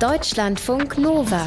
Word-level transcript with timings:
Deutschlandfunk 0.00 0.98
Nova. 0.98 1.46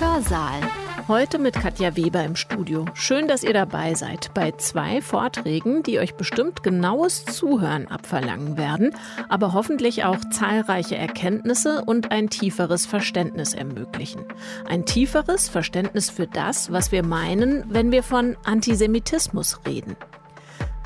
Hörsaal. 0.00 0.60
Heute 1.06 1.38
mit 1.38 1.54
Katja 1.54 1.94
Weber 1.94 2.24
im 2.24 2.34
Studio. 2.34 2.84
Schön, 2.94 3.28
dass 3.28 3.44
ihr 3.44 3.52
dabei 3.52 3.94
seid 3.94 4.34
bei 4.34 4.50
zwei 4.50 5.00
Vorträgen, 5.00 5.84
die 5.84 6.00
euch 6.00 6.16
bestimmt 6.16 6.64
genaues 6.64 7.24
Zuhören 7.24 7.86
abverlangen 7.86 8.56
werden, 8.56 8.90
aber 9.28 9.52
hoffentlich 9.52 10.04
auch 10.04 10.18
zahlreiche 10.30 10.96
Erkenntnisse 10.96 11.84
und 11.86 12.10
ein 12.10 12.28
tieferes 12.28 12.86
Verständnis 12.86 13.54
ermöglichen. 13.54 14.24
Ein 14.68 14.84
tieferes 14.84 15.48
Verständnis 15.48 16.10
für 16.10 16.26
das, 16.26 16.72
was 16.72 16.90
wir 16.90 17.04
meinen, 17.04 17.64
wenn 17.68 17.92
wir 17.92 18.02
von 18.02 18.36
Antisemitismus 18.44 19.60
reden. 19.64 19.96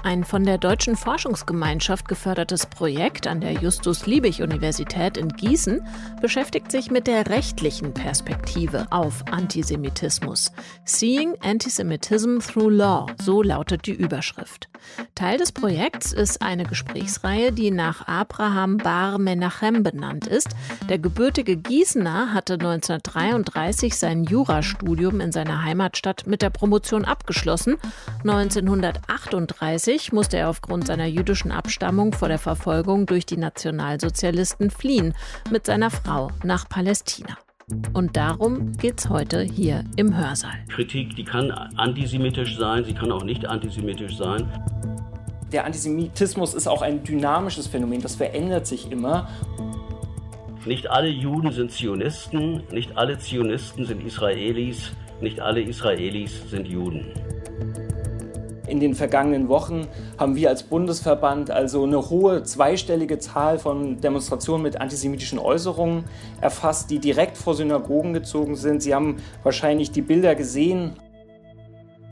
Ein 0.02 0.24
von 0.24 0.44
der 0.44 0.56
Deutschen 0.56 0.96
Forschungsgemeinschaft 0.96 2.08
gefördertes 2.08 2.64
Projekt 2.64 3.26
an 3.26 3.42
der 3.42 3.52
Justus-Liebig-Universität 3.52 5.18
in 5.18 5.28
Gießen 5.28 5.86
beschäftigt 6.22 6.72
sich 6.72 6.90
mit 6.90 7.06
der 7.06 7.28
rechtlichen 7.28 7.92
Perspektive 7.92 8.86
auf 8.90 9.22
Antisemitismus. 9.30 10.52
Seeing 10.86 11.34
Antisemitism 11.42 12.38
Through 12.38 12.70
Law, 12.70 13.06
so 13.22 13.42
lautet 13.42 13.86
die 13.86 13.92
Überschrift. 13.92 14.70
Teil 15.14 15.36
des 15.36 15.52
Projekts 15.52 16.12
ist 16.12 16.40
eine 16.40 16.64
Gesprächsreihe, 16.64 17.52
die 17.52 17.70
nach 17.70 18.08
Abraham 18.08 18.78
Bar 18.78 19.18
Menachem 19.18 19.82
benannt 19.82 20.26
ist. 20.26 20.48
Der 20.88 20.98
gebürtige 20.98 21.58
Gießener 21.58 22.32
hatte 22.32 22.54
1933 22.54 23.98
sein 23.98 24.24
Jurastudium 24.24 25.20
in 25.20 25.30
seiner 25.30 25.62
Heimatstadt 25.62 26.26
mit 26.26 26.40
der 26.40 26.48
Promotion 26.48 27.04
abgeschlossen. 27.04 27.76
1938 28.24 29.89
1990 29.90 30.12
musste 30.12 30.36
er 30.36 30.48
aufgrund 30.48 30.86
seiner 30.86 31.06
jüdischen 31.06 31.50
Abstammung 31.50 32.12
vor 32.12 32.28
der 32.28 32.38
Verfolgung 32.38 33.06
durch 33.06 33.26
die 33.26 33.36
Nationalsozialisten 33.36 34.70
fliehen 34.70 35.14
mit 35.50 35.66
seiner 35.66 35.90
Frau 35.90 36.30
nach 36.44 36.68
Palästina. 36.68 37.36
Und 37.92 38.16
darum 38.16 38.72
geht 38.74 39.00
es 39.00 39.08
heute 39.08 39.42
hier 39.42 39.84
im 39.96 40.16
Hörsaal. 40.16 40.54
Kritik, 40.68 41.16
die 41.16 41.24
kann 41.24 41.50
antisemitisch 41.50 42.56
sein, 42.56 42.84
sie 42.84 42.94
kann 42.94 43.10
auch 43.10 43.24
nicht 43.24 43.46
antisemitisch 43.46 44.16
sein. 44.16 44.48
Der 45.50 45.64
Antisemitismus 45.64 46.54
ist 46.54 46.68
auch 46.68 46.82
ein 46.82 47.02
dynamisches 47.02 47.66
Phänomen, 47.66 48.00
das 48.00 48.14
verändert 48.14 48.68
sich 48.68 48.92
immer. 48.92 49.28
Nicht 50.66 50.88
alle 50.88 51.08
Juden 51.08 51.50
sind 51.50 51.72
Zionisten, 51.72 52.62
nicht 52.70 52.96
alle 52.96 53.18
Zionisten 53.18 53.84
sind 53.86 54.06
Israelis, 54.06 54.92
nicht 55.20 55.40
alle 55.40 55.62
Israelis 55.62 56.48
sind 56.48 56.68
Juden. 56.68 57.06
In 58.70 58.78
den 58.78 58.94
vergangenen 58.94 59.48
Wochen 59.48 59.88
haben 60.16 60.36
wir 60.36 60.48
als 60.48 60.62
Bundesverband 60.62 61.50
also 61.50 61.82
eine 61.82 62.08
hohe 62.08 62.44
zweistellige 62.44 63.18
Zahl 63.18 63.58
von 63.58 64.00
Demonstrationen 64.00 64.62
mit 64.62 64.80
antisemitischen 64.80 65.40
Äußerungen 65.40 66.04
erfasst, 66.40 66.88
die 66.90 67.00
direkt 67.00 67.36
vor 67.36 67.56
Synagogen 67.56 68.14
gezogen 68.14 68.54
sind. 68.54 68.80
Sie 68.80 68.94
haben 68.94 69.16
wahrscheinlich 69.42 69.90
die 69.90 70.02
Bilder 70.02 70.36
gesehen. 70.36 70.92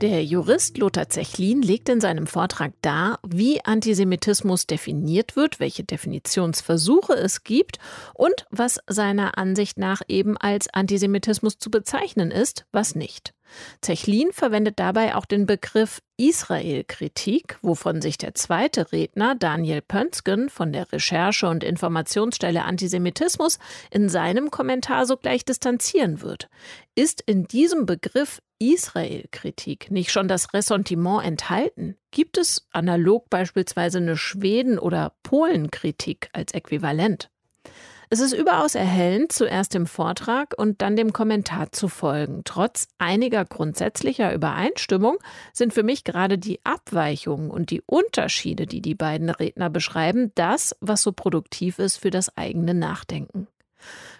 Der 0.01 0.23
Jurist 0.23 0.77
Lothar 0.77 1.09
Zechlin 1.09 1.61
legt 1.61 1.87
in 1.87 2.01
seinem 2.01 2.27
Vortrag 2.27 2.71
dar, 2.81 3.19
wie 3.27 3.63
Antisemitismus 3.63 4.65
definiert 4.65 5.35
wird, 5.35 5.59
welche 5.59 5.83
Definitionsversuche 5.83 7.13
es 7.13 7.43
gibt 7.43 7.79
und 8.13 8.45
was 8.49 8.79
seiner 8.87 9.37
Ansicht 9.37 9.77
nach 9.77 10.01
eben 10.07 10.37
als 10.37 10.73
Antisemitismus 10.73 11.57
zu 11.57 11.69
bezeichnen 11.69 12.31
ist, 12.31 12.65
was 12.71 12.95
nicht. 12.95 13.33
Zechlin 13.81 14.31
verwendet 14.31 14.79
dabei 14.79 15.15
auch 15.15 15.25
den 15.25 15.45
Begriff 15.45 16.01
Israel-Kritik, 16.17 17.57
wovon 17.61 18.01
sich 18.01 18.17
der 18.17 18.35
zweite 18.35 18.91
Redner 18.91 19.35
Daniel 19.35 19.81
Pönsken 19.81 20.49
von 20.49 20.73
der 20.73 20.91
Recherche- 20.91 21.47
und 21.47 21.63
Informationsstelle 21.63 22.65
Antisemitismus 22.65 23.59
in 23.89 24.09
seinem 24.09 24.51
Kommentar 24.51 25.05
sogleich 25.05 25.45
distanzieren 25.45 26.21
wird. 26.21 26.49
Ist 26.95 27.21
in 27.21 27.45
diesem 27.45 27.85
Begriff 27.85 28.41
Israel-Kritik 28.59 29.89
nicht 29.89 30.11
schon 30.11 30.27
das 30.27 30.53
Ressentiment 30.53 31.23
enthalten? 31.25 31.95
Gibt 32.11 32.37
es 32.37 32.67
analog 32.71 33.29
beispielsweise 33.29 33.99
eine 33.99 34.17
Schweden- 34.17 34.79
oder 34.79 35.13
Polen-Kritik 35.23 36.29
als 36.33 36.53
Äquivalent? 36.53 37.29
Es 38.11 38.21
ist 38.21 38.33
überaus 38.33 38.73
erhellend, 38.73 39.31
zuerst 39.31 39.75
dem 39.75 39.85
Vortrag 39.85 40.55
und 40.57 40.81
dann 40.81 40.95
dem 40.95 41.13
Kommentar 41.13 41.71
zu 41.71 41.87
folgen. 41.87 42.41
Trotz 42.43 42.87
einiger 42.97 43.45
grundsätzlicher 43.45 44.33
Übereinstimmung 44.33 45.17
sind 45.53 45.73
für 45.73 45.83
mich 45.83 46.03
gerade 46.05 46.39
die 46.39 46.59
Abweichungen 46.63 47.51
und 47.51 47.69
die 47.69 47.83
Unterschiede, 47.85 48.65
die 48.65 48.81
die 48.81 48.95
beiden 48.95 49.29
Redner 49.29 49.69
beschreiben, 49.69 50.31
das, 50.33 50.75
was 50.79 51.03
so 51.03 51.11
produktiv 51.11 51.77
ist 51.77 51.97
für 51.97 52.09
das 52.09 52.35
eigene 52.35 52.73
Nachdenken. 52.73 53.47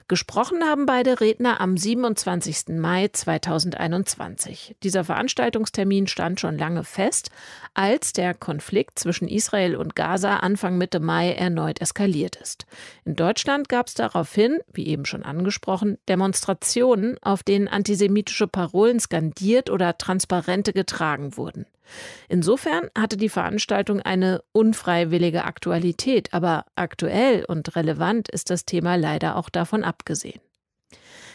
Gesprochen 0.10 0.64
haben 0.64 0.88
beide 0.88 1.22
Redner 1.22 1.62
am 1.62 1.78
27. 1.78 2.70
Mai 2.80 3.10
2021. 3.10 4.76
Dieser 4.82 5.04
Veranstaltungstermin 5.04 6.08
stand 6.08 6.40
schon 6.40 6.58
lange 6.58 6.84
fest, 6.84 7.30
als 7.76 8.12
der 8.12 8.34
Konflikt 8.34 8.98
zwischen 8.98 9.28
Israel 9.28 9.76
und 9.76 9.96
Gaza 9.96 10.38
Anfang 10.38 10.80
Mitte 10.80 11.00
Mai 11.00 11.34
erneut 11.34 11.80
eskaliert 11.80 12.38
ist. 12.38 12.66
In 13.06 13.16
Deutschland 13.16 13.70
gab 13.70 13.86
es 13.86 13.94
daraufhin, 13.94 14.58
wie 14.74 14.88
eben 14.88 15.06
schon 15.06 15.22
angesprochen, 15.22 16.00
Demonstrationen, 16.08 17.20
auf 17.22 17.44
denen 17.44 17.68
antisemitische 17.68 18.48
Parolen 18.48 19.00
skandiert 19.00 19.70
oder 19.70 20.00
Transparente 20.00 20.74
getragen 20.74 21.38
wurden. 21.38 21.68
Insofern 22.28 22.90
hatte 22.98 23.18
die 23.18 23.30
Veranstaltung 23.30 24.02
eine 24.02 24.42
unfreiwillige 24.52 25.46
Aktualität, 25.46 26.34
aber 26.34 26.66
aktuell 26.76 27.46
und 27.46 27.76
relevant 27.76 28.30
ist 28.30 28.50
das 28.50 28.66
Thema 28.66 28.96
leider 28.96 29.36
auch 29.36 29.50
davon 29.50 29.84
abgesehen. 29.84 30.42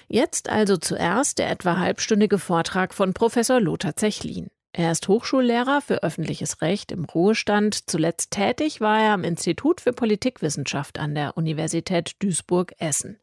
Jetzt 0.08 0.48
also 0.48 0.76
zuerst 0.76 1.38
der 1.38 1.50
etwa 1.50 1.78
halbstündige 1.78 2.38
Vortrag 2.38 2.94
von 2.94 3.14
Professor 3.14 3.60
Lothar 3.60 3.96
Zechlin. 3.96 4.50
Er 4.76 4.90
ist 4.90 5.06
Hochschullehrer 5.06 5.80
für 5.80 6.02
öffentliches 6.02 6.60
Recht 6.60 6.90
im 6.90 7.04
Ruhestand. 7.04 7.88
Zuletzt 7.88 8.32
tätig 8.32 8.80
war 8.80 9.00
er 9.00 9.12
am 9.12 9.22
Institut 9.22 9.80
für 9.80 9.92
Politikwissenschaft 9.92 10.98
an 10.98 11.14
der 11.14 11.36
Universität 11.36 12.16
Duisburg-Essen. 12.18 13.20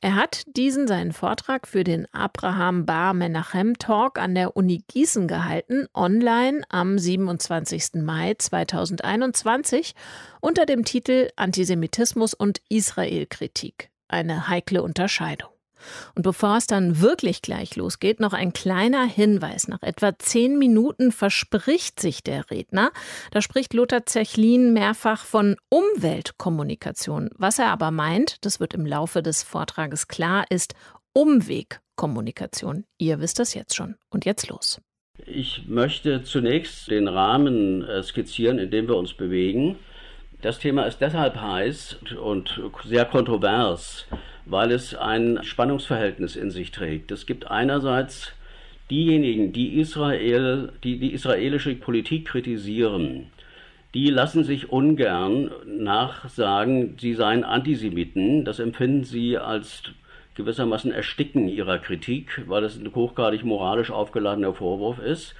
Er 0.00 0.16
hat 0.16 0.42
diesen 0.56 0.88
seinen 0.88 1.12
Vortrag 1.12 1.68
für 1.68 1.84
den 1.84 2.12
Abraham 2.12 2.84
Bar 2.84 3.14
Menachem 3.14 3.78
Talk 3.78 4.18
an 4.18 4.34
der 4.34 4.56
Uni 4.56 4.82
Gießen 4.88 5.28
gehalten, 5.28 5.86
online 5.94 6.62
am 6.68 6.98
27. 6.98 8.02
Mai 8.02 8.34
2021 8.36 9.94
unter 10.40 10.66
dem 10.66 10.84
Titel 10.84 11.28
Antisemitismus 11.36 12.34
und 12.34 12.60
Israelkritik. 12.68 13.90
Eine 14.08 14.48
heikle 14.48 14.82
Unterscheidung. 14.82 15.50
Und 16.14 16.22
bevor 16.22 16.56
es 16.56 16.66
dann 16.66 17.00
wirklich 17.00 17.42
gleich 17.42 17.76
losgeht, 17.76 18.20
noch 18.20 18.32
ein 18.32 18.52
kleiner 18.52 19.04
Hinweis. 19.04 19.68
Nach 19.68 19.82
etwa 19.82 20.18
zehn 20.18 20.58
Minuten 20.58 21.12
verspricht 21.12 22.00
sich 22.00 22.22
der 22.22 22.50
Redner. 22.50 22.90
Da 23.30 23.42
spricht 23.42 23.74
Lothar 23.74 24.06
Zechlin 24.06 24.72
mehrfach 24.72 25.24
von 25.24 25.56
Umweltkommunikation. 25.68 27.30
Was 27.36 27.58
er 27.58 27.68
aber 27.68 27.90
meint, 27.90 28.44
das 28.44 28.60
wird 28.60 28.74
im 28.74 28.86
Laufe 28.86 29.22
des 29.22 29.42
Vortrages 29.42 30.08
klar, 30.08 30.44
ist 30.50 30.74
Umwegkommunikation. 31.12 32.84
Ihr 32.98 33.20
wisst 33.20 33.38
das 33.38 33.54
jetzt 33.54 33.74
schon. 33.74 33.96
Und 34.10 34.24
jetzt 34.24 34.48
los. 34.48 34.80
Ich 35.26 35.66
möchte 35.66 36.22
zunächst 36.22 36.90
den 36.90 37.08
Rahmen 37.08 37.82
äh, 37.82 38.02
skizzieren, 38.02 38.58
in 38.58 38.70
dem 38.70 38.88
wir 38.88 38.96
uns 38.96 39.14
bewegen. 39.14 39.76
Das 40.40 40.60
Thema 40.60 40.84
ist 40.84 41.00
deshalb 41.00 41.36
heiß 41.36 41.98
und 42.22 42.60
sehr 42.84 43.04
kontrovers, 43.04 44.06
weil 44.48 44.72
es 44.72 44.94
ein 44.94 45.40
Spannungsverhältnis 45.42 46.36
in 46.36 46.50
sich 46.50 46.70
trägt. 46.70 47.10
Es 47.10 47.26
gibt 47.26 47.50
einerseits 47.50 48.32
diejenigen, 48.90 49.52
die 49.52 49.78
Israel, 49.78 50.72
die, 50.82 50.98
die 50.98 51.12
israelische 51.12 51.74
Politik 51.74 52.26
kritisieren, 52.26 53.26
die 53.94 54.08
lassen 54.08 54.44
sich 54.44 54.70
ungern 54.70 55.50
nachsagen, 55.66 56.96
sie 56.98 57.14
seien 57.14 57.44
Antisemiten. 57.44 58.44
Das 58.44 58.58
empfinden 58.58 59.04
sie 59.04 59.38
als 59.38 59.82
gewissermaßen 60.34 60.92
Ersticken 60.92 61.48
ihrer 61.48 61.78
Kritik, 61.78 62.42
weil 62.46 62.64
es 62.64 62.78
ein 62.78 62.94
hochgradig 62.94 63.44
moralisch 63.44 63.90
aufgeladener 63.90 64.54
Vorwurf 64.54 64.98
ist. 64.98 65.34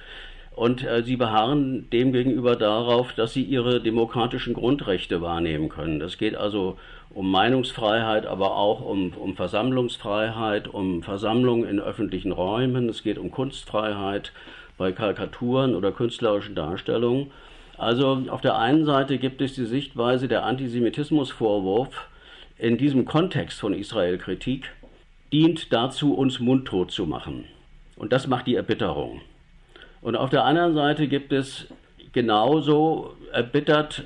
Und 0.55 0.83
äh, 0.83 1.03
sie 1.03 1.15
beharren 1.15 1.89
demgegenüber 1.89 2.55
darauf, 2.55 3.13
dass 3.13 3.33
sie 3.33 3.43
ihre 3.43 3.81
demokratischen 3.81 4.53
Grundrechte 4.53 5.21
wahrnehmen 5.21 5.69
können. 5.69 6.01
Es 6.01 6.17
geht 6.17 6.35
also 6.35 6.77
um 7.11 7.31
Meinungsfreiheit, 7.31 8.25
aber 8.25 8.55
auch 8.55 8.81
um, 8.81 9.13
um 9.13 9.35
Versammlungsfreiheit, 9.35 10.67
um 10.67 11.03
Versammlung 11.03 11.65
in 11.65 11.79
öffentlichen 11.79 12.31
Räumen. 12.31 12.87
Es 12.89 13.03
geht 13.03 13.17
um 13.17 13.31
Kunstfreiheit 13.31 14.31
bei 14.77 14.91
Karikaturen 14.91 15.75
oder 15.75 15.91
künstlerischen 15.91 16.55
Darstellungen. 16.55 17.31
Also 17.77 18.23
auf 18.29 18.41
der 18.41 18.57
einen 18.57 18.85
Seite 18.85 19.17
gibt 19.17 19.41
es 19.41 19.53
die 19.53 19.65
Sichtweise 19.65 20.27
der 20.27 20.45
Antisemitismusvorwurf 20.45 22.07
in 22.57 22.77
diesem 22.77 23.05
Kontext 23.05 23.59
von 23.59 23.73
Israel-Kritik 23.73 24.69
dient 25.31 25.71
dazu, 25.71 26.13
uns 26.13 26.39
mundtot 26.39 26.91
zu 26.91 27.05
machen. 27.05 27.45
Und 27.95 28.11
das 28.11 28.27
macht 28.27 28.47
die 28.47 28.55
Erbitterung. 28.55 29.21
Und 30.01 30.15
auf 30.15 30.29
der 30.29 30.45
anderen 30.45 30.73
Seite 30.73 31.07
gibt 31.07 31.31
es 31.31 31.67
genauso 32.11 33.15
erbittert 33.31 34.05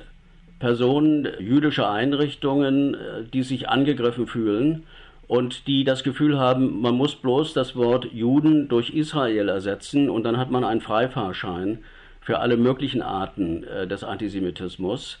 Personen 0.64 1.28
jüdischer 1.40 1.90
Einrichtungen, 1.90 2.94
äh, 2.94 2.96
die 3.30 3.42
sich 3.42 3.68
angegriffen 3.68 4.26
fühlen 4.26 4.84
und 5.28 5.66
die 5.66 5.84
das 5.84 6.02
Gefühl 6.04 6.38
haben, 6.38 6.80
man 6.80 6.94
muss 6.94 7.16
bloß 7.16 7.52
das 7.52 7.76
Wort 7.76 8.06
Juden 8.14 8.68
durch 8.68 8.88
Israel 8.88 9.50
ersetzen 9.50 10.08
und 10.08 10.22
dann 10.22 10.38
hat 10.38 10.50
man 10.50 10.64
einen 10.64 10.80
Freifahrschein 10.80 11.80
für 12.22 12.38
alle 12.38 12.56
möglichen 12.56 13.02
Arten 13.02 13.64
äh, 13.64 13.86
des 13.86 14.04
Antisemitismus. 14.04 15.18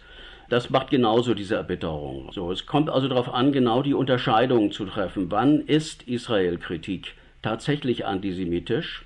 Das 0.48 0.70
macht 0.70 0.88
genauso 0.88 1.34
diese 1.34 1.56
Erbitterung. 1.56 2.32
So, 2.32 2.50
es 2.50 2.64
kommt 2.64 2.88
also 2.88 3.08
darauf 3.08 3.28
an, 3.28 3.52
genau 3.52 3.82
die 3.82 3.92
Unterscheidung 3.92 4.72
zu 4.72 4.86
treffen. 4.86 5.30
Wann 5.30 5.60
ist 5.60 6.04
Israel-Kritik 6.04 7.12
tatsächlich 7.42 8.06
antisemitisch 8.06 9.04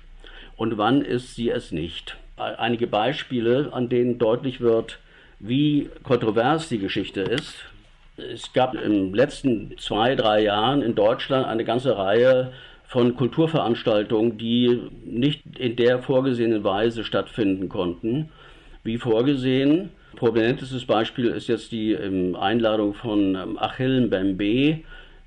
und 0.55 0.77
wann 0.77 1.01
ist 1.01 1.35
sie 1.35 1.49
es 1.49 1.73
nicht? 1.73 2.15
Einige 2.37 2.87
Beispiele, 2.87 3.73
an 3.73 3.89
denen 3.89 4.19
deutlich 4.19 4.61
wird, 4.61 4.99
wie 5.39 5.89
kontrovers 6.03 6.69
die 6.69 6.79
Geschichte 6.79 7.21
ist. 7.21 7.55
Es 8.17 8.51
gab 8.53 8.75
in 8.75 8.91
den 8.91 9.13
letzten 9.13 9.77
zwei, 9.77 10.15
drei 10.15 10.43
Jahren 10.43 10.81
in 10.81 10.95
Deutschland 10.95 11.47
eine 11.47 11.63
ganze 11.63 11.97
Reihe 11.97 12.51
von 12.85 13.15
Kulturveranstaltungen, 13.15 14.37
die 14.37 14.81
nicht 15.05 15.43
in 15.57 15.75
der 15.75 15.99
vorgesehenen 15.99 16.63
Weise 16.63 17.03
stattfinden 17.03 17.69
konnten, 17.69 18.29
wie 18.83 18.97
vorgesehen. 18.97 19.91
Prominentestes 20.15 20.85
Beispiel 20.85 21.27
ist 21.27 21.47
jetzt 21.47 21.71
die 21.71 21.93
ähm, 21.93 22.35
Einladung 22.35 22.93
von 22.93 23.35
ähm, 23.35 23.57
Achille 23.59 24.01
Mbembe 24.01 24.79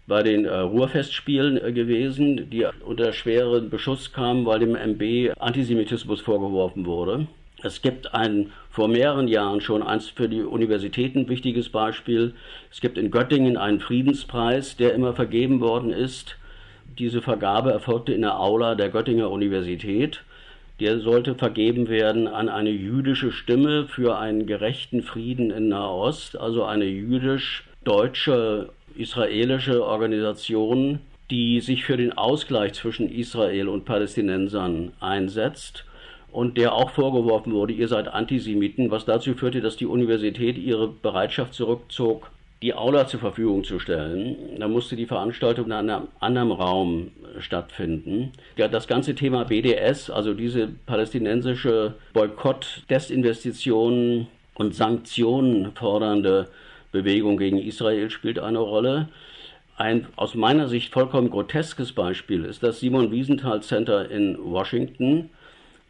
bei 0.07 0.23
den 0.23 0.45
äh, 0.45 0.55
Ruhrfestspielen 0.55 1.57
äh, 1.57 1.73
gewesen, 1.73 2.51
die 2.51 2.67
unter 2.85 3.13
schweren 3.13 3.71
Beschuss 3.71 4.13
kamen, 4.13 4.45
weil 4.45 4.59
dem 4.59 4.75
MB 4.75 5.33
Antisemitismus 5.39 6.21
vorgeworfen 6.21 6.85
wurde. 6.85 7.29
Es 7.65 7.81
gibt 7.81 8.13
ein 8.13 8.53
vor 8.71 8.89
mehreren 8.89 9.29
Jahren 9.29 9.61
schon 9.61 9.83
eins 9.83 10.09
für 10.09 10.29
die 10.29 10.43
Universitäten 10.43 11.29
wichtiges 11.29 11.69
Beispiel. 11.69 12.35
Es 12.71 12.81
gibt 12.81 12.99
in 12.99 13.11
Göttingen 13.11 13.57
einen 13.57 13.81
Friedenspreis, 13.81 14.77
der 14.77 14.95
immer 14.95 15.15
vergeben 15.15 15.61
worden 15.61 15.93
ist. 15.93 16.37
Diese 16.99 17.23
Vergabe 17.23 17.71
erfolgte 17.71 18.13
in 18.13 18.23
der 18.23 18.41
Aula 18.41 18.75
der 18.75 18.89
Göttinger 18.89 19.31
Universität. 19.31 20.23
Der 20.81 20.99
sollte 20.99 21.37
vergeben 21.37 21.89
werden 21.89 22.27
an 22.27 22.49
eine 22.49 22.71
jüdische 22.71 23.31
Stimme 23.31 23.87
für 23.87 24.19
einen 24.19 24.47
gerechten 24.47 25.03
Frieden 25.03 25.51
in 25.51 25.69
Nahost, 25.69 26.37
also 26.37 26.65
eine 26.65 26.87
jüdisch-deutsche 26.87 28.71
israelische 28.97 29.87
Organisation, 29.87 30.99
die 31.31 31.61
sich 31.61 31.85
für 31.85 31.97
den 31.97 32.13
Ausgleich 32.13 32.73
zwischen 32.73 33.09
Israel 33.09 33.69
und 33.69 33.85
Palästinensern 33.85 34.93
einsetzt 34.99 35.85
und 36.33 36.57
der 36.57 36.73
auch 36.75 36.91
vorgeworfen 36.91 37.53
wurde, 37.53 37.75
ihr 37.75 37.89
seid 37.89 38.09
Antisemiten, 38.09 38.91
was 38.91 39.05
dazu 39.05 39.35
führte, 39.35 39.61
dass 39.61 39.77
die 39.77 39.87
Universität 39.87 40.57
ihre 40.57 40.89
Bereitschaft 40.89 41.53
zurückzog, 41.55 42.31
die 42.63 42.75
Aula 42.75 43.07
zur 43.07 43.21
Verfügung 43.21 43.65
zu 43.65 43.79
stellen. 43.79 44.37
Da 44.59 44.67
musste 44.67 44.97
die 44.97 45.07
Veranstaltung 45.07 45.67
in 45.67 45.73
einem 45.73 46.09
anderen 46.21 46.53
Raum 46.53 47.11
stattfinden. 47.39 48.33
Ja, 48.57 48.69
das 48.69 48.87
ganze 48.87 49.15
Thema 49.15 49.45
BDS, 49.45 50.11
also 50.11 50.33
diese 50.33 50.69
palästinensische 50.87 51.95
Boykott, 52.15 52.85
Desinvestitionen 52.89 54.29
und 54.55 54.75
Sanktionen 54.75 55.73
fordernde 55.75 56.49
Bewegung 56.93 57.37
gegen 57.37 57.59
Israel 57.59 58.11
spielt 58.11 58.39
eine 58.39 58.59
Rolle. 58.59 59.09
Ein 59.77 60.07
aus 60.17 60.35
meiner 60.35 60.69
Sicht 60.69 60.93
vollkommen 60.93 61.31
groteskes 61.31 61.93
Beispiel 61.93 62.45
ist 62.45 62.63
das 62.63 62.81
Simon 62.81 63.11
Wiesenthal 63.11 63.63
Center 63.63 64.09
in 64.11 64.39
Washington, 64.39 65.31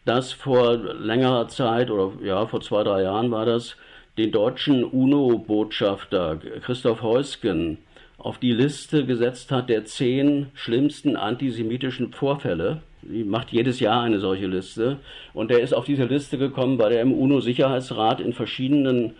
das 0.04 0.32
vor 0.32 0.76
längerer 0.76 1.49
Zeit 1.49 1.90
oder 1.90 2.12
ja, 2.25 2.46
vor 2.46 2.60
zwei, 2.60 2.82
drei 2.82 3.02
Jahren 3.02 3.31
war 3.31 3.46
das, 3.46 3.76
den 4.19 4.32
deutschen 4.32 4.84
UNO-Botschafter 4.84 6.37
Christoph 6.62 7.02
Heusgen 7.02 7.78
auf 8.19 8.38
die 8.38 8.52
Liste 8.52 9.04
gesetzt 9.04 9.50
hat 9.50 9.69
der 9.69 9.84
zehn 9.84 10.49
schlimmsten 10.54 11.16
antisemitischen 11.16 12.12
Vorfälle. 12.12 12.82
Die 13.02 13.25
macht 13.25 13.50
jedes 13.50 13.81
Jahr 13.81 14.02
eine 14.02 14.20
solche 14.20 14.46
Liste. 14.46 14.99
Und 15.34 15.50
er 15.50 15.60
ist 15.60 15.72
auf 15.72 15.87
diese 15.87 16.04
Liste 16.04 16.38
gekommen, 16.38 16.78
weil 16.78 16.93
er 16.93 17.02
im 17.02 17.12
UNO-Sicherheitsrat 17.12 18.20
in 18.20 18.32
verschiedenen 18.32 19.14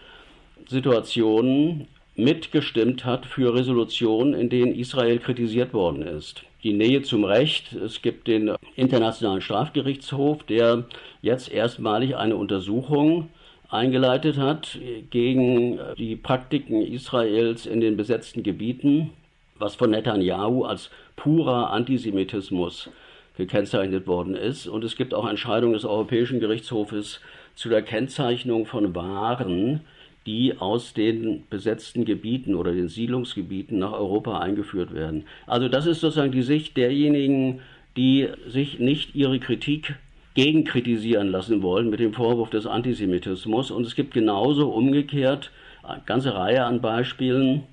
Situationen 0.69 1.88
mitgestimmt 2.14 3.05
hat 3.05 3.26
für 3.26 3.55
Resolutionen, 3.55 4.34
in 4.34 4.50
denen 4.50 4.75
Israel 4.75 5.19
kritisiert 5.19 5.73
worden 5.73 6.02
ist 6.02 6.44
die 6.62 6.73
Nähe 6.73 7.03
zum 7.03 7.25
Recht. 7.25 7.73
Es 7.73 8.03
gibt 8.03 8.29
den 8.29 8.53
Internationalen 8.76 9.41
Strafgerichtshof, 9.41 10.44
der 10.44 10.85
jetzt 11.20 11.50
erstmalig 11.50 12.17
eine 12.17 12.37
Untersuchung 12.37 13.29
eingeleitet 13.69 14.37
hat 14.37 14.79
gegen 15.11 15.79
die 15.97 16.17
Praktiken 16.17 16.82
Israels 16.82 17.67
in 17.67 17.81
den 17.81 17.97
besetzten 17.97 18.43
Gebieten, 18.43 19.11
was 19.59 19.75
von 19.75 19.91
Netanyahu 19.91 20.64
als 20.64 20.91
purer 21.17 21.70
Antisemitismus 21.70 22.91
gekennzeichnet 23.37 24.06
worden 24.06 24.35
ist. 24.35 24.67
Und 24.67 24.85
es 24.85 24.97
gibt 24.97 25.15
auch 25.15 25.26
Entscheidungen 25.26 25.73
des 25.73 25.85
Europäischen 25.85 26.38
Gerichtshofes 26.38 27.20
zu 27.55 27.69
der 27.69 27.82
Kennzeichnung 27.82 28.67
von 28.67 28.94
Waren, 28.94 29.81
die 30.27 30.59
aus 30.59 30.95
den 30.95 31.45
besetzten 31.51 32.05
Gebieten 32.05 32.55
oder 32.55 32.73
den 32.73 32.89
Siedlungsgebieten 32.89 33.79
nach 33.79 33.93
Europa 33.93 34.39
eingeführt 34.39 34.95
werden. 34.95 35.25
Also 35.47 35.69
das 35.69 35.87
ist 35.87 36.01
sozusagen 36.01 36.33
die 36.33 36.43
Sicht 36.43 36.77
derjenigen, 36.77 37.61
die 37.97 38.29
sich 38.47 38.79
nicht 38.79 39.15
ihre 39.15 39.39
Kritik 39.41 39.97
gegenkritisieren 40.35 41.29
lassen 41.29 41.63
wollen 41.63 41.91
mit 41.91 42.01
dem 42.01 42.15
Vorwurf 42.15 42.51
des 42.51 42.67
Antisemitismus. 42.67 43.71
Und 43.71 43.87
es 43.87 43.95
gibt 43.95 44.15
genauso 44.15 44.71
umgekehrt 44.71 45.51
eine 45.83 46.03
ganze 46.07 46.35
Reihe 46.35 46.65
an 46.65 46.81
Beispielen. 46.81 47.65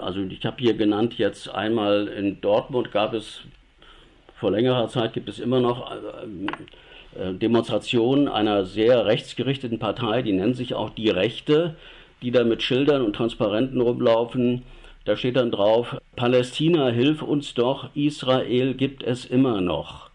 Also 0.00 0.20
ich 0.20 0.44
habe 0.44 0.56
hier 0.58 0.74
genannt 0.74 1.16
jetzt 1.18 1.48
einmal 1.48 2.08
in 2.08 2.40
Dortmund 2.40 2.92
gab 2.92 3.14
es 3.14 3.42
vor 4.42 4.50
längerer 4.50 4.88
Zeit 4.88 5.12
gibt 5.12 5.28
es 5.28 5.38
immer 5.38 5.60
noch 5.60 5.92
äh, 5.92 6.26
Demonstrationen 7.16 8.28
einer 8.28 8.64
sehr 8.64 9.04
rechtsgerichteten 9.06 9.78
Partei, 9.78 10.22
die 10.22 10.32
nennt 10.32 10.56
sich 10.56 10.74
auch 10.74 10.90
die 10.90 11.10
Rechte, 11.10 11.76
die 12.22 12.30
da 12.30 12.44
mit 12.44 12.62
Schildern 12.62 13.02
und 13.02 13.14
Transparenten 13.14 13.80
rumlaufen. 13.80 14.62
Da 15.04 15.16
steht 15.16 15.36
dann 15.36 15.50
drauf, 15.50 15.96
Palästina, 16.16 16.88
hilf 16.88 17.22
uns 17.22 17.54
doch, 17.54 17.90
Israel 17.94 18.74
gibt 18.74 19.02
es 19.02 19.24
immer 19.24 19.60
noch. 19.60 20.10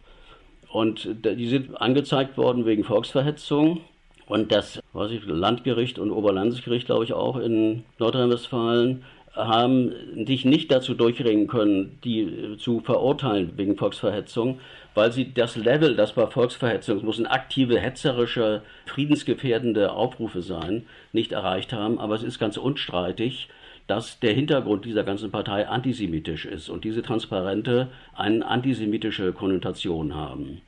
Und 0.72 1.10
die 1.26 1.48
sind 1.48 1.80
angezeigt 1.80 2.38
worden 2.38 2.66
wegen 2.66 2.84
Volksverhetzung. 2.84 3.82
Und 4.28 4.52
das 4.52 4.82
ich, 5.10 5.26
Landgericht 5.26 6.00
und 6.00 6.12
Oberlandesgericht, 6.12 6.88
glaube 6.88 7.06
ich, 7.06 7.14
auch 7.14 7.38
in 7.38 7.84
Nordrhein-Westfalen, 8.00 9.04
haben 9.34 9.94
sich 10.26 10.46
nicht 10.46 10.72
dazu 10.72 10.94
durchringen 10.94 11.48
können, 11.48 12.00
die 12.04 12.58
zu 12.58 12.80
verurteilen 12.80 13.54
wegen 13.56 13.78
Volksverhetzung, 13.78 14.60
weil 14.98 15.12
sie 15.12 15.32
das 15.32 15.56
Level, 15.56 15.96
das 15.96 16.14
bei 16.14 16.26
Volksverhetzung, 16.26 16.98
es 16.98 17.04
müssen 17.04 17.28
aktive, 17.28 17.80
hetzerische, 17.80 18.64
friedensgefährdende 18.88 19.92
Aufrufe 19.92 20.42
sein, 20.42 20.88
nicht 21.14 21.34
erreicht 21.34 21.72
haben. 21.72 22.00
Aber 22.00 22.16
es 22.16 22.24
ist 22.24 22.40
ganz 22.40 22.58
unstreitig, 22.58 23.48
dass 23.86 24.20
der 24.20 24.34
Hintergrund 24.34 24.86
dieser 24.86 25.04
ganzen 25.04 25.30
Partei 25.30 25.68
antisemitisch 25.68 26.46
ist 26.46 26.68
und 26.68 26.84
diese 26.84 27.04
Transparente 27.04 27.90
eine 28.16 28.44
antisemitische 28.44 29.34
Konnotation 29.34 30.16
haben. 30.16 30.62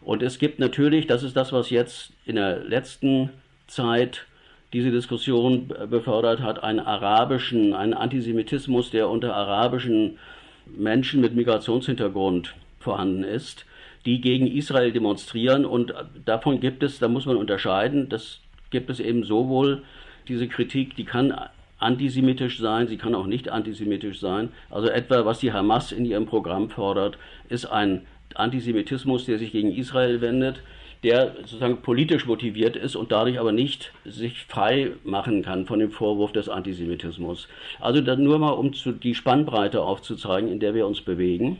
Und 0.00 0.22
es 0.22 0.38
gibt 0.38 0.60
natürlich, 0.60 1.08
das 1.08 1.24
ist 1.24 1.36
das, 1.36 1.52
was 1.52 1.70
jetzt 1.70 2.12
in 2.24 2.36
der 2.36 2.60
letzten 2.60 3.30
Zeit 3.66 4.26
diese 4.72 4.92
Diskussion 4.92 5.74
befördert 5.90 6.40
hat, 6.40 6.62
einen 6.62 6.78
arabischen, 6.78 7.74
einen 7.74 7.94
Antisemitismus, 7.94 8.92
der 8.92 9.08
unter 9.08 9.34
arabischen 9.34 10.20
Menschen 10.66 11.20
mit 11.20 11.34
Migrationshintergrund 11.34 12.54
vorhanden 12.78 13.24
ist, 13.24 13.66
die 14.04 14.20
gegen 14.20 14.46
Israel 14.46 14.92
demonstrieren. 14.92 15.64
Und 15.64 15.94
davon 16.24 16.60
gibt 16.60 16.82
es, 16.82 16.98
da 16.98 17.08
muss 17.08 17.26
man 17.26 17.36
unterscheiden, 17.36 18.08
das 18.08 18.40
gibt 18.70 18.90
es 18.90 19.00
eben 19.00 19.24
sowohl 19.24 19.82
diese 20.28 20.48
Kritik, 20.48 20.96
die 20.96 21.04
kann 21.04 21.34
antisemitisch 21.78 22.60
sein, 22.60 22.86
sie 22.86 22.96
kann 22.96 23.14
auch 23.14 23.26
nicht 23.26 23.48
antisemitisch 23.48 24.20
sein. 24.20 24.50
Also 24.70 24.88
etwa, 24.88 25.24
was 25.24 25.40
die 25.40 25.52
Hamas 25.52 25.92
in 25.92 26.04
ihrem 26.04 26.26
Programm 26.26 26.70
fordert, 26.70 27.18
ist 27.48 27.66
ein 27.66 28.02
Antisemitismus, 28.34 29.26
der 29.26 29.38
sich 29.38 29.52
gegen 29.52 29.72
Israel 29.72 30.20
wendet 30.20 30.62
der 31.02 31.34
sozusagen 31.40 31.82
politisch 31.82 32.26
motiviert 32.26 32.76
ist 32.76 32.94
und 32.94 33.10
dadurch 33.10 33.40
aber 33.40 33.52
nicht 33.52 33.92
sich 34.04 34.44
frei 34.44 34.92
machen 35.02 35.42
kann 35.42 35.66
von 35.66 35.80
dem 35.80 35.90
Vorwurf 35.90 36.32
des 36.32 36.48
Antisemitismus. 36.48 37.48
Also 37.80 38.00
nur 38.00 38.38
mal, 38.38 38.52
um 38.52 38.70
die 39.02 39.14
Spannbreite 39.14 39.82
aufzuzeigen, 39.82 40.50
in 40.50 40.60
der 40.60 40.74
wir 40.74 40.86
uns 40.86 41.00
bewegen. 41.00 41.58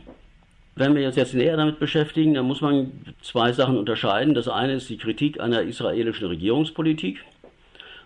Wenn 0.75 0.95
wir 0.95 1.05
uns 1.05 1.15
jetzt 1.15 1.35
näher 1.35 1.55
damit 1.55 1.79
beschäftigen, 1.79 2.33
dann 2.33 2.45
muss 2.45 2.61
man 2.61 2.91
zwei 3.21 3.51
Sachen 3.51 3.77
unterscheiden. 3.77 4.33
Das 4.33 4.47
eine 4.47 4.73
ist 4.73 4.89
die 4.89 4.97
Kritik 4.97 5.39
einer 5.39 5.61
israelischen 5.61 6.27
Regierungspolitik 6.27 7.23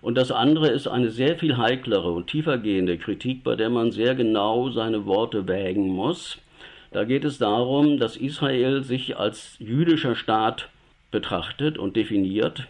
und 0.01 0.15
das 0.15 0.31
andere 0.31 0.67
ist 0.67 0.87
eine 0.87 1.09
sehr 1.09 1.37
viel 1.37 1.57
heiklere 1.57 2.11
und 2.11 2.27
tiefergehende 2.27 2.97
Kritik, 2.97 3.43
bei 3.43 3.55
der 3.55 3.69
man 3.69 3.91
sehr 3.91 4.15
genau 4.15 4.69
seine 4.69 5.05
Worte 5.05 5.47
wägen 5.47 5.87
muss. 5.87 6.39
Da 6.91 7.03
geht 7.03 7.23
es 7.23 7.37
darum, 7.37 7.99
dass 7.99 8.17
Israel 8.17 8.83
sich 8.83 9.17
als 9.17 9.55
jüdischer 9.59 10.15
Staat 10.15 10.69
betrachtet 11.11 11.77
und 11.77 11.95
definiert 11.95 12.67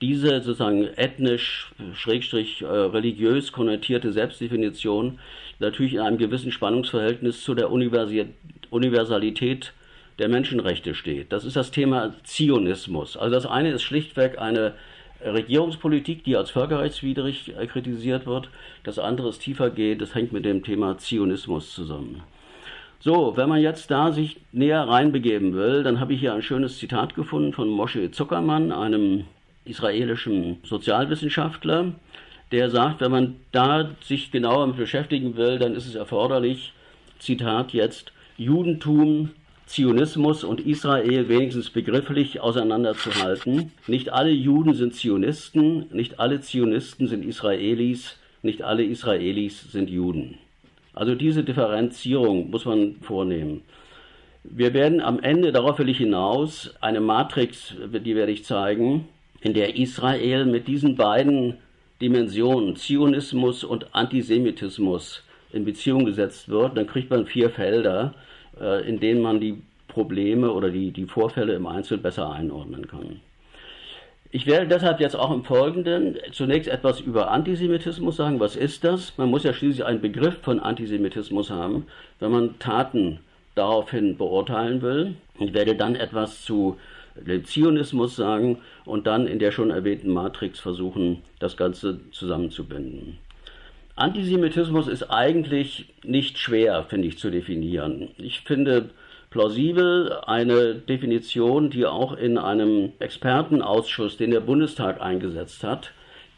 diese 0.00 0.42
sozusagen 0.42 0.88
ethnisch, 0.96 1.72
schrägstrich 1.94 2.62
äh, 2.62 2.66
religiös 2.66 3.52
konnotierte 3.52 4.12
Selbstdefinition 4.12 5.18
natürlich 5.58 5.94
in 5.94 6.00
einem 6.00 6.18
gewissen 6.18 6.52
Spannungsverhältnis 6.52 7.42
zu 7.42 7.54
der 7.54 7.70
Universalität 7.70 9.72
der 10.18 10.28
Menschenrechte 10.28 10.94
steht. 10.94 11.32
Das 11.32 11.44
ist 11.44 11.56
das 11.56 11.70
Thema 11.70 12.14
Zionismus. 12.24 13.16
Also 13.16 13.34
das 13.34 13.46
eine 13.46 13.70
ist 13.70 13.82
schlichtweg 13.82 14.38
eine 14.38 14.74
Regierungspolitik, 15.24 16.24
die 16.24 16.36
als 16.36 16.50
völkerrechtswidrig 16.50 17.54
äh, 17.56 17.66
kritisiert 17.66 18.26
wird. 18.26 18.50
Das 18.84 18.98
andere 18.98 19.30
ist 19.30 19.40
tiefer 19.40 19.70
geht, 19.70 20.02
das 20.02 20.14
hängt 20.14 20.32
mit 20.32 20.44
dem 20.44 20.62
Thema 20.62 20.98
Zionismus 20.98 21.74
zusammen. 21.74 22.22
So, 22.98 23.36
wenn 23.36 23.48
man 23.48 23.60
jetzt 23.60 23.90
da 23.90 24.12
sich 24.12 24.40
näher 24.52 24.82
reinbegeben 24.82 25.54
will, 25.54 25.82
dann 25.82 26.00
habe 26.00 26.14
ich 26.14 26.20
hier 26.20 26.34
ein 26.34 26.42
schönes 26.42 26.78
Zitat 26.78 27.14
gefunden 27.14 27.52
von 27.52 27.68
Moshe 27.68 28.10
Zuckermann, 28.10 28.72
einem 28.72 29.24
israelischen 29.66 30.58
Sozialwissenschaftler, 30.64 31.92
der 32.52 32.70
sagt, 32.70 33.00
wenn 33.00 33.10
man 33.10 33.36
da 33.52 33.90
sich 34.02 34.30
genauer 34.30 34.66
mit 34.68 34.76
beschäftigen 34.76 35.36
will, 35.36 35.58
dann 35.58 35.74
ist 35.74 35.86
es 35.86 35.94
erforderlich, 35.94 36.72
Zitat 37.18 37.72
jetzt, 37.72 38.12
Judentum, 38.36 39.30
Zionismus 39.66 40.44
und 40.44 40.60
Israel 40.60 41.28
wenigstens 41.28 41.70
begrifflich 41.70 42.40
auseinanderzuhalten. 42.40 43.72
Nicht 43.88 44.12
alle 44.12 44.30
Juden 44.30 44.74
sind 44.74 44.94
Zionisten, 44.94 45.86
nicht 45.92 46.20
alle 46.20 46.40
Zionisten 46.40 47.08
sind 47.08 47.24
Israelis, 47.24 48.16
nicht 48.42 48.62
alle 48.62 48.84
Israelis 48.84 49.72
sind 49.72 49.90
Juden. 49.90 50.38
Also 50.94 51.14
diese 51.16 51.42
Differenzierung 51.42 52.50
muss 52.50 52.64
man 52.64 52.96
vornehmen. 53.00 53.62
Wir 54.44 54.72
werden 54.72 55.00
am 55.00 55.18
Ende, 55.18 55.50
darauf 55.50 55.80
will 55.80 55.88
ich 55.88 55.98
hinaus, 55.98 56.74
eine 56.80 57.00
Matrix, 57.00 57.74
die 57.92 58.14
werde 58.14 58.30
ich 58.30 58.44
zeigen, 58.44 59.08
in 59.40 59.54
der 59.54 59.76
Israel 59.76 60.46
mit 60.46 60.66
diesen 60.68 60.96
beiden 60.96 61.58
Dimensionen, 62.00 62.76
Zionismus 62.76 63.64
und 63.64 63.94
Antisemitismus, 63.94 65.22
in 65.52 65.64
Beziehung 65.64 66.04
gesetzt 66.04 66.48
wird. 66.48 66.76
Dann 66.76 66.86
kriegt 66.86 67.10
man 67.10 67.26
vier 67.26 67.50
Felder, 67.50 68.14
äh, 68.60 68.86
in 68.88 69.00
denen 69.00 69.22
man 69.22 69.40
die 69.40 69.62
Probleme 69.88 70.50
oder 70.52 70.70
die, 70.70 70.90
die 70.90 71.06
Vorfälle 71.06 71.54
im 71.54 71.66
Einzelnen 71.66 72.02
besser 72.02 72.30
einordnen 72.30 72.86
kann. 72.86 73.20
Ich 74.30 74.46
werde 74.46 74.66
deshalb 74.66 75.00
jetzt 75.00 75.16
auch 75.16 75.30
im 75.30 75.44
Folgenden 75.44 76.18
zunächst 76.32 76.68
etwas 76.68 77.00
über 77.00 77.30
Antisemitismus 77.30 78.16
sagen. 78.16 78.40
Was 78.40 78.56
ist 78.56 78.84
das? 78.84 79.16
Man 79.16 79.30
muss 79.30 79.44
ja 79.44 79.54
schließlich 79.54 79.86
einen 79.86 80.00
Begriff 80.00 80.36
von 80.42 80.60
Antisemitismus 80.60 81.50
haben, 81.50 81.86
wenn 82.20 82.32
man 82.32 82.58
Taten 82.58 83.20
daraufhin 83.54 84.18
beurteilen 84.18 84.82
will. 84.82 85.14
Ich 85.38 85.54
werde 85.54 85.74
dann 85.74 85.94
etwas 85.94 86.42
zu 86.42 86.76
Zionismus 87.44 88.16
sagen 88.16 88.58
und 88.84 89.06
dann 89.06 89.26
in 89.26 89.38
der 89.38 89.52
schon 89.52 89.70
erwähnten 89.70 90.10
Matrix 90.10 90.60
versuchen, 90.60 91.22
das 91.38 91.56
Ganze 91.56 92.00
zusammenzubinden. 92.10 93.18
Antisemitismus 93.96 94.88
ist 94.88 95.04
eigentlich 95.04 95.86
nicht 96.04 96.38
schwer, 96.38 96.84
finde 96.84 97.08
ich, 97.08 97.18
zu 97.18 97.30
definieren. 97.30 98.08
Ich 98.18 98.40
finde, 98.40 98.90
plausibel 99.30 100.12
eine 100.26 100.74
Definition, 100.74 101.70
die 101.70 101.86
auch 101.86 102.16
in 102.16 102.36
einem 102.36 102.92
Expertenausschuss, 102.98 104.18
den 104.18 104.30
der 104.30 104.40
Bundestag 104.40 105.00
eingesetzt 105.00 105.64
hat, 105.64 105.92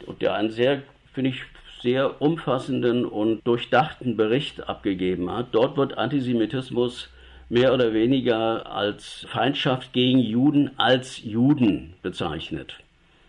und 0.07 0.23
der 0.23 0.35
einen 0.35 0.51
sehr, 0.51 0.83
finde 1.13 1.31
ich, 1.31 1.43
sehr 1.83 2.21
umfassenden 2.21 3.05
und 3.05 3.47
durchdachten 3.47 4.17
Bericht 4.17 4.69
abgegeben 4.69 5.31
hat. 5.31 5.49
Dort 5.53 5.77
wird 5.77 5.99
Antisemitismus 5.99 7.09
mehr 7.49 7.73
oder 7.73 7.95
weniger 7.95 8.71
als 8.71 9.27
Feindschaft 9.29 9.93
gegen 9.93 10.19
Juden 10.19 10.71
als 10.77 11.23
Juden 11.23 11.95
bezeichnet. 12.03 12.77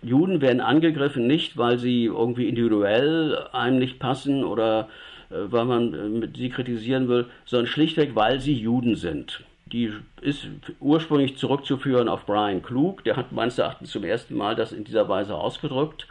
Juden 0.02 0.42
werden 0.42 0.62
angegriffen 0.62 1.28
nicht, 1.28 1.58
weil 1.58 1.78
sie 1.78 2.06
irgendwie 2.06 2.48
individuell 2.48 3.38
einem 3.52 3.80
nicht 3.80 4.00
passen 4.00 4.44
oder 4.44 4.90
äh, 5.30 5.36
weil 5.52 5.66
man 5.66 6.24
äh, 6.24 6.28
sie 6.36 6.50
kritisieren 6.50 7.08
will, 7.08 7.26
sondern 7.46 7.68
schlichtweg, 7.68 8.16
weil 8.16 8.40
sie 8.40 8.54
Juden 8.54 8.96
sind. 8.96 9.44
Die 9.72 9.92
ist 10.22 10.48
ursprünglich 10.80 11.38
zurückzuführen 11.38 12.10
auf 12.10 12.26
Brian 12.26 12.64
Klug. 12.64 13.04
Der 13.04 13.16
hat 13.18 13.32
meines 13.32 13.60
Erachtens 13.60 13.92
zum 13.92 14.04
ersten 14.04 14.36
Mal 14.36 14.56
das 14.56 14.72
in 14.72 14.84
dieser 14.84 15.08
Weise 15.08 15.36
ausgedrückt. 15.36 16.08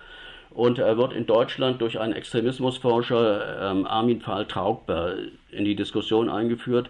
Und 0.51 0.79
er 0.79 0.97
wird 0.97 1.13
in 1.13 1.27
Deutschland 1.27 1.81
durch 1.81 1.99
einen 1.99 2.13
Extremismusforscher, 2.13 3.71
ähm, 3.71 3.87
Armin 3.87 4.21
Pfahl-Traugber, 4.21 5.17
in 5.51 5.65
die 5.65 5.75
Diskussion 5.75 6.29
eingeführt. 6.29 6.89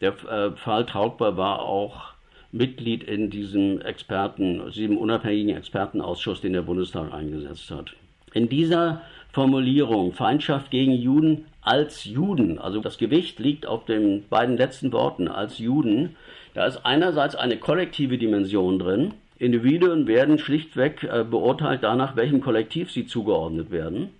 Der 0.00 0.12
äh, 0.28 0.50
Pfahl-Traugber 0.52 1.36
war 1.36 1.60
auch 1.60 2.12
Mitglied 2.52 3.04
in 3.04 3.30
diesem 3.30 3.80
Experten, 3.80 4.70
diesem 4.70 4.96
unabhängigen 4.96 5.56
Expertenausschuss, 5.56 6.40
den 6.40 6.54
der 6.54 6.62
Bundestag 6.62 7.12
eingesetzt 7.12 7.70
hat. 7.70 7.94
In 8.32 8.48
dieser 8.48 9.02
Formulierung 9.32 10.12
Feindschaft 10.12 10.70
gegen 10.70 10.92
Juden 10.92 11.46
als 11.60 12.04
Juden, 12.04 12.58
also 12.58 12.80
das 12.80 12.96
Gewicht 12.96 13.38
liegt 13.38 13.66
auf 13.66 13.84
den 13.84 14.26
beiden 14.28 14.56
letzten 14.56 14.92
Worten 14.92 15.28
als 15.28 15.58
Juden, 15.58 16.16
da 16.54 16.64
ist 16.66 16.84
einerseits 16.86 17.34
eine 17.34 17.58
kollektive 17.58 18.16
Dimension 18.16 18.78
drin. 18.78 19.14
Individuen 19.38 20.06
werden 20.06 20.38
schlichtweg 20.38 21.04
äh, 21.04 21.24
beurteilt 21.28 21.82
danach, 21.82 22.16
welchem 22.16 22.40
Kollektiv 22.40 22.90
sie 22.90 23.06
zugeordnet 23.06 23.70
werden. 23.70 24.10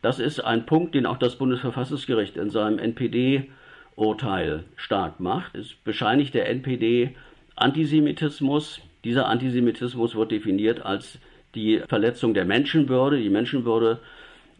Das 0.00 0.20
ist 0.20 0.40
ein 0.40 0.66
Punkt, 0.66 0.94
den 0.94 1.06
auch 1.06 1.18
das 1.18 1.36
Bundesverfassungsgericht 1.36 2.36
in 2.36 2.50
seinem 2.50 2.78
NPD-Urteil 3.96 4.64
stark 4.76 5.20
macht. 5.20 5.54
Es 5.56 5.74
bescheinigt 5.74 6.34
der 6.34 6.48
NPD 6.48 7.14
Antisemitismus. 7.56 8.80
Dieser 9.04 9.28
Antisemitismus 9.28 10.14
wird 10.14 10.30
definiert 10.30 10.84
als 10.84 11.18
die 11.54 11.80
Verletzung 11.88 12.34
der 12.34 12.44
Menschenwürde. 12.44 13.18
Die 13.18 13.30
Menschenwürde 13.30 13.98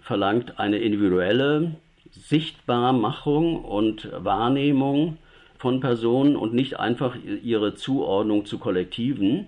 verlangt 0.00 0.58
eine 0.58 0.78
individuelle 0.78 1.72
Sichtbarmachung 2.12 3.62
und 3.62 4.08
Wahrnehmung 4.16 5.18
von 5.58 5.80
Personen 5.80 6.36
und 6.36 6.54
nicht 6.54 6.78
einfach 6.78 7.16
ihre 7.42 7.74
Zuordnung 7.74 8.46
zu 8.46 8.58
Kollektiven. 8.58 9.46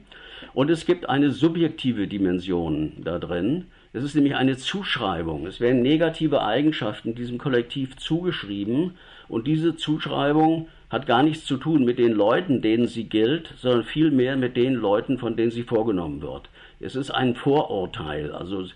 Und 0.52 0.70
es 0.70 0.84
gibt 0.84 1.08
eine 1.08 1.30
subjektive 1.30 2.06
Dimension 2.06 2.92
da 2.98 3.18
drin. 3.18 3.66
Es 3.98 4.04
ist 4.04 4.14
nämlich 4.14 4.36
eine 4.36 4.56
Zuschreibung. 4.56 5.44
Es 5.48 5.58
werden 5.58 5.82
negative 5.82 6.42
Eigenschaften 6.42 7.16
diesem 7.16 7.36
Kollektiv 7.36 7.96
zugeschrieben 7.96 8.92
und 9.28 9.48
diese 9.48 9.74
Zuschreibung 9.74 10.68
hat 10.88 11.08
gar 11.08 11.24
nichts 11.24 11.44
zu 11.46 11.56
tun 11.56 11.84
mit 11.84 11.98
den 11.98 12.12
Leuten, 12.12 12.62
denen 12.62 12.86
sie 12.86 13.08
gilt, 13.08 13.52
sondern 13.56 13.82
vielmehr 13.82 14.36
mit 14.36 14.56
den 14.56 14.74
Leuten, 14.74 15.18
von 15.18 15.34
denen 15.34 15.50
sie 15.50 15.64
vorgenommen 15.64 16.22
wird. 16.22 16.48
Es 16.78 16.94
ist 16.94 17.10
ein 17.10 17.34
Vorurteil. 17.34 18.30
Also 18.30 18.66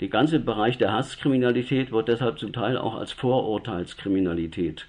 der 0.00 0.08
ganze 0.08 0.40
Bereich 0.40 0.78
der 0.78 0.92
Hasskriminalität 0.92 1.92
wird 1.92 2.08
deshalb 2.08 2.40
zum 2.40 2.52
Teil 2.52 2.76
auch 2.76 2.96
als 2.96 3.12
Vorurteilskriminalität 3.12 4.86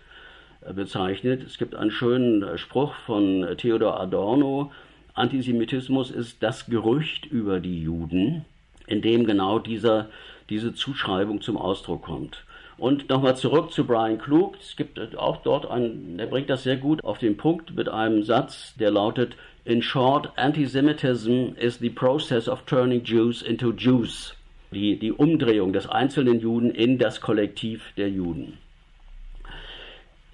äh, 0.61 0.73
bezeichnet. 0.73 1.43
Es 1.43 1.59
gibt 1.59 1.75
einen 1.75 1.91
schönen 1.91 2.41
äh, 2.41 2.57
Spruch 2.57 2.95
von 3.05 3.43
äh, 3.43 3.55
Theodor 3.55 3.99
Adorno, 3.99 4.71
Antisemitismus 5.13 6.09
ist 6.09 6.41
das 6.41 6.65
Gerücht 6.65 7.27
über 7.27 7.59
die 7.59 7.83
Juden, 7.83 8.45
in 8.87 9.01
dem 9.01 9.25
genau 9.25 9.59
dieser, 9.59 10.09
diese 10.49 10.73
Zuschreibung 10.73 11.41
zum 11.41 11.57
Ausdruck 11.57 12.03
kommt. 12.03 12.45
Und 12.77 13.09
nochmal 13.09 13.37
zurück 13.37 13.71
zu 13.71 13.85
Brian 13.85 14.17
Klug. 14.17 14.57
Es 14.59 14.75
gibt 14.75 14.99
auch 15.15 15.37
dort 15.43 15.69
einen, 15.69 16.17
der 16.17 16.25
bringt 16.25 16.49
das 16.49 16.63
sehr 16.63 16.77
gut 16.77 17.03
auf 17.03 17.19
den 17.19 17.37
Punkt 17.37 17.75
mit 17.75 17.87
einem 17.87 18.23
Satz, 18.23 18.73
der 18.79 18.91
lautet, 18.91 19.35
In 19.65 19.81
short, 19.81 20.37
antisemitism 20.37 21.55
is 21.55 21.77
the 21.79 21.89
process 21.89 22.49
of 22.49 22.63
turning 22.65 23.03
Jews 23.03 23.41
into 23.41 23.71
Jews 23.71 24.35
die, 24.73 24.97
die 24.97 25.11
Umdrehung 25.11 25.71
des 25.71 25.87
einzelnen 25.87 26.39
Juden 26.39 26.71
in 26.71 26.97
das 26.97 27.21
Kollektiv 27.21 27.93
der 27.95 28.09
Juden. 28.09 28.57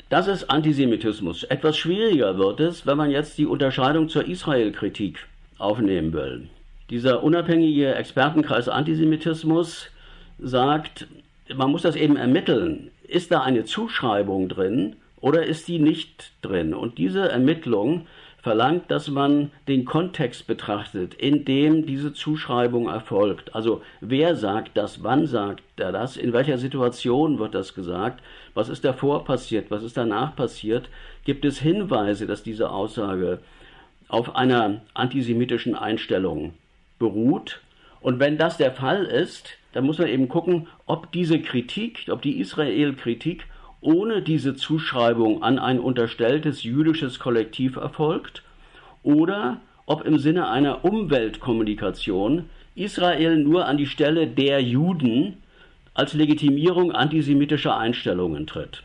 Das 0.10 0.28
ist 0.28 0.50
Antisemitismus. 0.50 1.44
Etwas 1.44 1.78
schwieriger 1.78 2.38
wird 2.38 2.60
es, 2.62 2.88
wenn 2.88 2.98
man 2.98 3.12
jetzt 3.12 3.38
die 3.38 3.46
Unterscheidung 3.46 4.10
zur 4.10 4.26
Israel-Kritik 4.26 5.28
aufnehmen 5.60 6.14
will. 6.14 6.50
Dieser 6.90 7.24
unabhängige 7.24 7.94
Expertenkreis 7.94 8.68
Antisemitismus 8.68 9.92
sagt, 10.40 11.08
man 11.54 11.70
muss 11.72 11.84
das 11.84 11.96
eben 11.96 12.16
ermitteln. 12.16 12.90
Ist 13.08 13.32
da 13.32 13.42
eine 13.42 13.64
Zuschreibung 13.64 14.50
drin 14.50 14.96
oder 15.22 15.46
ist 15.46 15.68
die 15.68 15.80
nicht 15.80 16.32
drin? 16.42 16.74
Und 16.74 16.98
diese 16.98 17.30
Ermittlung 17.30 18.08
verlangt, 18.42 18.90
dass 18.90 19.10
man 19.10 19.52
den 19.68 19.86
Kontext 19.86 20.48
betrachtet, 20.48 21.14
in 21.14 21.46
dem 21.46 21.86
diese 21.86 22.14
Zuschreibung 22.14 22.88
erfolgt. 22.88 23.54
Also 23.54 23.82
wer 24.02 24.36
sagt 24.36 24.78
das, 24.78 25.04
wann 25.04 25.28
sagt 25.28 25.64
er 25.78 25.92
das, 25.92 26.18
in 26.18 26.34
welcher 26.34 26.58
Situation 26.58 27.38
wird 27.38 27.54
das 27.54 27.76
gesagt, 27.76 28.24
was 28.54 28.70
ist 28.70 28.86
davor 28.86 29.26
passiert, 29.26 29.70
was 29.70 29.84
ist 29.84 29.98
danach 29.98 30.36
passiert, 30.36 30.90
gibt 31.26 31.46
es 31.46 31.60
Hinweise, 31.60 32.28
dass 32.28 32.42
diese 32.42 32.72
Aussage 32.72 33.40
auf 34.08 34.36
einer 34.36 34.82
antisemitischen 34.94 35.76
Einstellung 35.76 36.54
beruht. 37.00 37.62
Und 38.02 38.20
wenn 38.20 38.38
das 38.38 38.58
der 38.58 38.72
Fall 38.72 39.06
ist, 39.06 39.58
dann 39.74 39.86
muss 39.86 39.98
man 39.98 40.08
eben 40.08 40.30
gucken, 40.30 40.68
ob 40.86 41.12
diese 41.12 41.40
Kritik, 41.40 42.06
ob 42.10 42.22
die 42.22 42.40
Israel-Kritik 42.40 43.46
ohne 43.82 44.22
diese 44.22 44.56
Zuschreibung 44.56 45.42
an 45.42 45.60
ein 45.60 45.80
unterstelltes 45.80 46.64
jüdisches 46.64 47.20
Kollektiv 47.20 47.78
erfolgt 47.78 48.44
oder 49.04 49.62
ob 49.86 50.06
im 50.06 50.20
Sinne 50.20 50.50
einer 50.50 50.84
Umweltkommunikation 50.86 52.50
Israel 52.76 53.38
nur 53.38 53.66
an 53.66 53.78
die 53.78 53.88
Stelle 53.88 54.28
der 54.28 54.62
Juden 54.62 55.38
als 55.94 56.14
Legitimierung 56.14 56.92
antisemitischer 56.92 57.78
Einstellungen 57.78 58.48
tritt. 58.48 58.84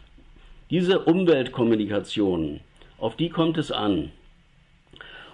Diese 0.70 1.00
Umweltkommunikation, 1.00 2.60
auf 2.98 3.16
die 3.16 3.28
kommt 3.28 3.58
es 3.58 3.70
an. 3.70 4.10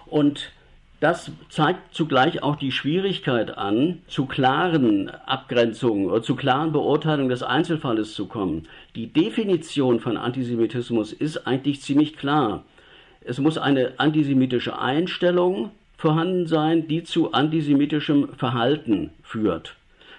Und 0.05 0.51
das 1.01 1.31
zeigt 1.49 1.95
zugleich 1.95 2.43
auch 2.43 2.55
die 2.55 2.71
Schwierigkeit 2.71 3.57
an, 3.57 4.03
zu 4.07 4.27
klaren 4.27 5.09
Abgrenzungen 5.09 6.05
oder 6.05 6.21
zu 6.21 6.35
klaren 6.35 6.71
Beurteilungen 6.71 7.29
des 7.29 7.41
Einzelfalles 7.41 8.13
zu 8.13 8.27
kommen. 8.27 8.67
Die 8.95 9.07
Definition 9.07 9.99
von 9.99 10.15
Antisemitismus 10.15 11.11
ist 11.11 11.47
eigentlich 11.47 11.81
ziemlich 11.81 12.17
klar. 12.17 12.65
Es 13.21 13.39
muss 13.39 13.57
eine 13.57 13.93
antisemitische 13.97 14.77
Einstellung 14.77 15.71
vorhanden 15.97 16.45
sein, 16.45 16.87
die 16.87 17.03
zu 17.03 17.33
antisemitischem 17.33 18.29
Verhalten 18.37 19.09
führt. 19.23 19.75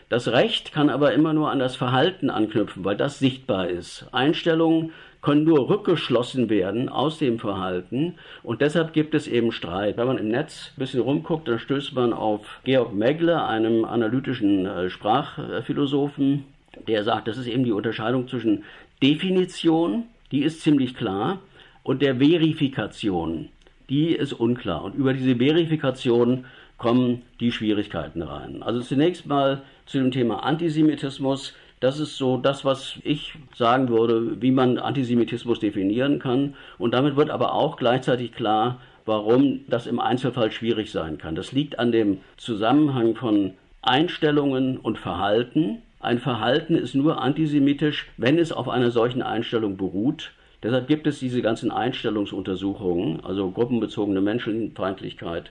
Das 0.09 0.29
Recht 0.29 0.73
kann 0.73 0.91
aber 0.91 1.13
immer 1.13 1.33
nur 1.33 1.53
an 1.53 1.61
das 1.61 1.77
Verhalten 1.77 2.29
anknüpfen, 2.29 2.85
weil 2.85 2.97
das 2.97 3.21
sichtbar 3.21 3.69
ist. 3.69 4.07
Einstellungen 4.11 4.93
können 5.23 5.45
nur 5.45 5.69
rückgeschlossen 5.69 6.51
werden 6.51 6.89
aus 6.89 7.19
dem 7.19 7.39
Verhalten 7.39 8.17
und 8.43 8.61
deshalb 8.61 8.93
gibt 8.93 9.15
es 9.15 9.29
eben 9.29 9.53
Streit. 9.53 9.97
Wenn 9.97 10.09
man 10.09 10.19
im 10.19 10.29
Netz 10.29 10.73
ein 10.77 10.81
bisschen 10.81 11.01
rumguckt, 11.01 11.49
dann 11.49 11.61
stößt 11.61 11.95
man 11.95 12.13
auf 12.13 12.61
Georg 12.65 12.93
Megle, 12.93 13.45
einem 13.45 13.85
analytischen 13.85 14.67
äh, 14.67 14.91
Sprachphilosophen, 14.91 16.45
der 16.89 17.05
sagt, 17.05 17.29
das 17.29 17.39
ist 17.39 17.47
eben 17.47 17.65
die 17.65 17.73
Unterscheidung 17.73 18.27
zwischen 18.27 18.65
Definition, 19.03 20.05
die 20.33 20.43
ist 20.43 20.61
ziemlich 20.61 20.95
klar, 20.95 21.39
und 21.85 22.03
der 22.03 22.17
Verifikation, 22.17 23.49
die 23.89 24.09
ist 24.15 24.33
unklar. 24.33 24.85
Und 24.85 24.95
über 24.95 25.13
diese 25.13 25.37
Verifikation 25.37 26.45
kommen 26.79 27.23
die 27.41 27.53
Schwierigkeiten 27.53 28.23
rein. 28.23 28.63
Also 28.63 28.81
zunächst 28.81 29.27
mal 29.27 29.63
zu 29.87 29.99
dem 29.99 30.11
Thema 30.11 30.43
Antisemitismus. 30.43 31.55
Das 31.83 31.99
ist 31.99 32.17
so 32.17 32.37
das, 32.37 32.65
was 32.65 33.01
ich 33.03 33.35
sagen 33.57 33.89
würde, 33.89 34.41
wie 34.41 34.53
man 34.53 34.79
Antisemitismus 34.79 35.59
definieren 35.59 36.21
kann. 36.21 36.55
Und 36.79 36.95
damit 36.95 37.17
wird 37.17 37.29
aber 37.29 37.55
auch 37.55 37.77
gleichzeitig 37.77 38.31
klar, 38.31 38.79
warum 39.05 39.63
das 39.67 39.89
im 39.89 39.99
Einzelfall 39.99 40.53
schwierig 40.53 40.93
sein 40.93 41.19
kann. 41.19 41.35
Das 41.35 41.51
liegt 41.51 41.81
an 41.81 41.91
dem 41.91 42.19
Zusammenhang 42.37 43.17
von 43.17 43.55
Einstellungen 43.83 44.79
und 44.79 44.97
Verhalten. 44.97 45.83
Ein 45.99 46.21
Verhalten 46.21 46.77
ist 46.77 46.95
nur 46.95 47.21
antisemitisch, 47.21 48.07
wenn 48.17 48.39
es 48.39 48.53
auf 48.53 48.69
einer 48.69 48.93
solchen 48.93 49.23
Einstellung 49.23 49.77
beruht. 49.77 50.31
Deshalb 50.63 50.87
gibt 50.87 51.09
es 51.09 51.19
diese 51.19 51.43
ganzen 51.43 51.73
Einstellungsuntersuchungen, 51.73 53.25
also 53.25 53.51
gruppenbezogene 53.51 54.21
Menschenfeindlichkeit, 54.21 55.51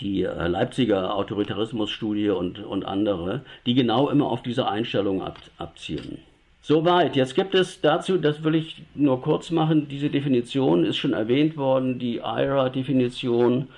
die 0.00 0.22
äh, 0.22 0.48
Leipziger 0.48 1.14
Autoritarismusstudie 1.14 2.30
und, 2.30 2.58
und 2.58 2.84
andere, 2.84 3.42
die 3.66 3.74
genau 3.74 4.08
immer 4.08 4.30
auf 4.30 4.42
diese 4.42 4.68
Einstellung 4.68 5.22
ab, 5.22 5.38
abzielen. 5.58 6.18
Soweit. 6.62 7.14
Jetzt 7.14 7.36
gibt 7.36 7.54
es 7.54 7.80
dazu, 7.80 8.18
das 8.18 8.42
will 8.42 8.56
ich 8.56 8.82
nur 8.96 9.22
kurz 9.22 9.52
machen, 9.52 9.86
diese 9.88 10.10
Definition 10.10 10.84
ist 10.84 10.96
schon 10.96 11.12
erwähnt 11.12 11.56
worden, 11.56 12.00
die 12.00 12.16
IRA-Definition. 12.16 13.68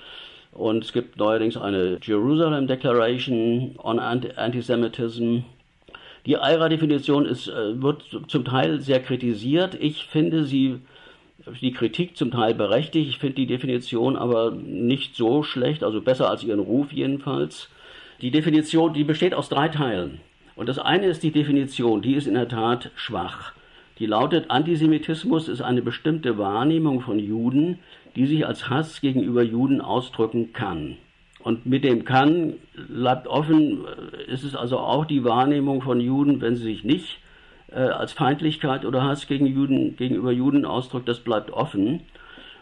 Und 0.51 0.83
es 0.83 0.91
gibt 0.91 1.17
neuerdings 1.17 1.55
eine 1.55 1.99
Jerusalem 2.01 2.65
Declaration 2.65 3.75
on 3.77 3.99
Antisemitism. 3.99 5.41
Die 6.25 6.33
IRA-Definition 6.33 7.27
äh, 7.27 7.81
wird 7.81 8.03
zum 8.27 8.43
Teil 8.43 8.81
sehr 8.81 9.01
kritisiert. 9.01 9.77
Ich 9.79 10.05
finde 10.05 10.45
sie 10.45 10.79
die 11.61 11.71
Kritik 11.71 12.17
zum 12.17 12.31
Teil 12.31 12.53
berechtigt. 12.53 13.09
Ich 13.09 13.19
finde 13.19 13.35
die 13.35 13.47
Definition 13.47 14.15
aber 14.15 14.51
nicht 14.51 15.15
so 15.15 15.43
schlecht, 15.43 15.83
also 15.83 16.01
besser 16.01 16.29
als 16.29 16.43
ihren 16.43 16.59
Ruf 16.59 16.91
jedenfalls. 16.91 17.69
Die 18.21 18.31
Definition, 18.31 18.93
die 18.93 19.03
besteht 19.03 19.33
aus 19.33 19.49
drei 19.49 19.69
Teilen. 19.69 20.19
Und 20.55 20.67
das 20.67 20.79
eine 20.79 21.05
ist 21.05 21.23
die 21.23 21.31
Definition, 21.31 22.01
die 22.01 22.15
ist 22.15 22.27
in 22.27 22.33
der 22.33 22.49
Tat 22.49 22.91
schwach. 22.95 23.53
Die 23.99 24.05
lautet, 24.05 24.49
Antisemitismus 24.49 25.47
ist 25.47 25.61
eine 25.61 25.81
bestimmte 25.81 26.37
Wahrnehmung 26.37 27.01
von 27.01 27.19
Juden, 27.19 27.79
die 28.15 28.25
sich 28.25 28.45
als 28.45 28.69
Hass 28.69 29.01
gegenüber 29.01 29.43
Juden 29.43 29.81
ausdrücken 29.81 30.53
kann. 30.53 30.97
Und 31.41 31.65
mit 31.65 31.83
dem 31.83 32.03
kann 32.03 32.53
bleibt 32.89 33.27
offen, 33.27 33.85
ist 34.27 34.43
es 34.43 34.55
also 34.55 34.79
auch 34.79 35.05
die 35.05 35.23
Wahrnehmung 35.23 35.81
von 35.81 36.01
Juden, 36.01 36.41
wenn 36.41 36.55
sie 36.55 36.63
sich 36.63 36.83
nicht 36.83 37.19
äh, 37.71 37.79
als 37.79 38.13
Feindlichkeit 38.13 38.85
oder 38.85 39.03
Hass 39.03 39.27
gegen 39.27 39.45
Juden, 39.45 39.95
gegenüber 39.95 40.31
Juden 40.31 40.65
ausdrückt, 40.65 41.07
das 41.07 41.19
bleibt 41.19 41.51
offen. 41.51 42.01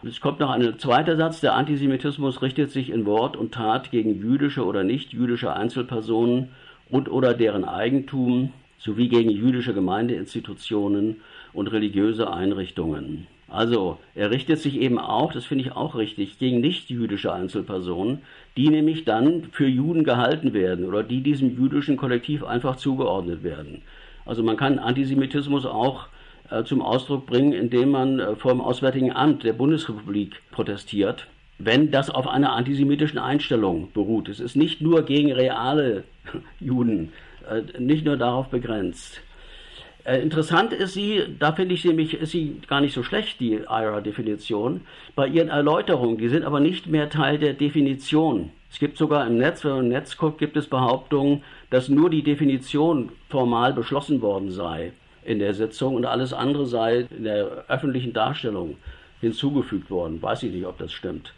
Es 0.04 0.20
kommt 0.20 0.38
noch 0.38 0.50
ein 0.50 0.78
zweiter 0.78 1.16
Satz, 1.16 1.40
der 1.40 1.54
Antisemitismus 1.54 2.40
richtet 2.40 2.70
sich 2.70 2.90
in 2.90 3.04
Wort 3.04 3.36
und 3.36 3.52
Tat 3.52 3.90
gegen 3.90 4.20
jüdische 4.20 4.64
oder 4.64 4.84
nicht 4.84 5.12
jüdische 5.12 5.52
Einzelpersonen 5.52 6.50
und 6.88 7.10
oder 7.10 7.34
deren 7.34 7.64
Eigentum 7.64 8.52
sowie 8.78 9.08
gegen 9.08 9.30
jüdische 9.30 9.74
Gemeindeinstitutionen 9.74 11.16
und 11.52 11.72
religiöse 11.72 12.32
Einrichtungen. 12.32 13.26
Also 13.50 13.98
er 14.14 14.30
richtet 14.30 14.58
sich 14.58 14.78
eben 14.78 14.98
auch, 14.98 15.32
das 15.32 15.46
finde 15.46 15.64
ich 15.64 15.72
auch 15.72 15.94
richtig, 15.96 16.38
gegen 16.38 16.60
nicht-jüdische 16.60 17.32
Einzelpersonen, 17.32 18.20
die 18.56 18.68
nämlich 18.68 19.04
dann 19.04 19.44
für 19.52 19.66
Juden 19.66 20.04
gehalten 20.04 20.52
werden 20.52 20.84
oder 20.84 21.02
die 21.02 21.22
diesem 21.22 21.56
jüdischen 21.56 21.96
Kollektiv 21.96 22.44
einfach 22.44 22.76
zugeordnet 22.76 23.42
werden. 23.42 23.82
Also 24.28 24.42
man 24.42 24.58
kann 24.58 24.78
Antisemitismus 24.78 25.64
auch 25.64 26.06
äh, 26.50 26.62
zum 26.62 26.82
Ausdruck 26.82 27.24
bringen, 27.26 27.54
indem 27.54 27.90
man 27.90 28.20
äh, 28.20 28.36
vor 28.36 28.52
dem 28.52 28.60
Auswärtigen 28.60 29.10
Amt 29.10 29.42
der 29.42 29.54
Bundesrepublik 29.54 30.42
protestiert, 30.50 31.26
wenn 31.58 31.90
das 31.90 32.10
auf 32.10 32.28
einer 32.28 32.52
antisemitischen 32.52 33.18
Einstellung 33.18 33.90
beruht. 33.92 34.28
Es 34.28 34.38
ist 34.38 34.54
nicht 34.54 34.82
nur 34.82 35.02
gegen 35.02 35.32
reale 35.32 36.04
Juden, 36.60 37.10
äh, 37.50 37.80
nicht 37.80 38.04
nur 38.04 38.18
darauf 38.18 38.48
begrenzt. 38.48 39.22
Interessant 40.04 40.72
ist 40.72 40.94
sie, 40.94 41.36
da 41.38 41.52
finde 41.52 41.74
ich 41.74 41.82
sie 41.82 41.88
nämlich, 41.88 42.14
ist 42.14 42.30
sie 42.30 42.62
gar 42.66 42.80
nicht 42.80 42.94
so 42.94 43.02
schlecht, 43.02 43.40
die 43.40 43.56
IRA-Definition, 43.56 44.80
bei 45.14 45.26
ihren 45.26 45.48
Erläuterungen. 45.48 46.16
Die 46.16 46.30
sind 46.30 46.44
aber 46.44 46.60
nicht 46.60 46.86
mehr 46.86 47.10
Teil 47.10 47.36
der 47.36 47.52
Definition. 47.52 48.50
Es 48.70 48.78
gibt 48.78 48.96
sogar 48.96 49.26
im 49.26 49.36
Netz, 49.36 49.64
wenn 49.64 49.72
man 49.72 49.84
im 49.84 49.88
Netz 49.88 50.16
guckt, 50.16 50.38
gibt 50.38 50.56
es 50.56 50.66
Behauptungen, 50.66 51.42
dass 51.70 51.88
nur 51.88 52.10
die 52.10 52.22
Definition 52.22 53.10
formal 53.28 53.72
beschlossen 53.72 54.22
worden 54.22 54.50
sei 54.50 54.92
in 55.24 55.38
der 55.38 55.54
Sitzung 55.54 55.94
und 55.94 56.06
alles 56.06 56.32
andere 56.32 56.66
sei 56.66 57.06
in 57.16 57.24
der 57.24 57.64
öffentlichen 57.68 58.12
Darstellung 58.12 58.76
hinzugefügt 59.20 59.90
worden. 59.90 60.22
Weiß 60.22 60.42
ich 60.42 60.52
nicht, 60.52 60.66
ob 60.66 60.78
das 60.78 60.92
stimmt. 60.92 61.34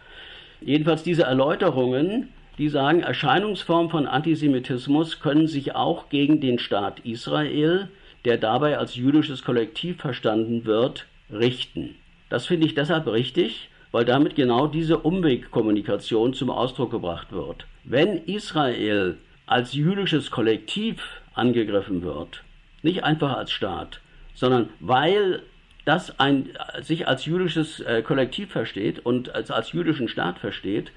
Jedenfalls 0.61 1.03
diese 1.03 1.25
Erläuterungen, 1.25 2.29
die 2.59 2.69
sagen, 2.69 3.01
Erscheinungsformen 3.01 3.91
von 3.91 4.07
Antisemitismus 4.07 5.21
können 5.21 5.47
sich 5.47 5.75
auch 5.75 6.11
gegen 6.11 6.41
den 6.41 6.59
Staat 6.59 7.01
Israel, 7.01 7.89
der 8.25 8.37
dabei 8.37 8.77
als 8.77 8.95
jüdisches 8.95 9.43
Kollektiv 9.43 9.97
verstanden 9.99 10.67
wird, 10.67 11.07
richten. 11.33 11.95
Das 12.29 12.47
finde 12.47 12.67
ich 12.67 12.75
deshalb 12.75 13.07
richtig, 13.07 13.71
weil 13.93 14.05
damit 14.05 14.35
genau 14.35 14.67
diese 14.67 14.99
Umwegkommunikation 14.99 16.35
zum 16.35 16.51
Ausdruck 16.51 16.91
gebracht 16.91 17.33
wird. 17.33 17.67
Wenn 17.85 18.19
Israel 18.27 19.17
als 19.51 19.73
jüdisches 19.73 20.31
Kollektiv 20.31 21.03
angegriffen 21.35 22.03
wird, 22.03 22.45
nicht 22.83 23.03
einfach 23.03 23.37
als 23.37 23.51
Staat, 23.51 24.01
sondern 24.33 24.69
weil 24.79 25.43
das 25.85 26.21
ein, 26.21 26.51
sich 26.83 27.09
als 27.09 27.25
jüdisches 27.25 27.81
äh, 27.81 28.03
Kollektiv 28.03 28.53
versteht 28.53 29.01
und 29.05 29.35
als, 29.35 29.51
als 29.51 29.73
jüdischen 29.73 30.07
Staat 30.07 30.39
versteht, 30.39 30.93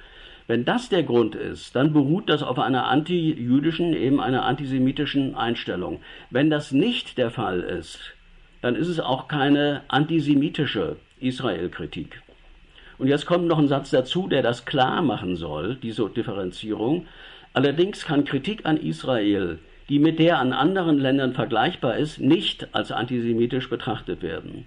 wenn 0.46 0.66
das 0.66 0.90
der 0.90 1.02
Grund 1.02 1.34
ist, 1.34 1.76
dann 1.76 1.94
beruht 1.94 2.30
das 2.30 2.44
auf 2.44 2.60
einer 2.60 2.88
anti-jüdischen, 2.88 3.94
eben 3.94 4.20
einer 4.20 4.46
antisemitischen 4.46 5.34
Einstellung. 5.34 6.02
Wenn 6.30 6.52
das 6.52 6.72
nicht 6.72 7.18
der 7.18 7.32
Fall 7.32 7.62
ist, 7.62 8.14
dann 8.62 8.76
ist 8.76 8.88
es 8.88 9.00
auch 9.00 9.28
keine 9.28 9.82
antisemitische 9.88 10.98
Israel-Kritik. 11.20 12.22
Und 13.00 13.08
jetzt 13.08 13.26
kommt 13.26 13.48
noch 13.48 13.58
ein 13.58 13.68
Satz 13.68 13.90
dazu, 13.90 14.28
der 14.28 14.44
das 14.44 14.66
klar 14.66 15.02
machen 15.02 15.38
soll, 15.38 15.76
diese 15.76 16.08
Differenzierung. 16.08 17.08
Allerdings 17.54 18.06
kann 18.06 18.26
Kritik 18.26 18.66
an 18.66 18.78
Israel, 18.78 19.60
die 19.90 20.00
mit 20.00 20.20
der 20.20 20.40
an 20.40 20.54
anderen 20.54 20.98
Ländern 20.98 21.34
vergleichbar 21.34 21.98
ist, 21.98 22.20
nicht 22.20 22.74
als 22.74 22.92
antisemitisch 22.92 23.70
betrachtet 23.70 24.22
werden. 24.24 24.66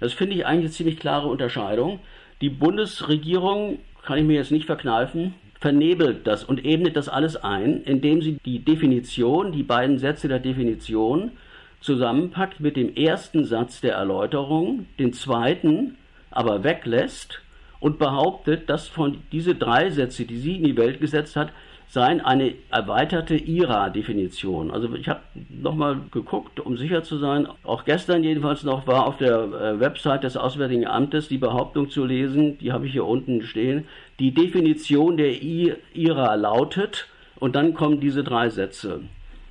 Das 0.00 0.12
finde 0.12 0.34
ich 0.34 0.46
eigentlich 0.46 0.64
eine 0.64 0.70
ziemlich 0.70 0.98
klare 0.98 1.28
Unterscheidung. 1.28 2.00
Die 2.40 2.50
Bundesregierung, 2.50 3.78
kann 4.04 4.18
ich 4.18 4.24
mir 4.24 4.36
jetzt 4.36 4.52
nicht 4.52 4.66
verkneifen, 4.66 5.34
vernebelt 5.60 6.26
das 6.26 6.44
und 6.44 6.64
ebnet 6.64 6.96
das 6.96 7.08
alles 7.08 7.36
ein, 7.36 7.82
indem 7.82 8.20
sie 8.20 8.38
die 8.44 8.58
Definition, 8.58 9.52
die 9.52 9.62
beiden 9.62 9.98
Sätze 9.98 10.28
der 10.28 10.38
Definition 10.38 11.32
zusammenpackt 11.80 12.60
mit 12.60 12.76
dem 12.76 12.94
ersten 12.94 13.44
Satz 13.44 13.80
der 13.80 13.94
Erläuterung, 13.94 14.86
den 14.98 15.12
zweiten 15.12 15.96
aber 16.30 16.64
weglässt 16.64 17.40
und 17.80 17.98
behauptet, 17.98 18.68
dass 18.68 18.88
von 18.88 19.18
diese 19.32 19.54
drei 19.54 19.90
Sätze, 19.90 20.24
die 20.24 20.38
sie 20.38 20.56
in 20.56 20.64
die 20.64 20.76
Welt 20.76 21.00
gesetzt 21.00 21.36
hat, 21.36 21.52
seien 21.88 22.20
eine 22.20 22.54
erweiterte 22.70 23.36
IRA-Definition. 23.36 24.70
Also 24.70 24.94
ich 24.94 25.08
habe 25.08 25.20
nochmal 25.48 26.00
geguckt, 26.10 26.60
um 26.60 26.76
sicher 26.76 27.02
zu 27.02 27.18
sein. 27.18 27.46
Auch 27.62 27.84
gestern 27.84 28.24
jedenfalls 28.24 28.64
noch 28.64 28.86
war 28.86 29.06
auf 29.06 29.16
der 29.18 29.38
äh, 29.38 29.80
Website 29.80 30.24
des 30.24 30.36
Auswärtigen 30.36 30.86
Amtes 30.86 31.28
die 31.28 31.38
Behauptung 31.38 31.90
zu 31.90 32.04
lesen, 32.04 32.58
die 32.58 32.72
habe 32.72 32.86
ich 32.86 32.92
hier 32.92 33.06
unten 33.06 33.42
stehen. 33.42 33.86
Die 34.18 34.32
Definition 34.32 35.16
der 35.16 35.40
IRA 35.42 36.34
lautet, 36.34 37.08
und 37.38 37.54
dann 37.56 37.74
kommen 37.74 38.00
diese 38.00 38.24
drei 38.24 38.48
Sätze. 38.48 39.00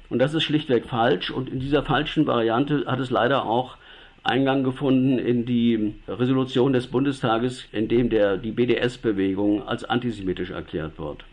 Und 0.09 0.19
das 0.19 0.33
ist 0.33 0.43
schlichtweg 0.43 0.85
falsch 0.85 1.31
und 1.31 1.49
in 1.49 1.59
dieser 1.59 1.83
falschen 1.83 2.27
Variante 2.27 2.85
hat 2.85 2.99
es 2.99 3.09
leider 3.09 3.45
auch 3.45 3.77
Eingang 4.23 4.63
gefunden 4.63 5.19
in 5.19 5.45
die 5.45 5.95
Resolution 6.07 6.73
des 6.73 6.87
Bundestages, 6.87 7.67
in 7.71 7.87
dem 7.87 8.09
der, 8.09 8.37
die 8.37 8.51
BDS-Bewegung 8.51 9.67
als 9.67 9.83
antisemitisch 9.83 10.49
erklärt 10.49 10.97
wird. 10.97 11.25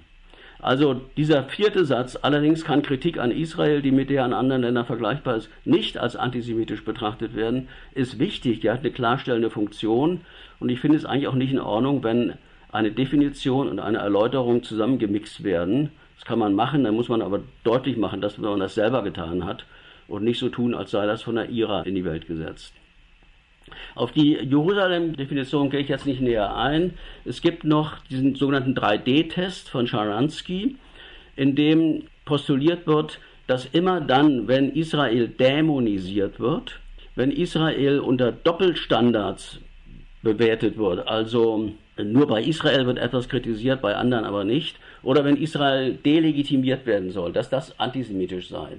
Also 0.62 0.94
dieser 1.16 1.42
vierte 1.42 1.84
Satz, 1.84 2.16
allerdings 2.22 2.64
kann 2.64 2.82
Kritik 2.82 3.18
an 3.18 3.32
Israel, 3.32 3.82
die 3.82 3.90
mit 3.90 4.10
der 4.10 4.24
an 4.24 4.32
anderen 4.32 4.62
Ländern 4.62 4.86
vergleichbar 4.86 5.34
ist, 5.34 5.50
nicht 5.64 5.98
als 5.98 6.14
antisemitisch 6.14 6.84
betrachtet 6.84 7.34
werden, 7.34 7.68
ist 7.94 8.20
wichtig. 8.20 8.60
Die 8.60 8.70
hat 8.70 8.78
eine 8.80 8.92
klarstellende 8.92 9.50
Funktion 9.50 10.20
und 10.60 10.68
ich 10.68 10.78
finde 10.78 10.98
es 10.98 11.04
eigentlich 11.04 11.26
auch 11.26 11.34
nicht 11.34 11.50
in 11.50 11.58
Ordnung, 11.58 12.04
wenn 12.04 12.34
eine 12.70 12.92
Definition 12.92 13.68
und 13.68 13.80
eine 13.80 13.98
Erläuterung 13.98 14.62
zusammengemixt 14.62 15.42
werden. 15.42 15.90
Das 16.14 16.24
kann 16.24 16.38
man 16.38 16.54
machen, 16.54 16.84
dann 16.84 16.94
muss 16.94 17.08
man 17.08 17.22
aber 17.22 17.40
deutlich 17.64 17.96
machen, 17.96 18.20
dass 18.20 18.38
man 18.38 18.60
das 18.60 18.76
selber 18.76 19.02
getan 19.02 19.44
hat 19.44 19.66
und 20.06 20.22
nicht 20.22 20.38
so 20.38 20.48
tun, 20.48 20.74
als 20.74 20.92
sei 20.92 21.06
das 21.06 21.22
von 21.22 21.34
der 21.34 21.50
IRA 21.50 21.82
in 21.82 21.96
die 21.96 22.04
Welt 22.04 22.28
gesetzt. 22.28 22.72
Auf 23.94 24.12
die 24.12 24.32
Jerusalem-Definition 24.34 25.70
gehe 25.70 25.80
ich 25.80 25.88
jetzt 25.88 26.06
nicht 26.06 26.20
näher 26.20 26.56
ein. 26.56 26.94
Es 27.24 27.42
gibt 27.42 27.64
noch 27.64 27.98
diesen 28.10 28.34
sogenannten 28.34 28.74
3D-Test 28.74 29.68
von 29.68 29.86
Sharansky, 29.86 30.76
in 31.36 31.54
dem 31.54 32.04
postuliert 32.24 32.86
wird, 32.86 33.18
dass 33.46 33.66
immer 33.66 34.00
dann, 34.00 34.48
wenn 34.48 34.72
Israel 34.72 35.28
dämonisiert 35.28 36.40
wird, 36.40 36.80
wenn 37.14 37.30
Israel 37.30 38.00
unter 38.00 38.32
Doppelstandards 38.32 39.60
bewertet 40.22 40.78
wird, 40.78 41.06
also 41.06 41.72
nur 42.02 42.26
bei 42.26 42.42
Israel 42.42 42.86
wird 42.86 42.98
etwas 42.98 43.28
kritisiert, 43.28 43.82
bei 43.82 43.94
anderen 43.96 44.24
aber 44.24 44.44
nicht, 44.44 44.78
oder 45.02 45.24
wenn 45.24 45.36
Israel 45.36 45.94
delegitimiert 45.94 46.86
werden 46.86 47.10
soll, 47.10 47.32
dass 47.32 47.50
das 47.50 47.78
antisemitisch 47.78 48.48
sei. 48.48 48.78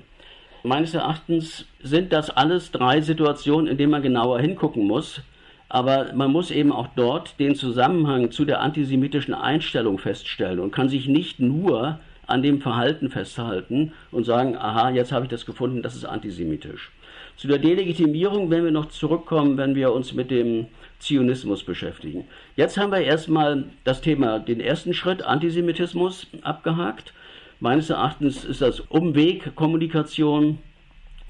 Meines 0.65 0.93
Erachtens 0.93 1.65
sind 1.81 2.13
das 2.13 2.29
alles 2.29 2.71
drei 2.71 3.01
Situationen, 3.01 3.67
in 3.67 3.77
denen 3.77 3.91
man 3.91 4.01
genauer 4.01 4.39
hingucken 4.39 4.87
muss. 4.87 5.21
Aber 5.67 6.13
man 6.13 6.31
muss 6.31 6.51
eben 6.51 6.71
auch 6.71 6.87
dort 6.95 7.37
den 7.37 7.55
Zusammenhang 7.55 8.31
zu 8.31 8.45
der 8.45 8.61
antisemitischen 8.61 9.33
Einstellung 9.33 9.97
feststellen 9.97 10.59
und 10.59 10.71
kann 10.71 10.87
sich 10.87 11.07
nicht 11.07 11.39
nur 11.39 11.99
an 12.27 12.43
dem 12.43 12.61
Verhalten 12.61 13.09
festhalten 13.09 13.91
und 14.11 14.23
sagen, 14.23 14.55
aha, 14.55 14.91
jetzt 14.91 15.11
habe 15.11 15.25
ich 15.25 15.29
das 15.29 15.45
gefunden, 15.45 15.81
das 15.81 15.95
ist 15.95 16.05
antisemitisch. 16.05 16.91
Zu 17.35 17.47
der 17.49 17.57
Delegitimierung 17.57 18.49
werden 18.49 18.63
wir 18.63 18.71
noch 18.71 18.89
zurückkommen, 18.89 19.57
wenn 19.57 19.75
wir 19.75 19.91
uns 19.91 20.13
mit 20.13 20.31
dem 20.31 20.67
Zionismus 20.99 21.63
beschäftigen. 21.63 22.25
Jetzt 22.55 22.77
haben 22.77 22.91
wir 22.91 23.01
erstmal 23.01 23.65
das 23.83 23.99
Thema, 23.99 24.39
den 24.39 24.61
ersten 24.61 24.93
Schritt, 24.93 25.23
Antisemitismus, 25.23 26.27
abgehakt. 26.43 27.13
Meines 27.63 27.89
Erachtens 27.89 28.43
ist 28.43 28.61
das 28.61 28.81
Umwegkommunikation, 28.81 30.59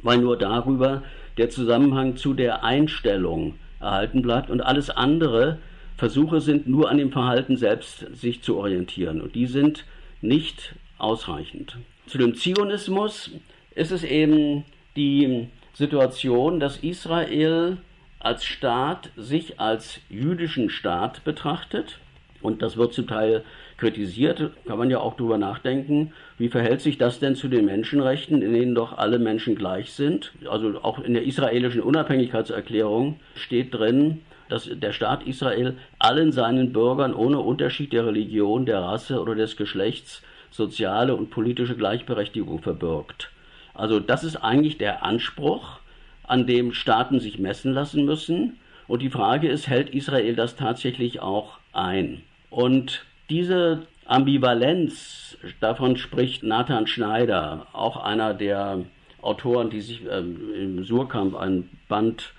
weil 0.01 0.17
nur 0.17 0.35
darüber 0.35 1.03
der 1.37 1.51
Zusammenhang 1.51 2.15
zu 2.15 2.33
der 2.33 2.63
Einstellung 2.63 3.53
erhalten 3.79 4.23
bleibt. 4.23 4.49
Und 4.49 4.59
alles 4.61 4.89
andere 4.89 5.59
Versuche 5.95 6.41
sind 6.41 6.65
nur 6.67 6.89
an 6.89 6.97
dem 6.97 7.11
Verhalten 7.11 7.55
selbst 7.55 8.07
sich 8.15 8.41
zu 8.41 8.57
orientieren. 8.57 9.21
Und 9.21 9.35
die 9.35 9.45
sind 9.45 9.85
nicht 10.21 10.73
ausreichend. 10.97 11.77
Zu 12.07 12.17
dem 12.17 12.33
Zionismus 12.33 13.29
ist 13.75 13.91
es 13.91 14.03
eben 14.03 14.65
die 14.95 15.49
Situation, 15.75 16.59
dass 16.59 16.77
Israel 16.77 17.77
als 18.17 18.43
Staat 18.43 19.11
sich 19.15 19.59
als 19.59 19.99
jüdischen 20.09 20.71
Staat 20.71 21.23
betrachtet. 21.25 21.99
Und 22.41 22.63
das 22.63 22.75
wird 22.75 22.95
zum 22.95 23.05
Teil 23.05 23.43
kritisiert, 23.83 24.51
kann 24.65 24.77
man 24.77 24.89
ja 24.89 24.99
auch 24.99 25.15
darüber 25.15 25.37
nachdenken, 25.37 26.13
wie 26.37 26.47
verhält 26.47 26.79
sich 26.79 26.97
das 26.97 27.19
denn 27.19 27.35
zu 27.35 27.49
den 27.49 27.65
Menschenrechten, 27.65 28.41
in 28.41 28.53
denen 28.53 28.75
doch 28.75 28.97
alle 28.97 29.19
Menschen 29.19 29.55
gleich 29.55 29.91
sind. 29.91 30.31
Also 30.49 30.79
auch 30.81 30.99
in 30.99 31.13
der 31.13 31.23
israelischen 31.23 31.81
Unabhängigkeitserklärung 31.81 33.19
steht 33.35 33.73
drin, 33.73 34.21
dass 34.47 34.69
der 34.71 34.93
Staat 34.93 35.27
Israel 35.27 35.75
allen 35.99 36.31
seinen 36.31 36.71
Bürgern 36.71 37.13
ohne 37.13 37.39
Unterschied 37.39 37.91
der 37.91 38.05
Religion, 38.05 38.65
der 38.65 38.79
Rasse 38.79 39.19
oder 39.19 39.35
des 39.35 39.57
Geschlechts 39.57 40.21
soziale 40.49 41.15
und 41.15 41.29
politische 41.29 41.75
Gleichberechtigung 41.75 42.61
verbirgt. 42.61 43.31
Also 43.73 43.99
das 43.99 44.23
ist 44.23 44.37
eigentlich 44.37 44.77
der 44.77 45.03
Anspruch, 45.03 45.79
an 46.23 46.47
dem 46.47 46.73
Staaten 46.73 47.19
sich 47.19 47.37
messen 47.37 47.73
lassen 47.73 48.05
müssen. 48.05 48.59
Und 48.87 49.01
die 49.01 49.09
Frage 49.09 49.49
ist, 49.49 49.67
hält 49.67 49.89
Israel 49.89 50.35
das 50.35 50.55
tatsächlich 50.55 51.19
auch 51.19 51.57
ein? 51.73 52.21
Und 52.49 53.05
diese 53.29 53.87
Ambivalenz, 54.05 55.37
davon 55.59 55.97
spricht 55.97 56.43
Nathan 56.43 56.87
Schneider, 56.87 57.67
auch 57.73 57.97
einer 57.97 58.33
der 58.33 58.85
Autoren, 59.21 59.69
die 59.69 59.81
sich 59.81 60.01
ähm, 60.09 60.53
im 60.53 60.83
Surkamp 60.83 61.35
ein 61.35 61.69
Band 61.87 62.33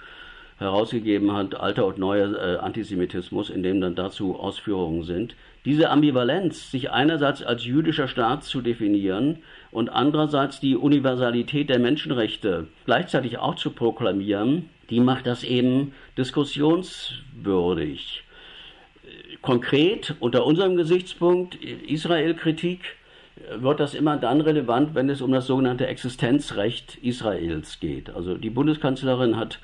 herausgegeben 0.58 1.32
hat, 1.32 1.58
Alter 1.58 1.86
und 1.86 1.98
neuer 1.98 2.34
äh, 2.34 2.58
Antisemitismus, 2.58 3.50
in 3.50 3.62
dem 3.62 3.80
dann 3.80 3.94
dazu 3.94 4.38
Ausführungen 4.38 5.04
sind. 5.04 5.34
Diese 5.64 5.90
Ambivalenz, 5.90 6.70
sich 6.70 6.90
einerseits 6.90 7.42
als 7.42 7.64
jüdischer 7.64 8.06
Staat 8.06 8.44
zu 8.44 8.60
definieren 8.60 9.38
und 9.70 9.88
andererseits 9.88 10.60
die 10.60 10.76
Universalität 10.76 11.70
der 11.70 11.78
Menschenrechte 11.78 12.68
gleichzeitig 12.84 13.38
auch 13.38 13.54
zu 13.54 13.70
proklamieren, 13.70 14.68
die 14.90 15.00
macht 15.00 15.26
das 15.26 15.42
eben 15.42 15.94
diskussionswürdig 16.18 18.24
konkret 19.44 20.14
unter 20.20 20.46
unserem 20.46 20.74
Gesichtspunkt 20.74 21.62
Israel-Kritik 21.62 22.80
wird 23.57 23.78
das 23.78 23.92
immer 23.92 24.16
dann 24.16 24.40
relevant, 24.40 24.94
wenn 24.94 25.11
es 25.11 25.20
um 25.20 25.33
das 25.33 25.46
sogenannte 25.46 25.87
Existenzrecht 25.87 26.96
Israels 27.02 27.78
geht. 27.78 28.09
Also 28.09 28.37
die 28.38 28.48
Bundeskanzlerin 28.48 29.37
hat 29.37 29.59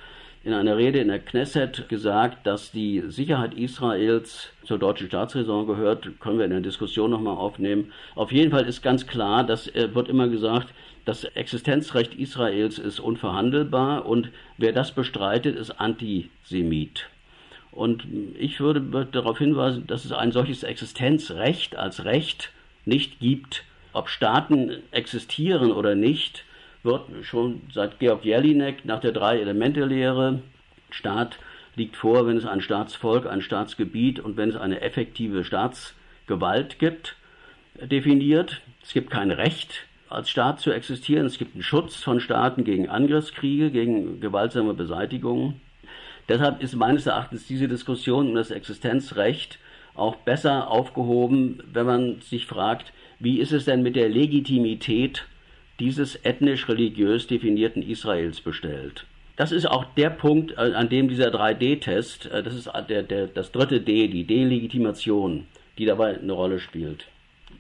in 0.45 0.53
einer 0.53 0.77
Rede 0.77 0.99
in 0.99 1.09
der 1.09 1.19
Knesset 1.19 1.89
gesagt, 1.89 2.47
dass 2.47 2.73
die 2.73 3.05
Sicherheit 3.09 3.55
Israels 3.55 4.51
zur 4.65 4.79
deutschen 4.79 5.07
Staatsräson 5.07 5.67
gehört, 5.67 6.21
können 6.21 6.37
wir 6.37 6.45
in 6.45 6.51
der 6.51 6.61
Diskussion 6.61 7.11
nochmal 7.11 7.39
aufnehmen. 7.39 7.91
Auf 8.15 8.33
jeden 8.33 8.51
Fall 8.51 8.67
ist 8.67 8.83
ganz 8.83 9.07
klar, 9.07 9.45
dass 9.45 9.67
äh, 9.69 9.95
wird 9.95 10.11
immer 10.11 10.29
gesagt, 10.29 10.75
das 11.07 11.25
Existenzrecht 11.25 12.15
Israels 12.15 12.79
ist 12.79 13.01
unverhandelbar 13.01 14.05
und 14.05 14.31
wer 14.59 14.73
das 14.73 14.93
bestreitet, 14.93 15.57
ist 15.57 15.81
Antisemit. 15.81 17.09
Und 17.73 18.05
ich 18.39 18.61
würde 18.61 19.07
darauf 19.13 19.39
hinweisen, 19.39 19.87
dass 19.87 20.05
es 20.05 20.13
ein 20.13 20.33
solches 20.33 20.63
Existenzrecht 20.63 21.77
als 21.77 22.05
Recht 22.05 22.53
nicht 22.85 23.21
gibt. 23.21 23.65
Ob 23.93 24.09
Staaten 24.09 24.83
existieren 24.91 25.73
oder 25.73 25.95
nicht, 25.95 26.45
wird 26.83 27.03
schon 27.23 27.63
seit 27.73 27.99
Georg 27.99 28.25
Jelinek 28.25 28.85
nach 28.85 29.01
der 29.01 29.13
Drei-Elemente-Lehre, 29.13 30.41
Staat 30.91 31.39
liegt 31.77 31.97
vor, 31.97 32.27
wenn 32.27 32.37
es 32.37 32.47
ein 32.47 32.61
Staatsvolk, 32.61 33.27
ein 33.27 33.43
Staatsgebiet 33.43 34.21
und 34.21 34.37
wenn 34.37 34.51
es 34.51 34.57
eine 34.57 34.81
effektive 34.81 35.45
Staatsgewalt 35.45 36.79
gibt, 36.79 37.17
definiert. 37.81 38.61
Es 38.83 38.93
gibt 38.93 39.11
kein 39.11 39.31
Recht, 39.31 39.87
als 40.09 40.29
Staat 40.29 40.61
zu 40.61 40.73
existieren. 40.73 41.27
Es 41.27 41.39
gibt 41.39 41.55
einen 41.55 41.63
Schutz 41.63 41.97
von 41.97 42.21
Staaten 42.21 42.65
gegen 42.65 42.89
Angriffskriege, 42.89 43.71
gegen 43.71 44.21
gewaltsame 44.21 44.75
Beseitigungen. 44.75 45.61
Deshalb 46.31 46.63
ist 46.63 46.77
meines 46.77 47.07
Erachtens 47.07 47.49
diese 47.49 47.67
Diskussion 47.67 48.29
um 48.29 48.35
das 48.37 48.53
Existenzrecht 48.53 49.59
auch 49.97 50.15
besser 50.15 50.71
aufgehoben, 50.71 51.61
wenn 51.73 51.87
man 51.87 52.21
sich 52.21 52.47
fragt, 52.47 52.93
wie 53.19 53.41
ist 53.41 53.51
es 53.51 53.65
denn 53.65 53.83
mit 53.83 53.97
der 53.97 54.09
Legitimität 54.09 55.27
dieses 55.81 56.25
ethnisch-religiös 56.25 57.27
definierten 57.27 57.83
Israels 57.83 58.41
bestellt. 58.41 59.07
Das 59.35 59.51
ist 59.51 59.67
auch 59.67 59.85
der 59.97 60.11
Punkt, 60.11 60.53
äh, 60.53 60.73
an 60.73 60.89
dem 60.89 61.09
dieser 61.09 61.33
3D-Test, 61.35 62.27
äh, 62.27 62.45
das 62.45 62.55
ist 62.55 62.71
der, 62.89 63.03
der, 63.03 63.27
das 63.27 63.51
dritte 63.51 63.81
D, 63.81 64.07
die 64.07 64.25
Delegitimation, 64.25 65.49
die 65.79 65.85
dabei 65.85 66.17
eine 66.17 66.33
Rolle 66.33 66.61
spielt. 66.61 67.07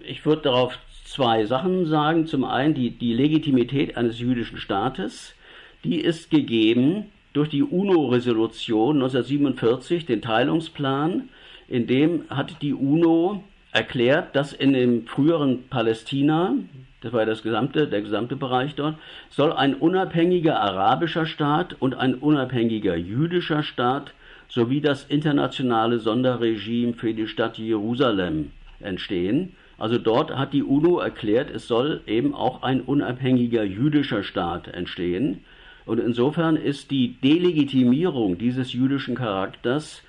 Ich 0.04 0.24
würde 0.24 0.42
darauf 0.42 0.78
zwei 1.04 1.44
Sachen 1.44 1.86
sagen. 1.86 2.28
Zum 2.28 2.44
einen 2.44 2.74
die, 2.74 2.90
die 2.90 3.14
Legitimität 3.14 3.96
eines 3.96 4.20
jüdischen 4.20 4.58
Staates, 4.58 5.34
die 5.82 5.96
ist 5.96 6.30
gegeben 6.30 7.06
durch 7.32 7.48
die 7.48 7.62
UNO-Resolution 7.62 8.96
1947, 8.96 10.06
den 10.06 10.22
Teilungsplan, 10.22 11.28
in 11.68 11.86
dem 11.86 12.24
hat 12.28 12.62
die 12.62 12.74
UNO 12.74 13.44
erklärt, 13.72 14.34
dass 14.34 14.52
in 14.52 14.72
dem 14.72 15.06
früheren 15.06 15.68
Palästina, 15.68 16.54
das 17.00 17.12
war 17.12 17.24
das 17.24 17.42
gesamte, 17.42 17.86
der 17.86 18.02
gesamte 18.02 18.36
Bereich 18.36 18.74
dort, 18.74 18.96
soll 19.30 19.52
ein 19.52 19.74
unabhängiger 19.74 20.60
arabischer 20.60 21.26
Staat 21.26 21.76
und 21.78 21.94
ein 21.94 22.14
unabhängiger 22.14 22.96
jüdischer 22.96 23.62
Staat 23.62 24.12
sowie 24.48 24.80
das 24.80 25.04
internationale 25.04 26.00
Sonderregime 26.00 26.94
für 26.94 27.14
die 27.14 27.28
Stadt 27.28 27.58
Jerusalem 27.58 28.50
entstehen. 28.80 29.54
Also 29.78 29.96
dort 29.96 30.36
hat 30.36 30.52
die 30.52 30.64
UNO 30.64 30.98
erklärt, 30.98 31.50
es 31.50 31.68
soll 31.68 32.02
eben 32.06 32.34
auch 32.34 32.62
ein 32.62 32.80
unabhängiger 32.80 33.62
jüdischer 33.62 34.24
Staat 34.24 34.68
entstehen. 34.68 35.44
Und 35.86 35.98
insofern 35.98 36.56
ist 36.56 36.90
die 36.90 37.16
Delegitimierung 37.22 38.38
dieses 38.38 38.72
jüdischen 38.72 39.14
Charakters, 39.14 40.02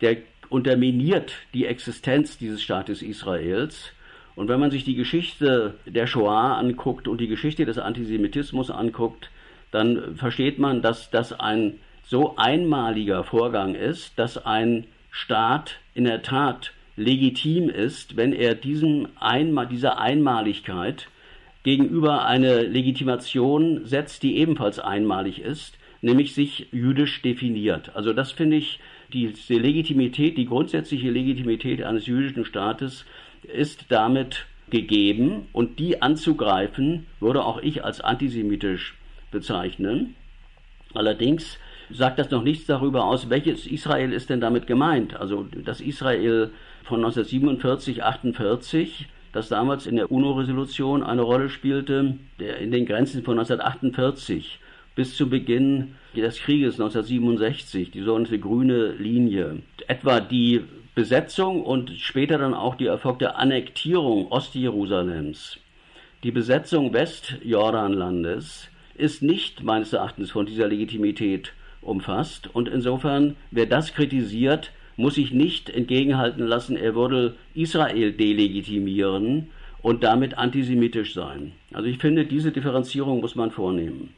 der 0.00 0.18
unterminiert 0.48 1.32
die 1.54 1.66
Existenz 1.66 2.36
dieses 2.38 2.62
Staates 2.62 3.02
Israels. 3.02 3.92
Und 4.34 4.48
wenn 4.48 4.60
man 4.60 4.70
sich 4.70 4.84
die 4.84 4.94
Geschichte 4.94 5.74
der 5.86 6.06
Shoah 6.06 6.56
anguckt 6.58 7.08
und 7.08 7.20
die 7.20 7.28
Geschichte 7.28 7.64
des 7.64 7.78
Antisemitismus 7.78 8.70
anguckt, 8.70 9.30
dann 9.70 10.16
versteht 10.16 10.58
man, 10.58 10.82
dass 10.82 11.10
das 11.10 11.32
ein 11.32 11.78
so 12.04 12.36
einmaliger 12.36 13.24
Vorgang 13.24 13.74
ist, 13.74 14.18
dass 14.18 14.44
ein 14.44 14.84
Staat 15.10 15.78
in 15.94 16.04
der 16.04 16.22
Tat 16.22 16.72
legitim 16.96 17.68
ist, 17.68 18.16
wenn 18.16 18.32
er 18.32 18.54
diesem 18.54 19.08
Einmal, 19.18 19.66
dieser 19.66 19.98
Einmaligkeit 19.98 21.08
gegenüber 21.62 22.24
eine 22.26 22.62
Legitimation 22.62 23.84
setzt, 23.84 24.22
die 24.22 24.36
ebenfalls 24.36 24.78
einmalig 24.78 25.40
ist, 25.40 25.78
nämlich 26.00 26.34
sich 26.34 26.68
jüdisch 26.72 27.22
definiert. 27.22 27.94
Also 27.94 28.12
das 28.12 28.32
finde 28.32 28.56
ich, 28.56 28.80
die, 29.12 29.32
die 29.48 29.58
Legitimität, 29.58 30.36
die 30.36 30.46
grundsätzliche 30.46 31.10
Legitimität 31.10 31.82
eines 31.82 32.06
jüdischen 32.06 32.44
Staates 32.44 33.04
ist 33.42 33.86
damit 33.90 34.46
gegeben 34.70 35.48
und 35.52 35.78
die 35.78 36.00
anzugreifen, 36.02 37.06
würde 37.20 37.44
auch 37.44 37.60
ich 37.62 37.84
als 37.84 38.00
antisemitisch 38.00 38.94
bezeichnen. 39.30 40.14
Allerdings 40.94 41.58
sagt 41.90 42.18
das 42.18 42.30
noch 42.30 42.42
nichts 42.42 42.66
darüber 42.66 43.04
aus, 43.04 43.28
welches 43.30 43.66
Israel 43.66 44.12
ist 44.12 44.30
denn 44.30 44.40
damit 44.40 44.66
gemeint. 44.66 45.14
Also 45.14 45.46
das 45.64 45.80
Israel 45.80 46.50
von 46.84 47.00
1947, 47.00 48.02
48, 48.02 49.08
das 49.32 49.48
damals 49.48 49.86
in 49.86 49.96
der 49.96 50.12
UNO-Resolution 50.12 51.02
eine 51.02 51.22
Rolle 51.22 51.48
spielte, 51.48 52.18
der 52.38 52.58
in 52.58 52.70
den 52.70 52.86
Grenzen 52.86 53.22
von 53.22 53.38
1948 53.38 54.58
bis 54.94 55.16
zu 55.16 55.28
Beginn 55.28 55.94
des 56.14 56.38
Krieges 56.40 56.74
1967, 56.74 57.90
die 57.90 58.02
sogenannte 58.02 58.38
grüne 58.38 58.92
Linie. 58.92 59.62
Etwa 59.88 60.20
die 60.20 60.62
Besetzung 60.94 61.62
und 61.62 61.90
später 61.98 62.36
dann 62.36 62.52
auch 62.52 62.74
die 62.74 62.86
erfolgte 62.86 63.36
Annektierung 63.36 64.30
Ostjerusalems, 64.30 65.58
die 66.22 66.30
Besetzung 66.30 66.92
Westjordanlandes 66.92 68.68
ist 68.94 69.22
nicht 69.22 69.64
meines 69.64 69.92
Erachtens 69.92 70.30
von 70.30 70.46
dieser 70.46 70.68
Legitimität 70.68 71.52
umfasst 71.80 72.48
und 72.54 72.68
insofern, 72.68 73.34
wer 73.50 73.66
das 73.66 73.92
kritisiert, 73.92 74.70
muss 75.02 75.16
sich 75.16 75.32
nicht 75.32 75.68
entgegenhalten 75.68 76.46
lassen, 76.46 76.76
er 76.76 76.94
würde 76.94 77.34
Israel 77.54 78.12
delegitimieren 78.12 79.50
und 79.82 80.04
damit 80.04 80.38
antisemitisch 80.38 81.12
sein. 81.12 81.52
Also 81.72 81.88
ich 81.88 81.98
finde, 81.98 82.24
diese 82.24 82.52
Differenzierung 82.52 83.20
muss 83.20 83.34
man 83.34 83.50
vornehmen. 83.50 84.14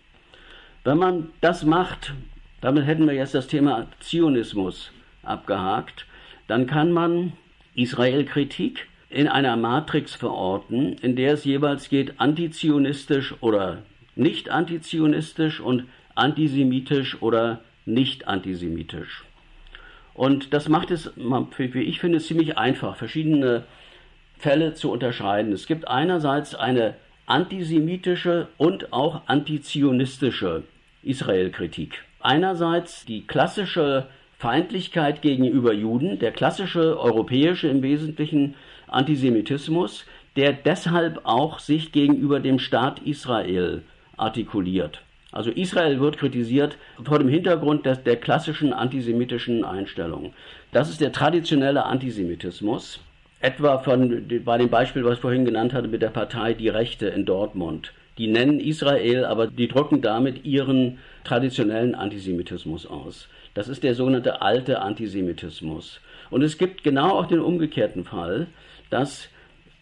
Wenn 0.85 0.99
man 0.99 1.31
das 1.41 1.65
macht, 1.65 2.13
damit 2.61 2.87
hätten 2.87 3.07
wir 3.07 3.15
jetzt 3.15 3.35
das 3.35 3.47
Thema 3.47 3.87
Zionismus 4.01 4.93
abgehakt, 5.23 6.05
dann 6.49 6.67
kann 6.67 6.93
man 6.93 7.33
Israel-Kritik 7.75 8.87
in 9.09 9.27
einer 9.27 9.57
Matrix 9.57 10.15
verorten, 10.15 10.97
in 11.01 11.17
der 11.17 11.33
es 11.33 11.47
jeweils 11.47 11.89
geht 11.89 12.21
antizionistisch 12.21 13.35
oder 13.41 13.83
nicht 14.17 14.51
antizionistisch 14.51 15.61
und 15.61 15.85
antisemitisch 16.15 17.23
oder 17.23 17.63
nicht 17.87 18.29
antisemitisch. 18.29 19.25
Und 20.15 20.55
das 20.55 20.69
macht 20.69 20.91
es, 20.91 21.13
wie 21.17 21.83
ich 21.83 22.01
finde, 22.01 22.21
ziemlich 22.21 22.57
einfach, 22.57 22.97
verschiedene 22.97 23.65
Fälle 24.39 24.75
zu 24.75 24.91
unterscheiden. 24.91 25.53
Es 25.53 25.67
gibt 25.67 25.89
einerseits 25.89 26.55
eine 26.55 26.95
antisemitische 27.27 28.49
und 28.57 28.93
auch 28.93 29.23
antizionistische 29.27 30.63
Israel-Kritik. 31.03 32.05
Einerseits 32.21 33.05
die 33.05 33.27
klassische 33.27 34.07
Feindlichkeit 34.39 35.23
gegenüber 35.23 35.73
Juden, 35.73 36.19
der 36.19 36.33
klassische 36.33 36.99
europäische 36.99 37.69
im 37.69 37.83
Wesentlichen 37.83 38.55
Antisemitismus, 38.87 40.07
der 40.37 40.53
deshalb 40.53 41.21
auch 41.25 41.59
sich 41.59 41.93
gegenüber 41.93 42.41
dem 42.41 42.59
Staat 42.59 43.01
Israel 43.01 43.83
artikuliert. 44.17 45.03
Also 45.35 45.51
Israel 45.51 45.99
wird 45.99 46.17
kritisiert 46.17 46.79
vor 47.03 47.19
dem 47.19 47.29
Hintergrund 47.29 47.87
des, 47.87 48.05
der 48.05 48.15
klassischen 48.15 48.73
antisemitischen 48.73 49.65
Einstellung. 49.65 50.33
Das 50.71 50.89
ist 50.89 51.01
der 51.01 51.11
traditionelle 51.11 51.87
Antisemitismus, 51.87 53.01
etwa 53.41 53.79
von, 53.79 54.29
bei 54.45 54.59
dem 54.59 54.69
Beispiel, 54.69 55.05
was 55.05 55.15
ich 55.15 55.21
vorhin 55.21 55.45
genannt 55.45 55.73
hatte, 55.73 55.89
mit 55.89 56.03
der 56.03 56.11
Partei 56.11 56.55
Die 56.55 56.69
Rechte 56.69 57.09
in 57.09 57.25
Dortmund. 57.25 57.93
Die 58.17 58.29
nennen 58.29 58.61
Israel, 58.61 59.25
aber 59.25 59.49
die 59.49 59.67
drücken 59.67 60.03
damit 60.03 60.45
ihren 60.45 60.99
traditionellen 61.25 61.97
Antisemitismus 61.97 62.87
aus. 62.87 63.29
Das 63.55 63.67
ist 63.67 63.83
der 63.83 63.97
sogenannte 63.97 64.41
alte 64.41 64.83
Antisemitismus. 64.83 65.99
Und 66.31 66.43
es 66.43 66.59
gibt 66.59 66.85
genau 66.85 67.11
auch 67.11 67.27
den 67.27 67.41
umgekehrten 67.41 68.05
Fall, 68.05 68.47
dass 68.89 69.29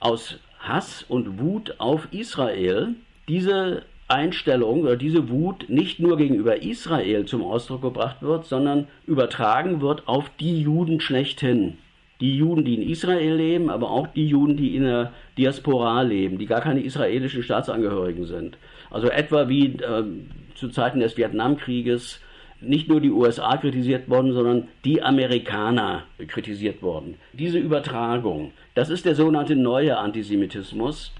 aus 0.00 0.38
Hass 0.60 1.04
und 1.06 1.38
Wut 1.38 1.74
auf 1.76 2.08
Israel 2.10 2.94
diese 3.28 3.82
Einstellung 4.12 4.82
oder 4.82 4.96
diese 4.96 5.30
Wut 5.30 5.68
nicht 5.68 5.98
nur 5.98 6.16
gegenüber 6.16 6.62
Israel 6.62 7.24
zum 7.24 7.42
Ausdruck 7.42 7.82
gebracht 7.82 8.22
wird, 8.22 8.46
sondern 8.46 8.86
übertragen 9.06 9.80
wird 9.80 10.06
auf 10.06 10.30
die 10.38 10.60
Juden 10.60 11.00
schlechthin. 11.00 11.78
Die 12.20 12.36
Juden, 12.36 12.64
die 12.64 12.74
in 12.74 12.88
Israel 12.88 13.34
leben, 13.34 13.68
aber 13.70 13.90
auch 13.90 14.06
die 14.06 14.28
Juden, 14.28 14.56
die 14.56 14.76
in 14.76 14.84
der 14.84 15.12
Diaspora 15.36 16.02
leben, 16.02 16.38
die 16.38 16.46
gar 16.46 16.60
keine 16.60 16.82
israelischen 16.82 17.42
Staatsangehörigen 17.42 18.26
sind. 18.26 18.58
Also 18.90 19.08
etwa 19.08 19.48
wie 19.48 19.76
äh, 19.76 20.04
zu 20.54 20.68
Zeiten 20.68 21.00
des 21.00 21.16
Vietnamkrieges 21.16 22.20
nicht 22.60 22.88
nur 22.88 23.00
die 23.00 23.10
USA 23.10 23.56
kritisiert 23.56 24.08
worden, 24.08 24.32
sondern 24.32 24.68
die 24.84 25.02
Amerikaner 25.02 26.04
kritisiert 26.28 26.80
worden. 26.80 27.16
Diese 27.32 27.58
Übertragung, 27.58 28.52
das 28.74 28.88
ist 28.88 29.04
der 29.04 29.16
sogenannte 29.16 29.56
neue 29.56 29.98
Antisemitismus, 29.98 31.12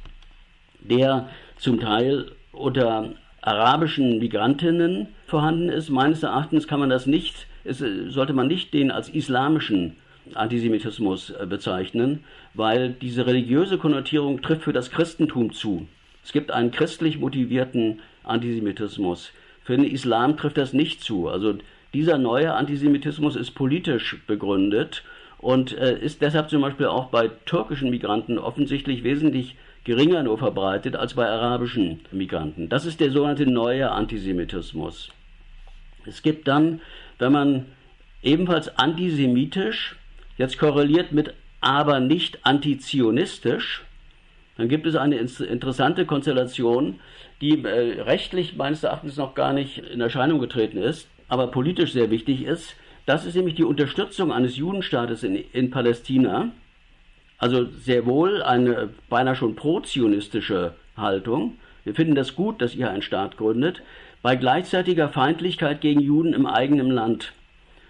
der 0.80 1.28
zum 1.56 1.80
Teil 1.80 2.30
unter 2.52 3.10
arabischen 3.40 4.18
Migrantinnen 4.18 5.08
vorhanden 5.26 5.68
ist. 5.68 5.90
Meines 5.90 6.22
Erachtens 6.22 6.68
kann 6.68 6.80
man 6.80 6.90
das 6.90 7.06
nicht, 7.06 7.46
ist, 7.64 7.82
sollte 8.08 8.32
man 8.32 8.46
nicht 8.46 8.72
den 8.72 8.90
als 8.90 9.08
islamischen 9.08 9.96
Antisemitismus 10.34 11.30
äh, 11.30 11.46
bezeichnen, 11.46 12.24
weil 12.54 12.90
diese 12.90 13.26
religiöse 13.26 13.78
Konnotierung 13.78 14.40
trifft 14.42 14.62
für 14.62 14.72
das 14.72 14.90
Christentum 14.90 15.52
zu. 15.52 15.88
Es 16.24 16.32
gibt 16.32 16.52
einen 16.52 16.70
christlich 16.70 17.18
motivierten 17.18 18.00
Antisemitismus. 18.22 19.32
Für 19.64 19.76
den 19.76 19.84
Islam 19.84 20.36
trifft 20.36 20.58
das 20.58 20.72
nicht 20.72 21.02
zu. 21.02 21.28
Also 21.28 21.54
dieser 21.94 22.18
neue 22.18 22.54
Antisemitismus 22.54 23.36
ist 23.36 23.52
politisch 23.52 24.22
begründet 24.26 25.02
und 25.38 25.76
äh, 25.76 25.98
ist 25.98 26.22
deshalb 26.22 26.48
zum 26.48 26.62
Beispiel 26.62 26.86
auch 26.86 27.06
bei 27.06 27.28
türkischen 27.46 27.90
Migranten 27.90 28.38
offensichtlich 28.38 29.02
wesentlich 29.02 29.56
geringer 29.84 30.22
nur 30.22 30.38
verbreitet 30.38 30.96
als 30.96 31.14
bei 31.14 31.26
arabischen 31.28 32.00
Migranten. 32.12 32.68
Das 32.68 32.86
ist 32.86 33.00
der 33.00 33.10
sogenannte 33.10 33.46
neue 33.46 33.90
Antisemitismus. 33.90 35.10
Es 36.06 36.22
gibt 36.22 36.48
dann, 36.48 36.80
wenn 37.18 37.32
man 37.32 37.66
ebenfalls 38.22 38.76
antisemitisch, 38.78 39.96
jetzt 40.38 40.58
korreliert 40.58 41.12
mit 41.12 41.34
aber 41.60 42.00
nicht 42.00 42.44
antizionistisch, 42.44 43.84
dann 44.56 44.68
gibt 44.68 44.86
es 44.86 44.96
eine 44.96 45.16
interessante 45.16 46.04
Konstellation, 46.06 47.00
die 47.40 47.62
äh, 47.64 48.02
rechtlich 48.02 48.56
meines 48.56 48.84
Erachtens 48.84 49.16
noch 49.16 49.34
gar 49.34 49.52
nicht 49.52 49.78
in 49.78 50.00
Erscheinung 50.00 50.38
getreten 50.40 50.78
ist, 50.78 51.08
aber 51.28 51.46
politisch 51.48 51.92
sehr 51.92 52.10
wichtig 52.10 52.44
ist. 52.44 52.76
Das 53.06 53.24
ist 53.24 53.34
nämlich 53.34 53.54
die 53.54 53.64
Unterstützung 53.64 54.32
eines 54.32 54.56
Judenstaates 54.56 55.22
in, 55.22 55.36
in 55.36 55.70
Palästina 55.70 56.52
also 57.42 57.64
sehr 57.64 58.06
wohl 58.06 58.40
eine 58.40 58.90
beinahe 59.08 59.34
schon 59.34 59.56
pro-zionistische 59.56 60.74
Haltung. 60.96 61.58
Wir 61.82 61.92
finden 61.92 62.14
das 62.14 62.36
gut, 62.36 62.62
dass 62.62 62.76
ihr 62.76 62.88
einen 62.88 63.02
Staat 63.02 63.36
gründet, 63.36 63.82
bei 64.22 64.36
gleichzeitiger 64.36 65.08
Feindlichkeit 65.08 65.80
gegen 65.80 65.98
Juden 65.98 66.34
im 66.34 66.46
eigenen 66.46 66.92
Land. 66.92 67.32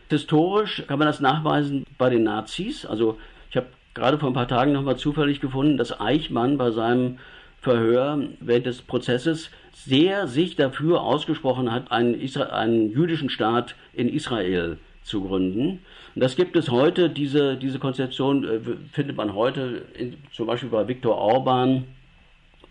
Historisch 0.08 0.84
kann 0.88 0.98
man 0.98 1.06
das 1.06 1.20
nachweisen 1.20 1.84
bei 1.98 2.08
den 2.08 2.22
Nazis. 2.22 2.86
Also 2.86 3.18
ich 3.50 3.56
habe 3.58 3.66
gerade 3.92 4.18
vor 4.18 4.30
ein 4.30 4.34
paar 4.34 4.48
Tagen 4.48 4.72
nochmal 4.72 4.96
zufällig 4.96 5.42
gefunden, 5.42 5.76
dass 5.76 6.00
Eichmann 6.00 6.56
bei 6.56 6.70
seinem 6.70 7.18
Verhör 7.60 8.22
während 8.40 8.64
des 8.64 8.80
Prozesses 8.80 9.50
sehr 9.74 10.28
sich 10.28 10.56
dafür 10.56 11.02
ausgesprochen 11.02 11.70
hat, 11.70 11.92
einen, 11.92 12.14
einen 12.38 12.90
jüdischen 12.90 13.28
Staat 13.28 13.74
in 13.92 14.08
Israel 14.08 14.78
zu 15.04 15.22
gründen. 15.22 15.80
Und 16.14 16.22
das 16.22 16.36
gibt 16.36 16.56
es 16.56 16.70
heute, 16.70 17.10
diese, 17.10 17.56
diese 17.56 17.78
Konzeption 17.78 18.44
äh, 18.44 18.60
findet 18.92 19.16
man 19.16 19.34
heute 19.34 19.82
in, 19.94 20.16
zum 20.32 20.46
Beispiel 20.46 20.68
bei 20.68 20.86
Viktor 20.86 21.16
Orban, 21.16 21.84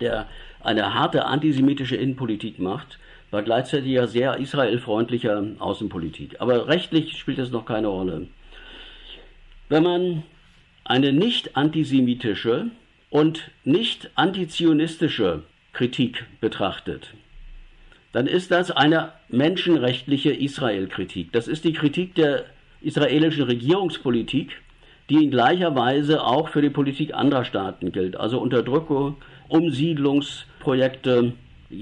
der 0.00 0.26
eine 0.62 0.94
harte 0.94 1.26
antisemitische 1.26 1.96
Innenpolitik 1.96 2.58
macht, 2.58 2.98
bei 3.30 3.42
gleichzeitiger 3.42 4.06
sehr 4.08 4.36
israelfreundlicher 4.36 5.42
Außenpolitik. 5.58 6.40
Aber 6.40 6.68
rechtlich 6.68 7.18
spielt 7.18 7.38
das 7.38 7.50
noch 7.50 7.64
keine 7.64 7.88
Rolle. 7.88 8.28
Wenn 9.68 9.82
man 9.82 10.22
eine 10.84 11.12
nicht 11.12 11.56
antisemitische 11.56 12.66
und 13.08 13.50
nicht 13.64 14.10
antizionistische 14.16 15.44
Kritik 15.72 16.26
betrachtet, 16.40 17.14
dann 18.12 18.26
ist 18.26 18.50
das 18.50 18.70
eine 18.70 19.12
menschenrechtliche 19.28 20.32
Israel-Kritik. 20.32 21.32
Das 21.32 21.48
ist 21.48 21.64
die 21.64 21.72
Kritik 21.72 22.14
der 22.14 22.44
israelischen 22.82 23.44
Regierungspolitik, 23.44 24.50
die 25.08 25.24
in 25.24 25.30
gleicher 25.30 25.74
Weise 25.74 26.22
auch 26.22 26.48
für 26.48 26.62
die 26.62 26.70
Politik 26.70 27.14
anderer 27.14 27.44
Staaten 27.44 27.92
gilt. 27.92 28.16
Also 28.16 28.38
Unterdrückung, 28.38 29.16
Umsiedlungsprojekte 29.48 31.32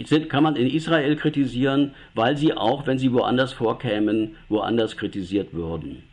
sind, 0.05 0.29
kann 0.31 0.45
man 0.45 0.57
in 0.57 0.69
Israel 0.69 1.16
kritisieren, 1.16 1.95
weil 2.14 2.37
sie 2.37 2.55
auch, 2.55 2.87
wenn 2.87 2.99
sie 2.99 3.12
woanders 3.12 3.53
vorkämen, 3.53 4.37
woanders 4.49 4.97
kritisiert 4.97 5.53
würden. 5.53 6.05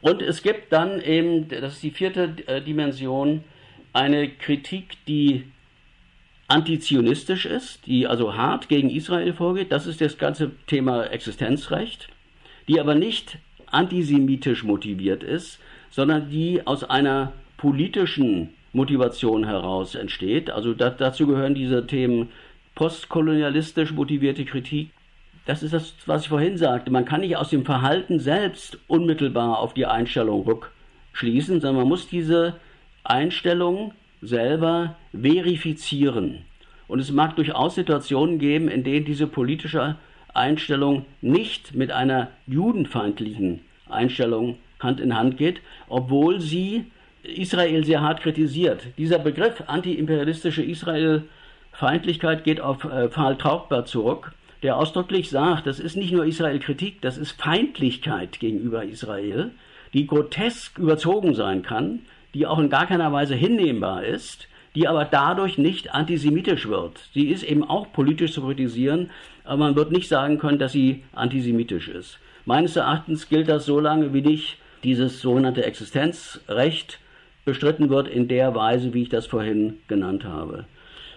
Und 0.00 0.22
es 0.22 0.42
gibt 0.42 0.72
dann 0.72 1.00
eben, 1.00 1.48
das 1.48 1.74
ist 1.74 1.82
die 1.82 1.90
vierte 1.90 2.34
äh, 2.46 2.60
Dimension, 2.60 3.42
eine 3.92 4.28
Kritik, 4.28 4.98
die 5.08 5.44
antizionistisch 6.48 7.46
ist, 7.46 7.86
die 7.86 8.06
also 8.06 8.34
hart 8.34 8.68
gegen 8.68 8.90
Israel 8.90 9.34
vorgeht. 9.34 9.70
Das 9.70 9.86
ist 9.86 10.00
das 10.00 10.18
ganze 10.18 10.50
Thema 10.66 11.04
Existenzrecht, 11.04 12.08
die 12.66 12.80
aber 12.80 12.94
nicht 12.94 13.38
antisemitisch 13.70 14.64
motiviert 14.64 15.22
ist, 15.22 15.60
sondern 15.90 16.30
die 16.30 16.66
aus 16.66 16.84
einer 16.84 17.32
politischen 17.58 18.50
Motivation 18.72 19.44
heraus 19.44 19.94
entsteht. 19.94 20.50
Also 20.50 20.72
da, 20.72 20.90
dazu 20.90 21.26
gehören 21.26 21.54
diese 21.54 21.86
Themen 21.86 22.30
postkolonialistisch 22.74 23.92
motivierte 23.92 24.44
Kritik. 24.44 24.90
Das 25.44 25.62
ist 25.62 25.72
das, 25.72 25.94
was 26.06 26.22
ich 26.22 26.28
vorhin 26.28 26.56
sagte. 26.56 26.90
Man 26.90 27.04
kann 27.04 27.20
nicht 27.20 27.36
aus 27.36 27.50
dem 27.50 27.64
Verhalten 27.64 28.20
selbst 28.20 28.78
unmittelbar 28.86 29.58
auf 29.58 29.74
die 29.74 29.86
Einstellung 29.86 30.46
rückschließen, 30.46 31.60
sondern 31.60 31.76
man 31.76 31.88
muss 31.88 32.08
diese 32.08 32.54
Einstellung 33.04 33.92
selber 34.20 34.96
verifizieren. 35.12 36.44
Und 36.86 37.00
es 37.00 37.12
mag 37.12 37.36
durchaus 37.36 37.74
Situationen 37.74 38.38
geben, 38.38 38.68
in 38.68 38.82
denen 38.82 39.04
diese 39.04 39.26
politische 39.26 39.96
Einstellung 40.34 41.04
nicht 41.20 41.74
mit 41.74 41.90
einer 41.90 42.28
judenfeindlichen 42.46 43.60
Einstellung 43.88 44.56
Hand 44.80 45.00
in 45.00 45.16
Hand 45.16 45.36
geht, 45.36 45.60
obwohl 45.88 46.40
sie 46.40 46.86
Israel 47.22 47.84
sehr 47.84 48.00
hart 48.00 48.22
kritisiert. 48.22 48.82
Dieser 48.96 49.18
Begriff 49.18 49.64
antiimperialistische 49.66 50.62
Israel-Feindlichkeit 50.62 52.44
geht 52.44 52.60
auf 52.60 52.84
äh, 52.84 53.08
Pfahl 53.08 53.36
Trautbart 53.36 53.88
zurück, 53.88 54.32
der 54.62 54.76
ausdrücklich 54.76 55.30
sagt, 55.30 55.66
das 55.66 55.80
ist 55.80 55.96
nicht 55.96 56.12
nur 56.12 56.24
Israel-Kritik, 56.24 57.00
das 57.00 57.18
ist 57.18 57.32
Feindlichkeit 57.32 58.40
gegenüber 58.40 58.84
Israel, 58.84 59.50
die 59.94 60.06
grotesk 60.06 60.78
überzogen 60.78 61.34
sein 61.34 61.62
kann, 61.62 62.00
die 62.34 62.46
auch 62.46 62.58
in 62.58 62.70
gar 62.70 62.86
keiner 62.86 63.12
Weise 63.12 63.34
hinnehmbar 63.34 64.04
ist, 64.04 64.48
die 64.74 64.86
aber 64.86 65.04
dadurch 65.04 65.58
nicht 65.58 65.94
antisemitisch 65.94 66.68
wird. 66.68 67.00
Sie 67.14 67.28
ist 67.28 67.42
eben 67.42 67.64
auch 67.64 67.92
politisch 67.92 68.32
zu 68.32 68.42
kritisieren, 68.42 69.10
aber 69.44 69.56
man 69.56 69.76
wird 69.76 69.92
nicht 69.92 70.08
sagen 70.08 70.38
können, 70.38 70.58
dass 70.58 70.72
sie 70.72 71.04
antisemitisch 71.12 71.88
ist. 71.88 72.18
Meines 72.44 72.76
Erachtens 72.76 73.28
gilt 73.28 73.48
das 73.48 73.64
so 73.64 73.80
lange, 73.80 74.12
wie 74.12 74.22
nicht 74.22 74.58
dieses 74.84 75.20
sogenannte 75.20 75.64
Existenzrecht 75.64 76.98
bestritten 77.44 77.90
wird 77.90 78.08
in 78.08 78.28
der 78.28 78.54
Weise, 78.54 78.94
wie 78.94 79.02
ich 79.02 79.08
das 79.08 79.26
vorhin 79.26 79.78
genannt 79.88 80.24
habe. 80.24 80.66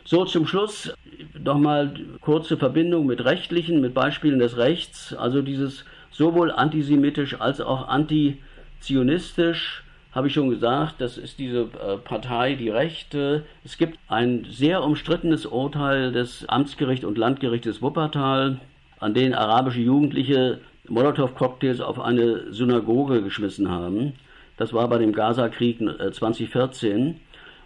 So 0.04 0.26
zum 0.26 0.48
Schluss 0.48 0.94
nochmal 1.38 1.94
kurze 2.22 2.58
Verbindung 2.58 3.06
mit 3.06 3.24
rechtlichen, 3.24 3.82
mit 3.82 3.94
Beispielen 3.94 4.40
des 4.40 4.58
Rechts. 4.58 5.14
Also 5.14 5.42
dieses 5.42 5.86
sowohl 6.10 6.52
antisemitisch 6.52 7.40
als 7.40 7.62
auch 7.62 7.88
antizionistisch 7.88 9.81
habe 10.12 10.28
ich 10.28 10.34
schon 10.34 10.50
gesagt, 10.50 10.96
das 11.00 11.18
ist 11.18 11.40
diese 11.40 11.62
äh, 11.62 11.98
Partei, 12.04 12.56
die 12.56 12.70
Rechte. 12.70 13.46
Es 13.64 13.78
gibt 13.78 13.98
ein 14.08 14.46
sehr 14.50 14.84
umstrittenes 14.84 15.46
Urteil 15.46 16.12
des 16.12 16.48
Amtsgericht 16.50 17.06
und 17.06 17.18
Landgerichtes 17.18 17.82
Wuppertal, 17.82 18.60
an 19.00 19.14
dem 19.14 19.34
arabische 19.34 19.80
Jugendliche 19.80 20.60
Molotow-Cocktails 20.88 21.80
auf 21.80 22.00
eine 22.00 22.52
Synagoge 22.52 23.22
geschmissen 23.22 23.70
haben. 23.70 24.14
Das 24.58 24.74
war 24.74 24.88
bei 24.90 24.98
dem 24.98 25.14
Gaza-Krieg 25.14 25.80
2014. 25.80 27.08
Äh, 27.08 27.14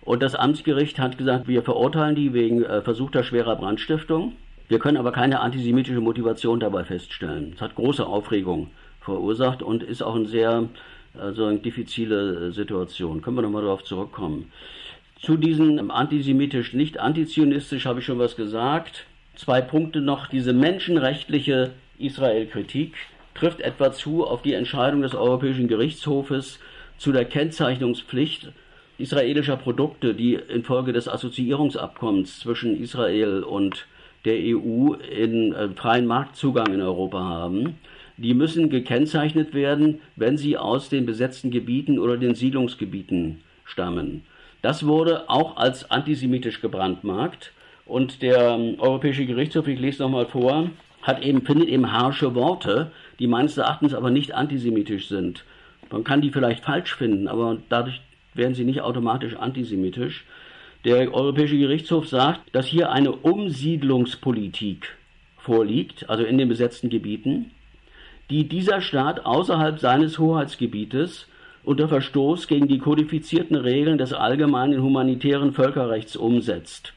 und 0.02 0.22
das 0.22 0.36
Amtsgericht 0.36 1.00
hat 1.00 1.18
gesagt, 1.18 1.48
wir 1.48 1.64
verurteilen 1.64 2.16
die 2.16 2.34
wegen 2.34 2.64
äh, 2.64 2.82
versuchter 2.82 3.24
schwerer 3.24 3.56
Brandstiftung. 3.56 4.34
Wir 4.68 4.78
können 4.78 4.98
aber 4.98 5.12
keine 5.12 5.40
antisemitische 5.40 6.00
Motivation 6.00 6.60
dabei 6.60 6.84
feststellen. 6.84 7.54
Es 7.56 7.62
hat 7.62 7.76
große 7.76 8.06
Aufregung 8.06 8.70
verursacht 9.02 9.64
und 9.64 9.84
ist 9.84 10.04
auch 10.04 10.16
ein 10.16 10.28
sehr 10.28 10.70
also 11.20 11.46
eine 11.46 11.60
diffizile 11.60 12.48
äh, 12.48 12.52
Situation. 12.52 13.22
Können 13.22 13.38
wir 13.38 13.42
nochmal 13.42 13.64
darauf 13.64 13.84
zurückkommen. 13.84 14.52
Zu 15.22 15.38
diesen 15.38 15.92
antisemitisch, 15.92 16.74
nicht 16.74 17.00
antizionistisch 17.00 17.86
habe 17.86 18.00
ich 18.00 18.06
schon 18.06 18.20
was 18.20 18.36
gesagt. 18.36 19.06
Zwei 19.36 19.62
Punkte 19.62 20.02
noch. 20.02 20.28
Diese 20.28 20.54
menschenrechtliche 20.54 21.72
Israel-Kritik 21.98 22.94
trifft 23.34 23.62
etwa 23.62 23.92
zu 23.92 24.26
auf 24.26 24.42
die 24.42 24.54
Entscheidung 24.54 25.02
des 25.02 25.16
Europäischen 25.16 25.68
Gerichtshofes 25.68 26.60
zu 26.98 27.12
der 27.12 27.26
Kennzeichnungspflicht 27.26 28.52
israelischer 28.98 29.58
Produkte, 29.58 30.14
die 30.14 30.36
infolge 30.36 30.94
des 30.94 31.08
Assoziierungsabkommens 31.08 32.40
zwischen 32.40 32.82
Israel 32.82 33.44
und 33.44 33.88
der 34.24 34.36
EU 34.38 34.94
in 34.94 35.54
äh, 35.54 35.70
freien 35.70 36.06
Marktzugang 36.06 36.74
in 36.74 36.82
Europa 36.82 37.20
haben. 37.20 37.78
Die 38.18 38.34
müssen 38.34 38.70
gekennzeichnet 38.70 39.54
werden, 39.54 40.00
wenn 40.16 40.38
sie 40.38 40.58
aus 40.58 40.90
den 40.90 41.06
besetzten 41.06 41.52
Gebieten 41.52 42.00
oder 42.00 42.18
den 42.18 42.36
Siedlungsgebieten 42.36 43.42
stammen. 43.66 44.24
Das 44.62 44.86
wurde 44.86 45.30
auch 45.30 45.58
als 45.58 45.92
antisemitisch 45.92 46.62
gebrandmarkt 46.62 47.52
und 47.86 48.22
der 48.22 48.52
ähm, 48.52 48.76
Europäische 48.80 49.26
Gerichtshof, 49.26 49.68
ich 49.68 49.80
lese 49.80 50.04
nochmal 50.04 50.26
vor, 50.26 50.70
hat 51.02 51.24
eben, 51.24 51.44
findet 51.44 51.70
eben 51.70 51.92
harsche 51.92 52.34
Worte, 52.34 52.92
die 53.20 53.28
meines 53.28 53.58
Erachtens 53.58 53.94
aber 53.94 54.10
nicht 54.10 54.34
antisemitisch 54.34 55.08
sind. 55.08 55.46
Man 55.92 56.04
kann 56.04 56.22
die 56.22 56.32
vielleicht 56.32 56.64
falsch 56.64 56.96
finden, 56.96 57.28
aber 57.28 57.58
dadurch 57.70 58.02
werden 58.34 58.56
sie 58.56 58.64
nicht 58.64 58.82
automatisch 58.82 59.36
antisemitisch. 59.36 60.26
Der 60.84 61.14
Europäische 61.14 61.58
Gerichtshof 61.58 62.08
sagt, 62.08 62.42
dass 62.54 62.66
hier 62.66 62.92
eine 62.92 63.12
Umsiedlungspolitik 63.12 64.98
vorliegt, 65.38 66.10
also 66.10 66.24
in 66.24 66.38
den 66.38 66.50
besetzten 66.50 66.90
Gebieten, 66.90 67.52
die 68.30 68.48
dieser 68.48 68.82
Staat 68.82 69.26
außerhalb 69.26 69.80
seines 69.80 70.18
Hoheitsgebietes 70.18 71.28
unter 71.64 71.88
Verstoß 71.88 72.48
gegen 72.48 72.68
die 72.68 72.80
kodifizierten 72.80 73.56
Regeln 73.56 73.98
des 73.98 74.14
allgemeinen 74.14 74.82
humanitären 74.82 75.54
Völkerrechts 75.54 76.16
umsetzt. 76.16 76.94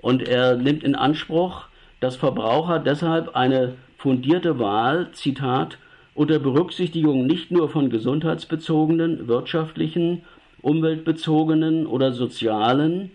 Und 0.00 0.26
er 0.26 0.56
nimmt 0.56 0.84
in 0.84 0.94
Anspruch, 0.94 1.64
dass 2.00 2.16
Verbraucher 2.16 2.78
deshalb 2.78 3.34
eine 3.34 3.74
fundierte 3.96 4.58
Wahl, 4.58 5.08
Zitat, 5.12 5.78
unter 6.14 6.38
Berücksichtigung 6.38 7.26
nicht 7.26 7.50
nur 7.50 7.68
von 7.68 7.90
gesundheitsbezogenen, 7.90 9.28
wirtschaftlichen, 9.28 10.22
umweltbezogenen 10.62 11.86
oder 11.86 12.12
sozialen, 12.12 13.10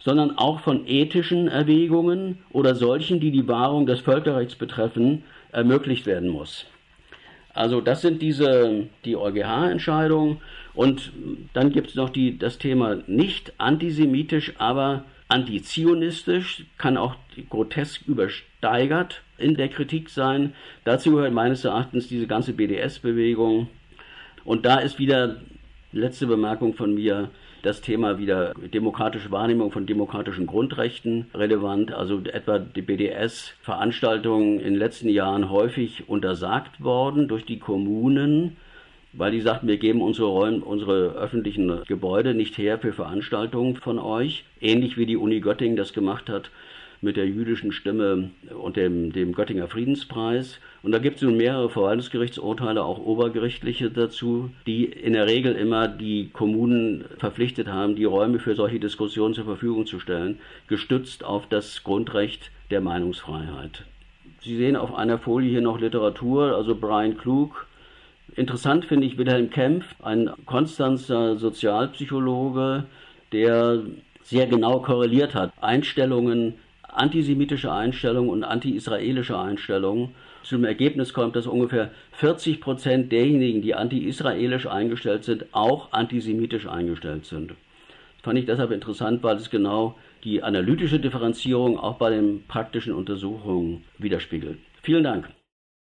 sondern 0.00 0.36
auch 0.38 0.60
von 0.60 0.86
ethischen 0.86 1.48
Erwägungen 1.48 2.38
oder 2.50 2.74
solchen, 2.74 3.20
die 3.20 3.30
die 3.30 3.48
Wahrung 3.48 3.86
des 3.86 4.00
Völkerrechts 4.00 4.54
betreffen, 4.54 5.22
ermöglicht 5.50 6.06
werden 6.06 6.28
muss. 6.28 6.66
Also 7.54 7.80
das 7.80 8.02
sind 8.02 8.20
diese 8.20 8.88
die 9.04 9.16
EuGH-Entscheidungen 9.16 10.40
und 10.74 11.12
dann 11.52 11.70
gibt 11.70 11.90
es 11.90 11.94
noch 11.94 12.10
die, 12.10 12.36
das 12.36 12.58
Thema 12.58 12.98
nicht 13.06 13.52
antisemitisch, 13.58 14.54
aber 14.58 15.04
antizionistisch, 15.28 16.64
kann 16.78 16.96
auch 16.96 17.16
grotesk 17.48 18.06
übersteigert 18.06 19.22
in 19.38 19.54
der 19.54 19.68
Kritik 19.68 20.10
sein. 20.10 20.52
Dazu 20.84 21.12
gehört 21.12 21.32
meines 21.32 21.64
Erachtens 21.64 22.08
diese 22.08 22.26
ganze 22.26 22.52
BDS-Bewegung. 22.52 23.68
Und 24.44 24.66
da 24.66 24.78
ist 24.78 24.98
wieder, 24.98 25.40
letzte 25.92 26.26
Bemerkung 26.26 26.74
von 26.74 26.94
mir, 26.94 27.30
das 27.64 27.80
Thema 27.80 28.18
wieder 28.18 28.52
demokratische 28.54 29.30
Wahrnehmung 29.30 29.72
von 29.72 29.86
demokratischen 29.86 30.46
Grundrechten 30.46 31.26
relevant. 31.34 31.92
Also 31.92 32.20
etwa 32.20 32.58
die 32.58 32.82
BDS-Veranstaltungen 32.82 34.60
in 34.60 34.74
den 34.74 34.78
letzten 34.78 35.08
Jahren 35.08 35.50
häufig 35.50 36.08
untersagt 36.08 36.82
worden 36.82 37.26
durch 37.26 37.46
die 37.46 37.58
Kommunen, 37.58 38.56
weil 39.14 39.32
die 39.32 39.40
sagten, 39.40 39.66
wir 39.66 39.78
geben 39.78 40.02
unsere 40.02 40.28
Räume, 40.28 40.64
unsere 40.64 41.14
öffentlichen 41.14 41.82
Gebäude 41.86 42.34
nicht 42.34 42.58
her 42.58 42.78
für 42.78 42.92
Veranstaltungen 42.92 43.76
von 43.76 43.98
euch. 43.98 44.44
Ähnlich 44.60 44.98
wie 44.98 45.06
die 45.06 45.16
Uni 45.16 45.40
Göttingen 45.40 45.76
das 45.76 45.92
gemacht 45.92 46.28
hat 46.28 46.50
mit 47.04 47.16
der 47.16 47.26
jüdischen 47.26 47.70
Stimme 47.70 48.30
und 48.58 48.76
dem, 48.76 49.12
dem 49.12 49.32
Göttinger 49.32 49.68
Friedenspreis. 49.68 50.58
Und 50.82 50.92
da 50.92 50.98
gibt 50.98 51.16
es 51.16 51.22
nun 51.22 51.36
mehrere 51.36 51.68
Verwaltungsgerichtsurteile, 51.68 52.82
auch 52.82 52.98
obergerichtliche 52.98 53.90
dazu, 53.90 54.50
die 54.66 54.86
in 54.86 55.12
der 55.12 55.26
Regel 55.26 55.54
immer 55.54 55.86
die 55.86 56.30
Kommunen 56.32 57.04
verpflichtet 57.18 57.68
haben, 57.68 57.94
die 57.94 58.04
Räume 58.04 58.38
für 58.38 58.54
solche 58.56 58.80
Diskussionen 58.80 59.34
zur 59.34 59.44
Verfügung 59.44 59.86
zu 59.86 60.00
stellen, 60.00 60.38
gestützt 60.66 61.24
auf 61.24 61.46
das 61.48 61.84
Grundrecht 61.84 62.50
der 62.70 62.80
Meinungsfreiheit. 62.80 63.84
Sie 64.40 64.56
sehen 64.56 64.76
auf 64.76 64.94
einer 64.94 65.18
Folie 65.18 65.50
hier 65.50 65.62
noch 65.62 65.80
Literatur, 65.80 66.56
also 66.56 66.74
Brian 66.74 67.16
Klug. 67.16 67.66
Interessant 68.34 68.86
finde 68.86 69.06
ich 69.06 69.16
Wilhelm 69.16 69.50
Kempf, 69.50 69.94
ein 70.02 70.30
Konstanzer 70.44 71.36
Sozialpsychologe, 71.36 72.84
der 73.32 73.82
sehr 74.22 74.46
genau 74.46 74.80
korreliert 74.80 75.34
hat. 75.34 75.52
Einstellungen 75.60 76.54
antisemitische 76.96 77.72
Einstellung 77.72 78.28
und 78.28 78.44
anti-israelische 78.44 79.38
Einstellung 79.38 80.14
zum 80.42 80.64
Ergebnis 80.64 81.12
kommt, 81.12 81.36
dass 81.36 81.46
ungefähr 81.46 81.90
40 82.12 82.60
Prozent 82.60 83.12
derjenigen, 83.12 83.62
die 83.62 83.74
anti-israelisch 83.74 84.66
eingestellt 84.66 85.24
sind, 85.24 85.46
auch 85.52 85.92
antisemitisch 85.92 86.66
eingestellt 86.66 87.26
sind. 87.26 87.50
Das 87.50 88.22
fand 88.22 88.38
ich 88.38 88.46
deshalb 88.46 88.70
interessant, 88.70 89.22
weil 89.22 89.36
es 89.36 89.50
genau 89.50 89.96
die 90.24 90.42
analytische 90.42 90.98
Differenzierung 90.98 91.78
auch 91.78 91.96
bei 91.96 92.10
den 92.10 92.44
praktischen 92.46 92.94
Untersuchungen 92.94 93.84
widerspiegelt. 93.98 94.58
Vielen 94.82 95.04
Dank 95.04 95.28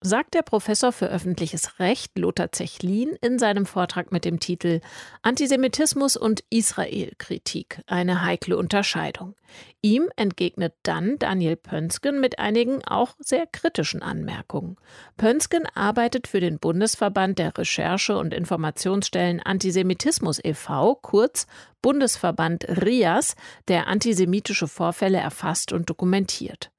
sagt 0.01 0.33
der 0.33 0.43
Professor 0.43 0.91
für 0.91 1.07
öffentliches 1.07 1.79
Recht 1.79 2.17
Lothar 2.17 2.51
Zechlin 2.51 3.17
in 3.21 3.39
seinem 3.39 3.65
Vortrag 3.65 4.11
mit 4.11 4.25
dem 4.25 4.39
Titel 4.39 4.81
Antisemitismus 5.21 6.15
und 6.15 6.43
Israelkritik, 6.49 7.81
eine 7.87 8.23
heikle 8.23 8.57
Unterscheidung. 8.57 9.35
Ihm 9.81 10.09
entgegnet 10.15 10.73
dann 10.83 11.17
Daniel 11.19 11.55
Pönsken 11.55 12.19
mit 12.19 12.39
einigen 12.39 12.83
auch 12.85 13.15
sehr 13.19 13.47
kritischen 13.47 14.01
Anmerkungen. 14.01 14.77
Pönsken 15.17 15.65
arbeitet 15.73 16.27
für 16.27 16.39
den 16.39 16.59
Bundesverband 16.59 17.39
der 17.39 17.57
Recherche- 17.57 18.17
und 18.17 18.33
Informationsstellen 18.33 19.41
Antisemitismus 19.41 20.39
e.V., 20.43 20.95
kurz 20.95 21.47
Bundesverband 21.81 22.65
RIAS, 22.67 23.35
der 23.67 23.87
antisemitische 23.87 24.67
Vorfälle 24.67 25.19
erfasst 25.19 25.71
und 25.71 25.89
dokumentiert. 25.89 26.71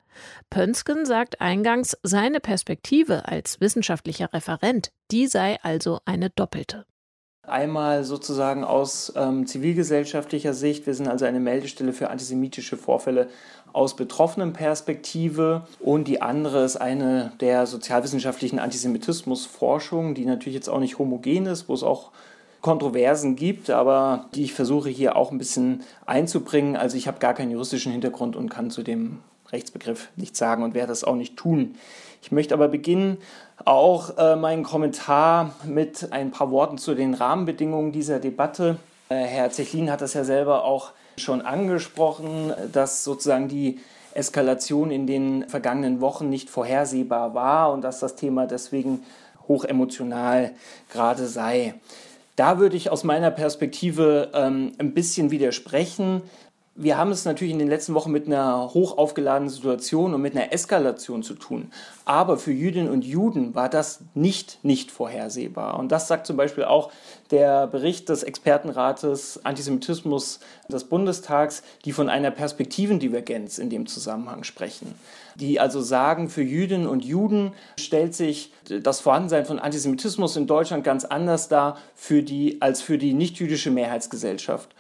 Pönsken 0.50 1.06
sagt 1.06 1.40
eingangs, 1.40 1.96
seine 2.02 2.40
Perspektive 2.40 3.26
als 3.28 3.60
wissenschaftlicher 3.60 4.32
Referent, 4.32 4.92
die 5.10 5.26
sei 5.26 5.58
also 5.62 6.00
eine 6.04 6.30
doppelte. 6.30 6.86
Einmal 7.46 8.02
sozusagen 8.02 8.64
aus 8.64 9.12
ähm, 9.14 9.46
zivilgesellschaftlicher 9.46 10.52
Sicht. 10.52 10.86
Wir 10.86 10.94
sind 10.94 11.06
also 11.06 11.26
eine 11.26 11.38
Meldestelle 11.38 11.92
für 11.92 12.10
antisemitische 12.10 12.76
Vorfälle 12.76 13.28
aus 13.72 13.94
betroffenen 13.94 14.52
Perspektive. 14.52 15.64
Und 15.78 16.08
die 16.08 16.20
andere 16.20 16.64
ist 16.64 16.76
eine 16.76 17.32
der 17.38 17.66
sozialwissenschaftlichen 17.66 18.58
Antisemitismusforschung, 18.58 20.14
die 20.14 20.24
natürlich 20.24 20.56
jetzt 20.56 20.68
auch 20.68 20.80
nicht 20.80 20.98
homogen 20.98 21.46
ist, 21.46 21.68
wo 21.68 21.74
es 21.74 21.84
auch 21.84 22.10
Kontroversen 22.62 23.36
gibt, 23.36 23.70
aber 23.70 24.28
die 24.34 24.42
ich 24.42 24.52
versuche 24.52 24.88
hier 24.88 25.14
auch 25.14 25.30
ein 25.30 25.38
bisschen 25.38 25.84
einzubringen. 26.04 26.74
Also 26.74 26.96
ich 26.96 27.06
habe 27.06 27.20
gar 27.20 27.32
keinen 27.32 27.52
juristischen 27.52 27.92
Hintergrund 27.92 28.34
und 28.34 28.48
kann 28.48 28.72
zu 28.72 28.82
dem 28.82 29.18
Rechtsbegriff 29.52 30.08
nicht 30.16 30.36
sagen 30.36 30.62
und 30.62 30.74
werde 30.74 30.88
das 30.88 31.04
auch 31.04 31.16
nicht 31.16 31.36
tun. 31.36 31.76
Ich 32.22 32.32
möchte 32.32 32.54
aber 32.54 32.68
beginnen 32.68 33.18
auch 33.64 34.18
äh, 34.18 34.36
meinen 34.36 34.64
Kommentar 34.64 35.54
mit 35.64 36.12
ein 36.12 36.30
paar 36.30 36.50
Worten 36.50 36.78
zu 36.78 36.94
den 36.94 37.14
Rahmenbedingungen 37.14 37.92
dieser 37.92 38.18
Debatte. 38.18 38.78
Äh, 39.08 39.16
Herr 39.16 39.50
Zechlin 39.50 39.90
hat 39.90 40.00
das 40.00 40.14
ja 40.14 40.24
selber 40.24 40.64
auch 40.64 40.92
schon 41.16 41.40
angesprochen, 41.40 42.52
dass 42.72 43.04
sozusagen 43.04 43.48
die 43.48 43.80
Eskalation 44.14 44.90
in 44.90 45.06
den 45.06 45.48
vergangenen 45.48 46.00
Wochen 46.00 46.28
nicht 46.28 46.50
vorhersehbar 46.50 47.34
war 47.34 47.72
und 47.72 47.82
dass 47.82 48.00
das 48.00 48.16
Thema 48.16 48.46
deswegen 48.46 49.04
hochemotional 49.46 50.52
gerade 50.92 51.26
sei. 51.26 51.74
Da 52.34 52.58
würde 52.58 52.76
ich 52.76 52.90
aus 52.90 53.04
meiner 53.04 53.30
Perspektive 53.30 54.30
ähm, 54.34 54.72
ein 54.78 54.92
bisschen 54.92 55.30
widersprechen 55.30 56.22
wir 56.78 56.98
haben 56.98 57.10
es 57.10 57.24
natürlich 57.24 57.52
in 57.52 57.58
den 57.58 57.68
letzten 57.68 57.94
Wochen 57.94 58.12
mit 58.12 58.26
einer 58.26 58.74
hoch 58.74 58.98
aufgeladenen 58.98 59.48
Situation 59.48 60.12
und 60.12 60.20
mit 60.20 60.36
einer 60.36 60.52
Eskalation 60.52 61.22
zu 61.22 61.34
tun. 61.34 61.70
Aber 62.04 62.36
für 62.36 62.52
Jüdinnen 62.52 62.90
und 62.90 63.02
Juden 63.02 63.54
war 63.54 63.70
das 63.70 64.00
nicht 64.14 64.58
nicht 64.62 64.90
vorhersehbar. 64.90 65.78
Und 65.78 65.90
das 65.90 66.06
sagt 66.06 66.26
zum 66.26 66.36
Beispiel 66.36 66.64
auch 66.64 66.92
der 67.30 67.66
Bericht 67.66 68.10
des 68.10 68.22
Expertenrates 68.22 69.40
Antisemitismus 69.44 70.40
des 70.68 70.84
Bundestags, 70.84 71.62
die 71.86 71.92
von 71.92 72.10
einer 72.10 72.30
Perspektivendivergenz 72.30 73.56
in 73.56 73.70
dem 73.70 73.86
Zusammenhang 73.86 74.44
sprechen. 74.44 74.94
Die 75.34 75.58
also 75.58 75.80
sagen, 75.80 76.28
für 76.28 76.42
Jüdinnen 76.42 76.86
und 76.86 77.04
Juden 77.04 77.52
stellt 77.78 78.14
sich 78.14 78.52
das 78.68 79.00
Vorhandensein 79.00 79.46
von 79.46 79.58
Antisemitismus 79.58 80.36
in 80.36 80.46
Deutschland 80.46 80.84
ganz 80.84 81.06
anders 81.06 81.48
dar 81.48 81.78
für 81.94 82.22
die, 82.22 82.60
als 82.60 82.82
für 82.82 82.98
die 82.98 83.14
nichtjüdische 83.14 83.70
Mehrheitsgesellschaft. 83.70 84.74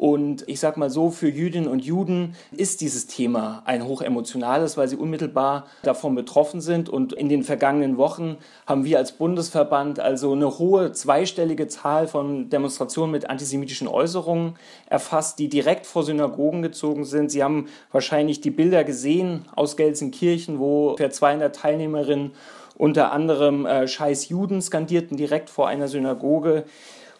Und 0.00 0.48
ich 0.48 0.60
sage 0.60 0.80
mal 0.80 0.88
so, 0.88 1.10
für 1.10 1.28
Jüdinnen 1.28 1.68
und 1.68 1.84
Juden 1.84 2.34
ist 2.52 2.80
dieses 2.80 3.06
Thema 3.06 3.62
ein 3.66 3.86
hochemotionales, 3.86 4.78
weil 4.78 4.88
sie 4.88 4.96
unmittelbar 4.96 5.66
davon 5.82 6.14
betroffen 6.14 6.62
sind. 6.62 6.88
Und 6.88 7.12
in 7.12 7.28
den 7.28 7.42
vergangenen 7.42 7.98
Wochen 7.98 8.38
haben 8.66 8.86
wir 8.86 8.96
als 8.96 9.12
Bundesverband 9.12 10.00
also 10.00 10.32
eine 10.32 10.58
hohe 10.58 10.92
zweistellige 10.92 11.68
Zahl 11.68 12.06
von 12.06 12.48
Demonstrationen 12.48 13.10
mit 13.10 13.28
antisemitischen 13.28 13.88
Äußerungen 13.88 14.54
erfasst, 14.86 15.38
die 15.38 15.50
direkt 15.50 15.84
vor 15.84 16.02
Synagogen 16.02 16.62
gezogen 16.62 17.04
sind. 17.04 17.30
Sie 17.30 17.42
haben 17.42 17.66
wahrscheinlich 17.92 18.40
die 18.40 18.50
Bilder 18.50 18.84
gesehen 18.84 19.44
aus 19.54 19.76
Gelsenkirchen, 19.76 20.58
wo 20.58 20.96
für 20.96 21.10
200 21.10 21.54
Teilnehmerinnen 21.54 22.30
unter 22.78 23.12
anderem 23.12 23.66
äh, 23.66 23.86
Scheiß 23.86 24.30
Juden 24.30 24.62
skandierten 24.62 25.18
direkt 25.18 25.50
vor 25.50 25.68
einer 25.68 25.88
Synagoge. 25.88 26.64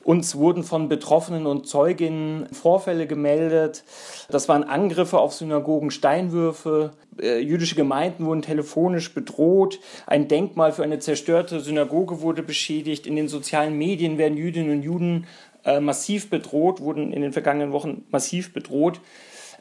Uns 0.03 0.35
wurden 0.35 0.65
von 0.65 0.89
Betroffenen 0.89 1.47
und 1.47 1.67
Zeuginnen 1.67 2.47
Vorfälle 2.53 3.07
gemeldet. 3.07 3.85
Das 4.31 4.49
waren 4.49 4.65
Angriffe 4.65 5.19
auf 5.19 5.35
Synagogen, 5.35 5.91
Steinwürfe. 5.91 6.93
Äh, 7.21 7.41
jüdische 7.41 7.75
Gemeinden 7.75 8.25
wurden 8.25 8.43
telefonisch 8.43 9.13
bedroht. 9.13 9.79
Ein 10.07 10.27
Denkmal 10.27 10.73
für 10.73 10.83
eine 10.83 11.01
zerstörte 11.01 11.61
Synagoge 11.61 12.23
wurde 12.23 12.43
beschädigt. 12.43 13.07
In 13.07 13.15
den 13.15 13.29
sozialen 13.29 13.77
Medien 13.77 14.17
werden 14.17 14.39
Jüdinnen 14.39 14.79
und 14.79 14.83
Juden 14.83 15.27
äh, 15.65 15.81
massiv 15.81 16.31
bedroht, 16.31 16.81
wurden 16.81 17.13
in 17.13 17.21
den 17.21 17.33
vergangenen 17.35 17.73
Wochen 17.73 18.05
massiv 18.11 18.55
bedroht. 18.55 19.01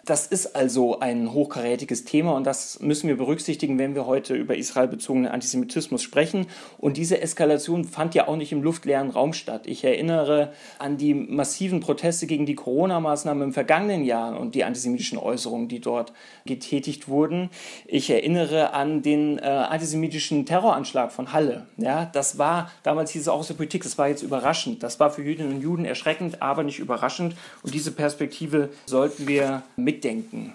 Das 0.09 0.25
ist 0.25 0.55
also 0.55 1.01
ein 1.01 1.33
hochkarätiges 1.33 2.03
Thema 2.03 2.33
und 2.33 2.47
das 2.47 2.79
müssen 2.79 3.07
wir 3.07 3.17
berücksichtigen, 3.17 3.77
wenn 3.77 3.93
wir 3.93 4.07
heute 4.07 4.33
über 4.33 4.57
israelbezogenen 4.57 5.29
Antisemitismus 5.29 6.01
sprechen. 6.01 6.47
Und 6.79 6.97
diese 6.97 7.21
Eskalation 7.21 7.83
fand 7.83 8.15
ja 8.15 8.27
auch 8.27 8.35
nicht 8.35 8.51
im 8.51 8.63
luftleeren 8.63 9.11
Raum 9.11 9.33
statt. 9.33 9.67
Ich 9.67 9.83
erinnere 9.83 10.51
an 10.79 10.97
die 10.97 11.13
massiven 11.13 11.79
Proteste 11.79 12.25
gegen 12.25 12.47
die 12.47 12.55
Corona-Maßnahmen 12.55 13.43
im 13.43 13.53
vergangenen 13.53 14.03
Jahr 14.03 14.39
und 14.39 14.55
die 14.55 14.63
antisemitischen 14.63 15.19
Äußerungen, 15.19 15.67
die 15.67 15.79
dort 15.79 16.11
getätigt 16.43 17.07
wurden. 17.07 17.51
Ich 17.85 18.09
erinnere 18.09 18.73
an 18.73 19.03
den 19.03 19.37
äh, 19.37 19.43
antisemitischen 19.43 20.47
Terroranschlag 20.47 21.11
von 21.11 21.33
Halle. 21.33 21.67
Ja, 21.77 22.05
das 22.05 22.39
war, 22.39 22.71
damals 22.81 23.11
hieß 23.11 23.21
es 23.21 23.27
auch 23.27 23.41
aus 23.41 23.47
der 23.49 23.53
Politik, 23.53 23.83
das 23.83 23.99
war 23.99 24.07
jetzt 24.07 24.23
überraschend. 24.23 24.81
Das 24.81 24.99
war 24.99 25.11
für 25.11 25.21
Jüdinnen 25.21 25.53
und 25.53 25.61
Juden 25.61 25.85
erschreckend, 25.85 26.41
aber 26.41 26.63
nicht 26.63 26.79
überraschend. 26.79 27.35
Und 27.61 27.75
diese 27.75 27.91
Perspektive 27.91 28.69
sollten 28.87 29.27
wir 29.27 29.61
mit 29.75 29.98
mitdenken. 29.99 30.53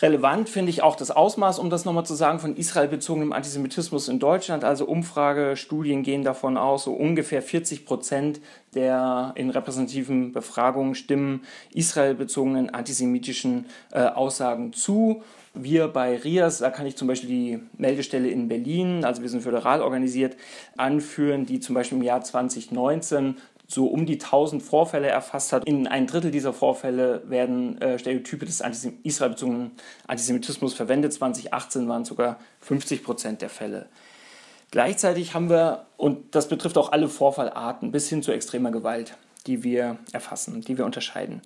Relevant 0.00 0.48
finde 0.48 0.70
ich 0.70 0.82
auch 0.82 0.96
das 0.96 1.10
Ausmaß, 1.10 1.58
um 1.58 1.68
das 1.68 1.84
nochmal 1.84 2.06
zu 2.06 2.14
sagen, 2.14 2.38
von 2.38 2.56
israelbezogenem 2.56 3.34
Antisemitismus 3.34 4.08
in 4.08 4.18
Deutschland. 4.18 4.64
Also 4.64 4.86
Umfragestudien 4.86 6.02
gehen 6.02 6.24
davon 6.24 6.56
aus, 6.56 6.84
so 6.84 6.92
ungefähr 6.92 7.42
40 7.42 7.84
Prozent 7.84 8.40
der 8.74 9.32
in 9.34 9.50
repräsentativen 9.50 10.32
Befragungen 10.32 10.94
stimmen 10.94 11.42
israelbezogenen 11.74 12.70
antisemitischen 12.70 13.66
äh, 13.90 14.04
Aussagen 14.04 14.72
zu. 14.72 15.22
Wir 15.52 15.88
bei 15.88 16.16
RIAS, 16.16 16.58
da 16.58 16.70
kann 16.70 16.86
ich 16.86 16.96
zum 16.96 17.08
Beispiel 17.08 17.28
die 17.28 17.58
Meldestelle 17.76 18.30
in 18.30 18.48
Berlin, 18.48 19.04
also 19.04 19.20
wir 19.20 19.28
sind 19.28 19.42
föderal 19.42 19.82
organisiert, 19.82 20.36
anführen, 20.78 21.44
die 21.44 21.60
zum 21.60 21.74
Beispiel 21.74 21.98
im 21.98 22.04
Jahr 22.04 22.22
2019 22.22 23.34
so 23.70 23.86
um 23.86 24.04
die 24.04 24.14
1000 24.14 24.62
Vorfälle 24.62 25.08
erfasst 25.08 25.52
hat. 25.52 25.64
In 25.64 25.86
ein 25.86 26.06
Drittel 26.06 26.30
dieser 26.30 26.52
Vorfälle 26.52 27.22
werden 27.26 27.80
äh, 27.80 27.98
Stereotype 27.98 28.44
des 28.44 28.62
Antisem 28.62 28.98
israelbezogenen 29.04 29.72
Antisemitismus 30.08 30.74
verwendet. 30.74 31.12
2018 31.12 31.88
waren 31.88 32.04
sogar 32.04 32.38
50 32.60 33.04
Prozent 33.04 33.42
der 33.42 33.50
Fälle. 33.50 33.86
Gleichzeitig 34.72 35.34
haben 35.34 35.50
wir, 35.50 35.86
und 35.96 36.34
das 36.34 36.48
betrifft 36.48 36.78
auch 36.78 36.92
alle 36.92 37.08
Vorfallarten 37.08 37.92
bis 37.92 38.08
hin 38.08 38.22
zu 38.22 38.32
extremer 38.32 38.70
Gewalt, 38.70 39.16
die 39.42 39.62
wir 39.62 39.98
erfassen, 40.12 40.60
die 40.60 40.78
wir 40.78 40.84
unterscheiden. 40.84 41.42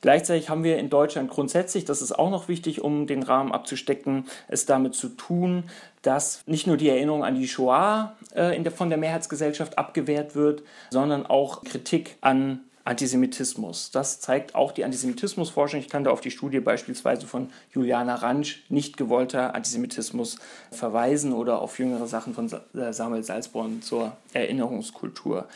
Gleichzeitig 0.00 0.48
haben 0.48 0.64
wir 0.64 0.78
in 0.78 0.90
Deutschland 0.90 1.30
grundsätzlich, 1.30 1.84
das 1.84 2.02
ist 2.02 2.12
auch 2.12 2.30
noch 2.30 2.48
wichtig, 2.48 2.82
um 2.82 3.06
den 3.06 3.22
Rahmen 3.22 3.52
abzustecken, 3.52 4.26
es 4.46 4.66
damit 4.66 4.94
zu 4.94 5.08
tun, 5.08 5.64
dass 6.02 6.42
nicht 6.46 6.66
nur 6.66 6.76
die 6.76 6.88
Erinnerung 6.88 7.24
an 7.24 7.34
die 7.34 7.48
Shoah 7.48 8.16
äh, 8.34 8.60
der, 8.60 8.72
von 8.72 8.90
der 8.90 8.98
Mehrheitsgesellschaft 8.98 9.78
abgewehrt 9.78 10.34
wird, 10.36 10.62
sondern 10.90 11.26
auch 11.26 11.64
Kritik 11.64 12.16
an 12.20 12.60
Antisemitismus. 12.88 13.90
Das 13.90 14.18
zeigt 14.18 14.54
auch 14.54 14.72
die 14.72 14.82
Antisemitismusforschung. 14.82 15.78
Ich 15.78 15.90
kann 15.90 16.04
da 16.04 16.10
auf 16.10 16.22
die 16.22 16.30
Studie 16.30 16.60
beispielsweise 16.60 17.26
von 17.26 17.50
Juliana 17.70 18.14
Ransch, 18.14 18.62
nicht 18.70 18.96
gewollter 18.96 19.54
Antisemitismus, 19.54 20.38
verweisen 20.70 21.34
oder 21.34 21.60
auf 21.60 21.78
jüngere 21.78 22.06
Sachen 22.06 22.32
von 22.32 22.50
äh, 22.74 22.92
Samuel 22.94 23.22
Salzborn 23.22 23.82
zur 23.82 24.16
Erinnerungskultur. 24.32 25.48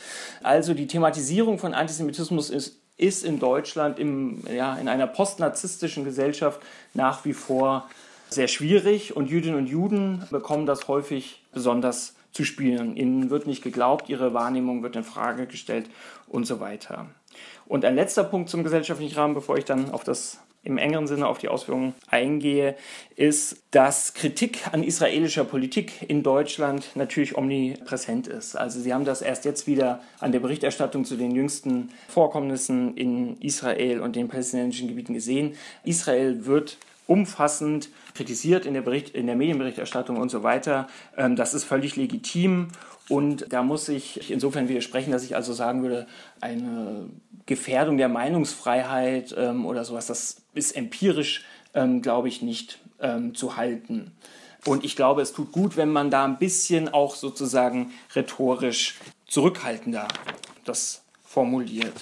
Also 0.43 0.75
die 0.75 0.85
Thematisierung 0.85 1.57
von 1.57 1.73
Antisemitismus 1.73 2.51
ist, 2.51 2.77
ist 2.97 3.25
in 3.25 3.39
Deutschland 3.39 3.97
im, 3.97 4.43
ja, 4.55 4.75
in 4.75 4.87
einer 4.87 5.07
postnarzisstischen 5.07 6.05
Gesellschaft 6.05 6.61
nach 6.93 7.25
wie 7.25 7.33
vor 7.33 7.89
sehr 8.29 8.47
schwierig 8.47 9.15
und 9.15 9.31
Jüdinnen 9.31 9.57
und 9.57 9.65
Juden 9.65 10.23
bekommen 10.29 10.67
das 10.67 10.87
häufig 10.87 11.41
besonders 11.51 12.13
zu 12.31 12.43
spielen. 12.43 12.95
Ihnen 12.95 13.29
wird 13.29 13.47
nicht 13.47 13.63
geglaubt, 13.63 14.09
ihre 14.09 14.33
Wahrnehmung 14.33 14.83
wird 14.83 14.95
in 14.95 15.03
Frage 15.03 15.45
gestellt 15.47 15.89
und 16.27 16.45
so 16.45 16.59
weiter. 16.59 17.07
Und 17.65 17.85
ein 17.85 17.95
letzter 17.95 18.23
Punkt 18.23 18.49
zum 18.49 18.63
gesellschaftlichen 18.63 19.15
Rahmen, 19.15 19.33
bevor 19.33 19.57
ich 19.57 19.65
dann 19.65 19.91
auf 19.91 20.03
das 20.03 20.39
im 20.63 20.77
engeren 20.77 21.07
Sinne 21.07 21.27
auf 21.27 21.39
die 21.39 21.49
Ausführungen 21.49 21.93
eingehe, 22.09 22.75
ist, 23.15 23.63
dass 23.71 24.13
Kritik 24.13 24.67
an 24.71 24.81
israelischer 24.81 25.43
Politik 25.43 26.09
in 26.09 26.23
Deutschland 26.23 26.95
natürlich 26.95 27.37
omnipräsent 27.37 28.27
ist. 28.27 28.55
Also 28.55 28.79
Sie 28.79 28.93
haben 28.93 29.03
das 29.03 29.21
erst 29.21 29.43
jetzt 29.43 29.67
wieder 29.67 30.01
an 30.19 30.31
der 30.31 30.39
Berichterstattung 30.39 31.03
zu 31.03 31.17
den 31.17 31.35
jüngsten 31.35 31.89
Vorkommnissen 32.07 32.95
in 32.95 33.37
Israel 33.41 33.99
und 33.99 34.15
den 34.15 34.29
palästinensischen 34.29 34.87
Gebieten 34.87 35.13
gesehen. 35.13 35.55
Israel 35.83 36.45
wird 36.45 36.77
umfassend 37.07 37.89
kritisiert 38.13 38.65
in 38.65 38.73
der, 38.73 38.81
Bericht, 38.81 39.09
in 39.09 39.27
der 39.27 39.35
Medienberichterstattung 39.35 40.17
und 40.17 40.29
so 40.29 40.43
weiter. 40.43 40.87
Ähm, 41.17 41.35
das 41.35 41.53
ist 41.53 41.63
völlig 41.63 41.95
legitim 41.95 42.69
und 43.09 43.51
da 43.51 43.63
muss 43.63 43.89
ich 43.89 44.31
insofern 44.31 44.69
widersprechen, 44.69 45.11
dass 45.11 45.23
ich 45.23 45.35
also 45.35 45.53
sagen 45.53 45.81
würde, 45.81 46.07
eine 46.41 47.09
Gefährdung 47.45 47.97
der 47.97 48.09
Meinungsfreiheit 48.09 49.35
ähm, 49.37 49.65
oder 49.65 49.83
sowas, 49.83 50.07
das 50.07 50.43
ist 50.53 50.75
empirisch, 50.75 51.43
ähm, 51.73 52.01
glaube 52.01 52.27
ich, 52.27 52.41
nicht 52.41 52.79
zu 53.33 53.57
halten. 53.57 54.13
Und 54.65 54.85
ich 54.85 54.95
glaube, 54.95 55.21
es 55.21 55.33
tut 55.33 55.51
gut, 55.51 55.75
wenn 55.75 55.89
man 55.89 56.09
da 56.09 56.23
ein 56.23 56.37
bisschen 56.37 56.87
auch 56.87 57.15
sozusagen 57.15 57.91
rhetorisch 58.15 58.95
zurückhaltender 59.27 60.07
das 60.63 61.03
formuliert. 61.25 61.93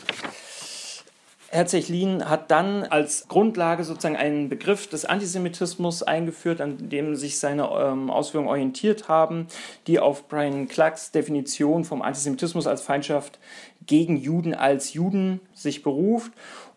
Herr 1.54 1.66
Zechlin 1.66 2.30
hat 2.30 2.49
dann 2.49 2.84
als 2.84 3.28
Grundlage 3.28 3.84
sozusagen 3.84 4.16
einen 4.16 4.47
Begriff 4.47 4.88
des 4.88 5.04
Antisemitismus 5.04 6.02
eingeführt, 6.02 6.62
an 6.62 6.88
dem 6.88 7.18
sich 7.18 7.39
seine 7.39 7.64
ähm, 7.64 8.10
Ausführungen 8.10 8.47
orientiert 8.47 9.10
haben, 9.10 9.47
die 9.86 9.99
auf 9.99 10.30
Brian 10.30 10.70
Clarks 10.70 11.12
Definition 11.12 11.84
vom 11.84 12.02
Antisemitismus 12.02 12.68
als 12.68 12.82
Feindschaft 12.82 13.38
gegen 13.86 14.16
Juden 14.16 14.56
als 14.56 14.93
Juden 14.93 15.41
sich 15.54 15.84
beruft. 15.84 16.32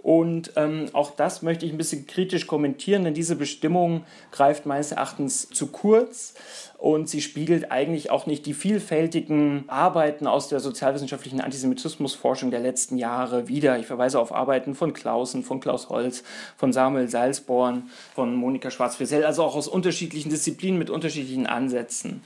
Und 0.04 0.52
ähm, 0.56 0.88
auch 0.92 1.12
das 1.12 1.40
möchte 1.40 1.64
ich 1.64 1.72
ein 1.72 1.78
bisschen 1.78 2.06
kritisch 2.06 2.46
kommentieren, 2.46 3.04
denn 3.04 3.14
diese 3.14 3.36
Bestimmung 3.36 4.04
greift 4.32 4.66
meines 4.66 4.92
Erachtens 4.92 5.48
zu 5.48 5.68
kurz 5.68 6.34
und 6.76 7.08
sie 7.08 7.22
spiegelt 7.22 7.72
eigentlich 7.72 8.10
auch 8.10 8.26
nicht 8.26 8.44
die 8.44 8.52
vielfältigen 8.52 9.64
Arbeiten 9.66 10.26
aus 10.26 10.48
der 10.48 10.60
sozialwissenschaftlichen 10.60 11.40
Antisemitismusforschung 11.40 12.50
der 12.50 12.60
letzten 12.60 12.98
Jahre 12.98 13.48
wider. 13.48 13.78
Ich 13.78 13.86
verweise 13.86 14.20
auf 14.20 14.34
Arbeiten 14.34 14.74
von 14.74 14.92
Clausen, 14.92 15.42
von 15.42 15.60
Klaus 15.60 15.88
Holz, 15.88 16.22
von 16.58 16.74
Samuel 16.74 17.08
Salzborn, 17.08 17.84
von 18.14 18.36
Monika 18.36 18.70
Schwarz-Frisell, 18.70 19.24
also 19.24 19.42
auch 19.42 19.56
aus 19.56 19.68
unterschiedlichen 19.68 20.28
Disziplinen 20.28 20.78
mit 20.78 20.90
unterschiedlichen 20.90 21.46
Ansätzen. 21.46 22.20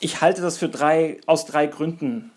Ich 0.00 0.20
halte 0.20 0.42
das 0.42 0.58
für 0.58 0.68
drei, 0.68 1.16
aus 1.24 1.46
drei 1.46 1.66
Gründen 1.66 2.30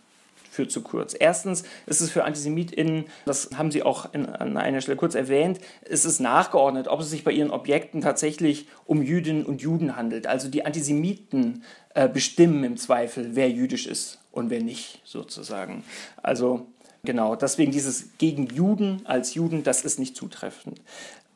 führt 0.58 0.72
zu 0.72 0.82
kurz. 0.82 1.16
Erstens 1.18 1.64
ist 1.86 2.01
es 2.01 2.10
für 2.10 2.24
AntisemitInnen, 2.24 3.05
das 3.26 3.51
haben 3.55 3.72
Sie 3.72 3.84
auch 3.84 4.12
in, 4.14 4.26
an 4.26 4.58
einer 4.58 4.82
Stelle 4.82 4.97
kurz 4.97 5.14
erwähnt, 5.14 5.60
ist 5.86 6.03
es 6.03 6.20
nachgeordnet, 6.20 6.88
ob 6.88 6.99
es 6.99 7.12
sich 7.12 7.24
bei 7.24 7.32
Ihren 7.32 7.51
Objekten 7.51 8.01
tatsächlich 8.01 8.68
um 8.88 9.03
Jüdinnen 9.03 9.45
und 9.45 9.62
Juden 9.62 9.95
handelt. 9.95 10.26
Also 10.26 10.49
die 10.49 10.66
Antisemiten 10.66 11.64
äh, 11.93 12.10
bestimmen 12.10 12.64
im 12.64 12.76
Zweifel, 12.76 13.36
wer 13.36 13.51
jüdisch 13.51 13.86
ist 13.86 14.20
und 14.32 14.49
wer 14.49 14.62
nicht, 14.62 14.99
sozusagen. 15.05 15.84
Also 16.22 16.68
Genau, 17.03 17.38
deswegen 17.38 17.72
dieses 17.72 18.18
gegen 18.18 18.47
Juden 18.47 19.05
als 19.05 19.34
Juden, 19.34 19.64
das 19.64 19.86
ist 19.86 19.97
nicht 19.97 20.18
zutreffend. 20.18 20.82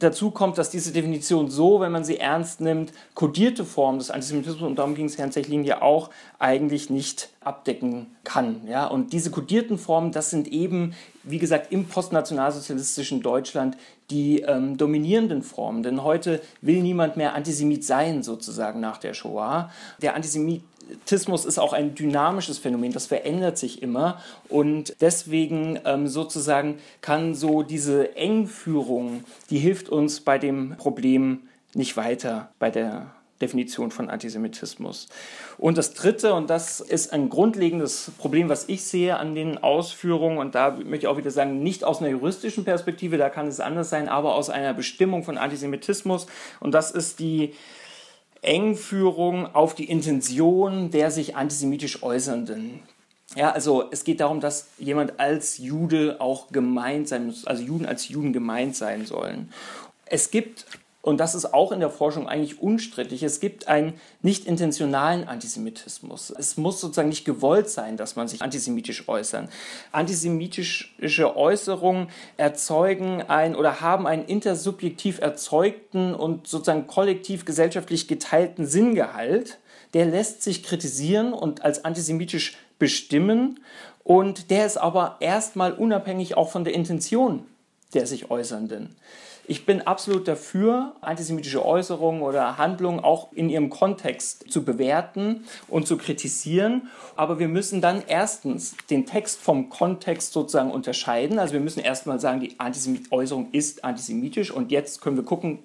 Dazu 0.02 0.32
kommt, 0.32 0.58
dass 0.58 0.72
diese 0.72 0.91
Definition 0.91 1.52
so, 1.52 1.80
wenn 1.80 1.91
man 1.91 2.04
sie 2.04 2.18
ernst 2.18 2.60
nimmt, 2.60 2.91
kodierte 3.14 3.64
Form 3.66 3.99
des 3.99 4.10
Antisemitismus, 4.10 4.68
und 4.68 4.80
darum 4.80 4.95
ging 4.95 5.06
es 5.06 5.20
Herrn 5.20 5.32
Zechlin 5.32 5.64
ja 5.64 5.84
auch, 5.84 6.10
eigentlich 6.39 6.89
nicht 6.89 7.30
abdecken 7.39 8.08
kann. 8.24 8.68
Ja? 8.68 8.88
Und 8.88 9.14
diese 9.14 9.30
kodierten 9.30 9.78
Formen, 9.78 10.12
das 10.12 10.32
sind 10.32 10.47
eben, 10.47 10.95
wie 11.22 11.38
gesagt, 11.38 11.72
im 11.72 11.86
postnationalsozialistischen 11.86 13.22
Deutschland 13.22 13.78
die 14.10 14.41
ähm, 14.41 14.76
dominierenden 14.76 15.43
Formen. 15.43 15.84
Denn 15.84 16.04
heute 16.04 16.41
will 16.62 16.82
niemand 16.82 17.16
mehr 17.16 17.36
Antisemit 17.36 17.86
sein, 17.86 18.24
sozusagen 18.24 18.80
nach 18.80 18.97
der 18.97 19.14
Shoah. 19.14 19.70
Der 20.02 20.16
Antisemit 20.16 20.64
Antisemitismus 20.82 21.46
ist 21.46 21.60
auch 21.60 21.74
ein 21.74 21.96
dynamisches 21.96 22.58
Phänomen, 22.58 22.92
das 22.92 23.08
verändert 23.08 23.58
sich 23.58 23.82
immer 23.82 24.22
und 24.50 24.96
deswegen 25.02 25.80
ähm, 25.86 26.08
sozusagen 26.08 26.80
kann 27.02 27.34
so 27.36 27.64
diese 27.64 28.16
Engführung, 28.16 29.24
die 29.50 29.60
hilft 29.60 29.90
uns 29.90 30.22
bei 30.22 30.38
dem 30.38 30.76
Problem 30.78 31.44
nicht 31.74 31.98
weiter, 31.98 32.52
bei 32.60 32.70
der 32.70 33.14
Definition 33.42 33.90
von 33.90 34.10
Antisemitismus. 34.10 35.08
Und 35.58 35.78
das 35.78 35.94
Dritte, 35.94 36.34
und 36.34 36.50
das 36.50 36.80
ist 36.80 37.12
ein 37.12 37.30
grundlegendes 37.30 38.12
Problem, 38.20 38.50
was 38.50 38.70
ich 38.70 38.84
sehe 38.84 39.18
an 39.18 39.34
den 39.34 39.58
Ausführungen, 39.58 40.38
und 40.38 40.54
da 40.54 40.72
möchte 40.72 41.06
ich 41.06 41.08
auch 41.08 41.18
wieder 41.18 41.32
sagen, 41.32 41.64
nicht 41.64 41.84
aus 41.84 42.00
einer 42.00 42.10
juristischen 42.10 42.66
Perspektive, 42.66 43.18
da 43.18 43.30
kann 43.30 43.48
es 43.48 43.60
anders 43.60 43.90
sein, 43.90 44.10
aber 44.10 44.36
aus 44.36 44.50
einer 44.50 44.74
Bestimmung 44.74 45.24
von 45.24 45.38
Antisemitismus, 45.38 46.28
und 46.60 46.74
das 46.74 46.92
ist 46.92 47.20
die 47.20 47.54
Engführung 48.42 49.54
auf 49.54 49.76
die 49.76 49.89
Intention 49.89 50.89
der 50.92 51.12
sich 51.12 51.36
antisemitisch 51.36 52.02
Äußernden. 52.04 52.80
Ja, 53.36 53.52
also 53.52 53.86
es 53.92 54.04
geht 54.04 54.20
darum, 54.20 54.42
dass 54.42 54.68
jemand 54.78 55.20
als 55.20 55.58
Jude 55.58 56.18
auch 56.20 56.52
gemeint 56.52 57.08
sein 57.08 57.28
muss, 57.28 57.46
also 57.46 57.64
Juden 57.64 57.86
als 57.86 58.10
Juden 58.10 58.34
gemeint 58.34 58.76
sein 58.76 59.06
sollen. 59.06 59.54
Es 60.06 60.32
gibt 60.32 60.66
und 61.02 61.20
das 61.20 61.34
ist 61.34 61.52
auch 61.54 61.72
in 61.72 61.80
der 61.80 61.89
Forschung 61.89 62.28
eigentlich 62.28 62.62
unstrittig. 62.62 63.24
Es 63.24 63.39
gibt 63.39 63.68
einen 63.68 63.93
nicht 64.22 64.45
intentionalen 64.45 65.28
Antisemitismus. 65.28 66.30
Es 66.30 66.58
muss 66.58 66.80
sozusagen 66.80 67.10
nicht 67.10 67.26
gewollt 67.26 67.70
sein, 67.70 67.97
dass 67.97 68.16
man 68.16 68.28
sich 68.28 68.43
antisemitisch 68.43 69.10
äußern. 69.10 69.49
Antisemitische 69.91 71.36
Äußerungen 71.36 72.08
erzeugen 72.38 73.24
ein 73.24 73.56
oder 73.56 73.82
haben 73.82 74.06
einen 74.06 74.26
intersubjektiv 74.26 75.20
erzeugten 75.20 76.14
und 76.14 76.45
sozusagen 76.47 76.86
kollektiv 76.86 77.45
gesellschaftlich 77.45 78.08
geteilten 78.08 78.68
Sinngehalt. 78.68 79.58
Der 79.95 80.06
lässt 80.06 80.43
sich 80.43 80.64
kritisieren 80.64 81.34
und 81.34 81.64
als 81.64 81.84
antisemitisch 81.84 82.58
bestimmen 82.78 83.60
und 84.04 84.52
der 84.52 84.66
ist 84.66 84.78
aber 84.78 85.18
erstmal 85.20 85.74
unabhängig 85.74 86.38
auch 86.38 86.52
von 86.52 86.64
der 86.64 86.74
Intention 86.74 87.45
der 87.93 88.08
sich 88.08 88.32
Äußernden. 88.32 88.95
Ich 89.52 89.66
bin 89.66 89.82
absolut 89.82 90.30
dafür, 90.30 90.95
antisemitische 91.02 91.66
Äußerungen 91.66 92.22
oder 92.22 92.58
Handlungen 92.58 93.02
auch 93.02 93.34
in 93.34 93.49
ihrem 93.49 93.70
Kontext 93.70 94.49
zu 94.49 94.64
bewerten 94.64 95.43
und 95.68 95.86
zu 95.86 95.97
kritisieren. 95.97 96.88
Aber 97.18 97.38
wir 97.38 97.49
müssen 97.49 97.82
dann 97.82 98.02
erstens 98.08 98.78
den 98.89 99.06
Text 99.06 99.41
vom 99.41 99.68
Kontext 99.68 100.32
sozusagen 100.32 100.72
unterscheiden. 100.72 101.38
Also 101.38 101.52
wir 101.52 101.60
müssen 101.60 101.82
erstmal 101.82 102.18
sagen, 102.22 102.39
die 102.39 102.56
Äußerung 103.10 103.49
ist 103.52 103.84
antisemitisch 103.84 104.52
und 104.52 104.72
jetzt 104.72 105.02
können 105.02 105.18
wir 105.18 105.26
gucken, 105.26 105.60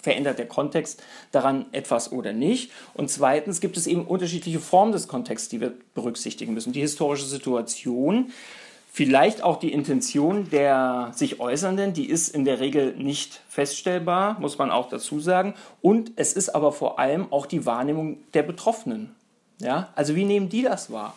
verändert 0.00 0.38
der 0.38 0.46
Kontext 0.46 1.02
daran 1.32 1.66
etwas 1.72 2.12
oder 2.12 2.32
nicht. 2.32 2.70
Und 2.94 3.10
zweitens 3.10 3.60
gibt 3.60 3.76
es 3.76 3.88
eben 3.88 4.06
unterschiedliche 4.06 4.60
Formen 4.60 4.92
des 4.92 5.08
Kontexts, 5.08 5.48
die 5.48 5.60
wir 5.60 5.72
berücksichtigen 5.94 6.54
müssen. 6.54 6.72
Die 6.72 6.80
historische 6.80 7.26
Situation, 7.26 8.30
Vielleicht 8.96 9.42
auch 9.42 9.58
die 9.58 9.74
Intention 9.74 10.48
der 10.48 11.10
sich 11.14 11.38
Äußernden, 11.38 11.92
die 11.92 12.08
ist 12.08 12.34
in 12.34 12.46
der 12.46 12.60
Regel 12.60 12.96
nicht 12.96 13.42
feststellbar, 13.46 14.40
muss 14.40 14.56
man 14.56 14.70
auch 14.70 14.88
dazu 14.88 15.20
sagen. 15.20 15.52
Und 15.82 16.12
es 16.16 16.32
ist 16.32 16.48
aber 16.48 16.72
vor 16.72 16.98
allem 16.98 17.30
auch 17.30 17.44
die 17.44 17.66
Wahrnehmung 17.66 18.16
der 18.32 18.42
Betroffenen. 18.42 19.14
Ja? 19.58 19.90
Also 19.94 20.16
wie 20.16 20.24
nehmen 20.24 20.48
die 20.48 20.62
das 20.62 20.90
wahr? 20.90 21.14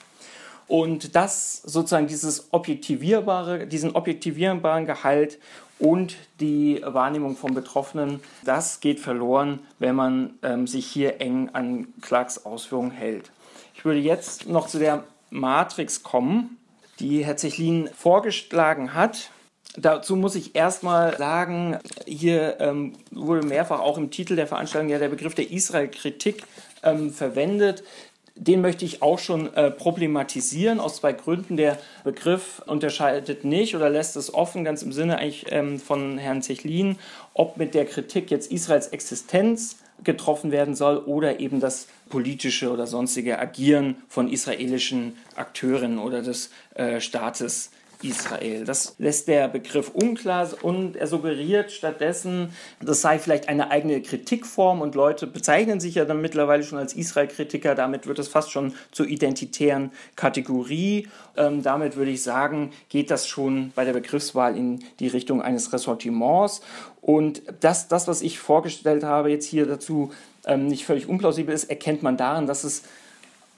Und 0.68 1.16
das 1.16 1.62
sozusagen 1.62 2.08
dieses 2.08 2.52
objektivierbare, 2.52 3.66
diesen 3.66 3.96
objektivierbaren 3.96 4.86
Gehalt 4.86 5.40
und 5.80 6.18
die 6.42 6.82
Wahrnehmung 6.86 7.38
von 7.38 7.54
Betroffenen, 7.54 8.20
das 8.44 8.82
geht 8.82 9.00
verloren, 9.00 9.60
wenn 9.80 9.96
man 9.96 10.34
ähm, 10.44 10.68
sich 10.68 10.86
hier 10.86 11.22
eng 11.22 11.52
an 11.54 11.88
Clarks 12.02 12.46
Ausführungen 12.46 12.92
hält. 12.92 13.32
Ich 13.74 13.86
würde 13.86 14.02
jetzt 14.02 14.50
noch 14.50 14.68
zu 14.68 14.80
der 14.80 15.06
Matrix 15.30 16.04
kommen 16.04 16.58
die 17.00 17.26
Herr 17.26 17.38
Zechlin 17.38 17.90
vorgeschlagen 17.96 18.94
hat. 18.94 19.32
Dazu 19.78 20.16
muss 20.16 20.36
ich 20.36 20.56
erstmal 20.56 21.18
sagen, 21.18 21.78
hier 22.06 22.60
ähm, 22.60 22.94
wurde 23.12 23.46
mehrfach 23.46 23.80
auch 23.80 23.98
im 23.98 24.12
Titel 24.12 24.36
der 24.36 24.48
Veranstaltung 24.48 24.90
ja 24.90 25.00
der 25.00 25.10
Begriff 25.10 25.36
der 25.36 25.52
Israel-Kritik 25.52 26.44
ähm, 26.84 27.12
verwendet. 27.12 27.84
Den 28.36 28.62
möchte 28.62 28.86
ich 28.86 29.02
auch 29.02 29.20
schon 29.20 29.54
äh, 29.54 29.70
problematisieren 29.70 30.80
aus 30.80 30.98
zwei 30.98 31.12
Gründen. 31.12 31.58
Der 31.58 31.78
Begriff 32.04 32.62
unterscheidet 32.66 33.44
nicht 33.44 33.76
oder 33.76 33.90
lässt 33.90 34.16
es 34.16 34.34
offen, 34.34 34.64
ganz 34.64 34.82
im 34.82 34.94
Sinne 34.94 35.18
eigentlich 35.18 35.46
ähm, 35.50 35.80
von 35.80 36.18
Herrn 36.18 36.42
Zechlin, 36.42 36.98
ob 37.34 37.58
mit 37.58 37.74
der 37.74 37.86
Kritik 37.86 38.32
jetzt 38.32 38.52
Israels 38.52 38.88
Existenz 38.88 39.78
getroffen 40.04 40.52
werden 40.52 40.76
soll 40.76 40.98
oder 40.98 41.40
eben 41.40 41.60
das 41.60 41.88
politische 42.10 42.72
oder 42.72 42.88
sonstige 42.88 43.40
Agieren 43.40 43.98
von 44.08 44.30
israelischen 44.30 45.18
Akteuren 45.36 46.00
oder 46.00 46.22
des 46.22 46.52
äh, 46.76 47.00
Staates 47.00 47.72
Israel. 48.02 48.64
Das 48.64 48.96
lässt 48.98 49.28
der 49.28 49.50
Begriff 49.50 49.90
unklar 49.90 50.50
und 50.62 50.96
er 50.96 51.08
suggeriert 51.08 51.72
stattdessen, 51.72 52.54
das 52.82 53.02
sei 53.02 53.20
vielleicht 53.20 53.50
eine 53.50 53.72
eigene 53.72 54.02
Kritikform 54.02 54.82
und 54.82 54.96
Leute 54.96 55.28
bezeichnen 55.28 55.80
sich 55.80 55.96
ja 55.96 56.06
dann 56.06 56.22
mittlerweile 56.22 56.64
schon 56.64 56.78
als 56.78 56.94
Israel-Kritiker. 56.94 57.76
Damit 57.76 58.08
wird 58.08 58.20
es 58.20 58.30
fast 58.30 58.52
schon 58.52 58.74
zur 58.92 59.08
identitären 59.08 59.92
Kategorie. 60.16 61.10
Ähm, 61.36 61.62
damit 61.62 61.98
würde 61.98 62.12
ich 62.12 62.24
sagen, 62.24 62.72
geht 62.88 63.12
das 63.12 63.28
schon 63.28 63.72
bei 63.76 63.84
der 63.84 63.94
Begriffswahl 63.94 64.56
in 64.56 64.80
die 65.00 65.08
Richtung 65.08 65.42
eines 65.42 65.74
Ressortiments. 65.74 66.62
Und 67.02 67.42
das, 67.60 67.90
das 67.90 68.08
was 68.08 68.22
ich 68.22 68.40
vorgestellt 68.40 69.04
habe, 69.04 69.30
jetzt 69.30 69.46
hier 69.46 69.66
dazu 69.66 70.12
ähm, 70.46 70.68
nicht 70.68 70.86
völlig 70.86 71.08
unplausibel 71.08 71.54
ist, 71.54 71.70
erkennt 71.70 72.02
man 72.02 72.16
daran, 72.16 72.48
dass 72.48 72.64
es 72.64 72.84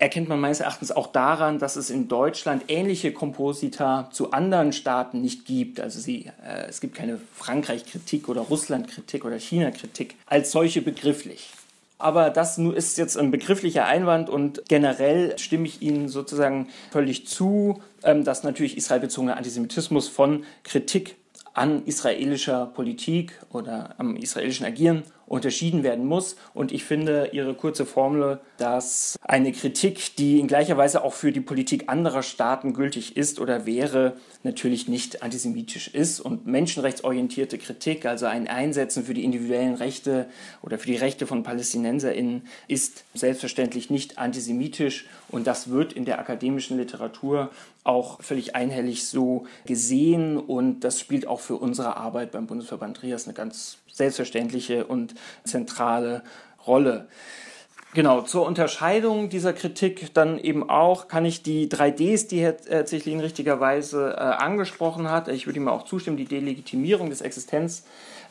erkennt 0.02 0.28
man 0.28 0.40
meines 0.40 0.60
Erachtens 0.60 0.92
auch 0.92 1.08
daran, 1.08 1.60
dass 1.60 1.76
es 1.76 1.92
in 1.92 2.08
Deutschland 2.08 2.64
ähnliche 2.70 3.14
Komposita 3.14 4.10
zu 4.12 4.32
anderen 4.32 4.74
Staaten 4.74 5.22
nicht 5.22 5.46
gibt. 5.46 5.80
Also 5.80 6.00
sie, 6.00 6.32
äh, 6.44 6.66
es 6.68 6.82
gibt 6.82 6.96
keine 6.96 7.20
Frankreich-Kritik 7.36 8.28
oder 8.28 8.42
Russland-Kritik 8.42 9.24
oder 9.26 9.38
China-Kritik 9.38 10.16
als 10.26 10.52
solche 10.52 10.82
begrifflich. 10.82 11.52
Aber 12.00 12.32
das 12.32 12.58
ist 12.58 12.98
jetzt 12.98 13.16
ein 13.16 13.30
begrifflicher 13.30 13.86
Einwand 13.86 14.28
und 14.28 14.64
generell 14.68 15.38
stimme 15.38 15.68
ich 15.68 15.84
Ihnen 15.84 16.10
sozusagen 16.10 16.70
völlig 16.90 17.28
zu, 17.28 17.80
ähm, 18.04 18.24
dass 18.24 18.44
natürlich 18.44 18.78
israelbezogener 18.78 19.38
Antisemitismus 19.38 20.08
von 20.08 20.46
Kritik 20.64 21.16
an 21.54 21.86
israelischer 21.86 22.66
Politik 22.66 23.34
oder 23.52 23.94
am 24.00 24.16
israelischen 24.16 24.66
Agieren 24.66 25.04
unterschieden 25.32 25.84
werden 25.84 26.06
muss. 26.06 26.36
Und 26.54 26.72
ich 26.72 26.84
finde 26.84 27.30
Ihre 27.32 27.54
kurze 27.54 27.86
Formel, 27.86 28.42
dass 28.58 29.18
eine 29.22 29.54
Kritik, 29.54 30.18
die 30.18 30.40
in 30.40 30.48
gleicher 30.48 30.76
Weise 30.76 31.04
auch 31.04 31.14
für 31.14 31.32
die 31.32 31.40
Politik 31.40 31.86
anderer 31.88 32.22
Staaten 32.22 32.74
gültig 32.74 33.16
ist 33.16 33.40
oder 33.40 33.66
wäre, 33.66 34.18
natürlich 34.44 34.90
nicht 34.90 35.24
antisemitisch 35.24 35.88
ist. 35.88 36.20
Und 36.20 36.48
menschenrechtsorientierte 36.48 37.58
Kritik, 37.58 38.06
also 38.06 38.26
ein 38.26 38.48
Einsetzen 38.50 39.06
für 39.06 39.14
die 39.14 39.24
individuellen 39.24 39.76
Rechte 39.76 40.28
oder 40.62 40.78
für 40.78 40.88
die 40.88 40.98
Rechte 40.98 41.26
von 41.26 41.44
PalästinenserInnen, 41.44 42.44
ist 42.68 43.06
selbstverständlich 43.14 43.90
nicht 43.90 44.18
antisemitisch. 44.18 45.06
Und 45.30 45.48
das 45.48 45.70
wird 45.70 45.94
in 45.94 46.04
der 46.04 46.20
akademischen 46.20 46.78
Literatur 46.78 47.52
auch 47.84 48.22
völlig 48.22 48.56
einhellig 48.56 49.08
so 49.08 49.46
gesehen. 49.66 50.38
Und 50.38 50.82
das 50.82 51.00
spielt 51.00 51.28
auch 51.28 51.40
für 51.40 51.56
unsere 51.56 51.98
Arbeit 51.98 52.32
beim 52.32 52.48
Bundesverband 52.48 52.98
Trias 52.98 53.26
eine 53.26 53.34
ganz 53.34 53.78
selbstverständliche 53.92 54.86
und 54.86 55.16
zentrale 55.44 56.24
Rolle. 56.66 57.08
Genau, 57.94 58.22
zur 58.22 58.46
Unterscheidung 58.46 59.28
dieser 59.28 59.52
Kritik 59.52 60.14
dann 60.14 60.40
eben 60.40 60.70
auch 60.70 61.10
kann 61.10 61.26
ich 61.26 61.44
die 61.44 61.68
3Ds, 61.68 62.30
die 62.30 62.40
Herr 62.40 62.86
Zichlin 62.86 63.20
richtigerweise 63.20 64.16
äh, 64.16 64.22
angesprochen 64.22 65.12
hat, 65.12 65.28
ich 65.28 65.46
würde 65.46 65.60
ihm 65.60 65.68
auch 65.68 65.84
zustimmen, 65.84 66.16
die 66.16 66.24
Delegitimierung 66.24 67.10
des 67.10 67.20
Existenz 67.20 67.84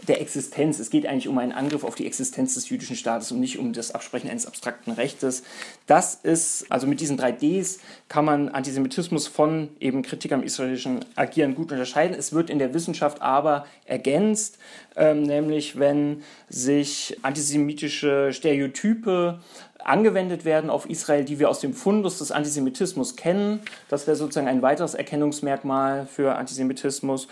der 0.08 0.20
Existenz. 0.20 0.78
Es 0.78 0.90
geht 0.90 1.06
eigentlich 1.06 1.28
um 1.28 1.38
einen 1.38 1.52
Angriff 1.52 1.84
auf 1.84 1.94
die 1.94 2.06
Existenz 2.06 2.54
des 2.54 2.68
jüdischen 2.68 2.96
Staates 2.96 3.32
und 3.32 3.40
nicht 3.40 3.58
um 3.58 3.72
das 3.72 3.92
Absprechen 3.92 4.30
eines 4.30 4.46
abstrakten 4.46 4.92
Rechtes. 4.92 5.42
Das 5.86 6.14
ist, 6.14 6.66
also 6.70 6.86
mit 6.86 7.00
diesen 7.00 7.16
drei 7.16 7.32
Ds 7.32 7.80
kann 8.08 8.24
man 8.24 8.48
Antisemitismus 8.48 9.26
von 9.26 9.68
eben 9.80 10.02
Kritik 10.02 10.32
am 10.32 10.42
israelischen 10.42 11.04
Agieren 11.16 11.54
gut 11.54 11.72
unterscheiden. 11.72 12.16
Es 12.18 12.32
wird 12.32 12.50
in 12.50 12.58
der 12.58 12.74
Wissenschaft 12.74 13.22
aber 13.22 13.66
ergänzt, 13.84 14.58
ähm, 14.96 15.22
nämlich 15.22 15.78
wenn 15.78 16.22
sich 16.48 17.18
antisemitische 17.22 18.32
Stereotype 18.32 19.40
angewendet 19.84 20.44
werden 20.44 20.70
auf 20.70 20.88
Israel, 20.88 21.24
die 21.24 21.38
wir 21.38 21.48
aus 21.48 21.60
dem 21.60 21.72
Fundus 21.72 22.18
des 22.18 22.32
Antisemitismus 22.32 23.16
kennen. 23.16 23.60
Das 23.88 24.06
wäre 24.06 24.16
sozusagen 24.16 24.48
ein 24.48 24.62
weiteres 24.62 24.94
Erkennungsmerkmal 24.94 26.06
für 26.06 26.36
Antisemitismus. 26.36 27.28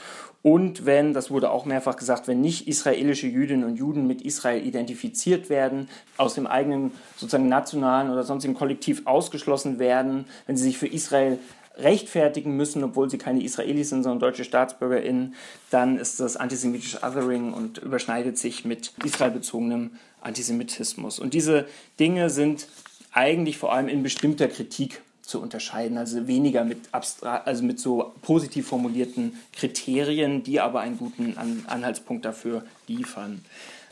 Und 0.49 0.87
wenn, 0.87 1.13
das 1.13 1.31
wurde 1.31 1.51
auch 1.51 1.67
mehrfach 1.67 1.97
gesagt, 1.97 2.27
wenn 2.27 2.41
nicht 2.41 2.69
israelische 2.69 3.27
Jüdinnen 3.27 3.65
und 3.65 3.77
Juden 3.77 4.07
mit 4.07 4.23
Israel 4.23 4.67
identifiziert 4.67 5.51
werden, 5.51 5.91
aus 6.17 6.33
dem 6.33 6.47
eigenen 6.47 6.93
sozusagen 7.19 7.51
nationalen 7.51 8.11
oder 8.11 8.25
sonstigen 8.25 8.55
Kollektiv 8.55 9.03
ausgeschlossen 9.05 9.79
werden, 9.79 10.25
wenn 10.47 10.57
sie 10.57 10.65
sich 10.65 10.79
für 10.79 10.87
Israel 10.87 11.39
rechtfertigen 11.77 12.57
müssen, 12.57 12.83
obwohl 12.83 13.11
sie 13.11 13.19
keine 13.19 13.43
Israelis 13.43 13.91
sind, 13.91 14.05
sondern 14.05 14.21
deutsche 14.21 14.43
StaatsbürgerInnen, 14.43 15.35
dann 15.69 15.99
ist 15.99 16.19
das 16.19 16.39
antisemitische 16.39 17.03
Othering 17.03 17.53
und 17.53 17.77
überschneidet 17.77 18.39
sich 18.39 18.65
mit 18.65 18.95
israelbezogenem 19.05 19.91
Antisemitismus. 20.23 21.19
Und 21.19 21.35
diese 21.35 21.67
Dinge 22.01 22.31
sind 22.31 22.69
eigentlich 23.13 23.59
vor 23.59 23.75
allem 23.75 23.89
in 23.89 24.03
bestimmter 24.03 24.49
Kritik 24.49 25.03
zu 25.29 25.43
unterscheiden, 25.43 25.99
also 25.99 26.27
weniger 26.27 26.65
mit, 26.65 26.79
also 27.21 27.63
mit 27.63 27.79
so 27.79 28.13
positiv 28.23 28.67
formulierten 28.69 29.39
Kriterien, 29.53 30.43
die 30.43 30.59
aber 30.59 30.81
einen 30.81 30.97
guten 30.97 31.37
An 31.37 31.65
Anhaltspunkt 31.67 32.25
dafür 32.25 32.65
liefern. 32.87 33.45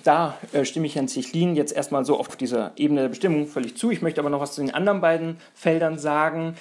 Da 0.02 0.38
äh, 0.52 0.64
stimme 0.64 0.86
ich 0.86 0.94
Herrn 0.94 1.08
Zichlin 1.08 1.56
jetzt 1.56 1.72
erstmal 1.72 2.04
so 2.04 2.18
auf 2.18 2.36
dieser 2.36 2.72
Ebene 2.76 3.02
der 3.02 3.08
Bestimmung 3.08 3.48
völlig 3.48 3.76
zu. 3.76 3.90
Ich 3.90 4.02
möchte 4.02 4.20
aber 4.20 4.30
noch 4.30 4.40
was 4.40 4.54
zu 4.54 4.60
den 4.60 4.72
anderen 4.72 5.00
beiden 5.00 5.36
Feldern 5.52 5.98
sagen. 5.98 6.54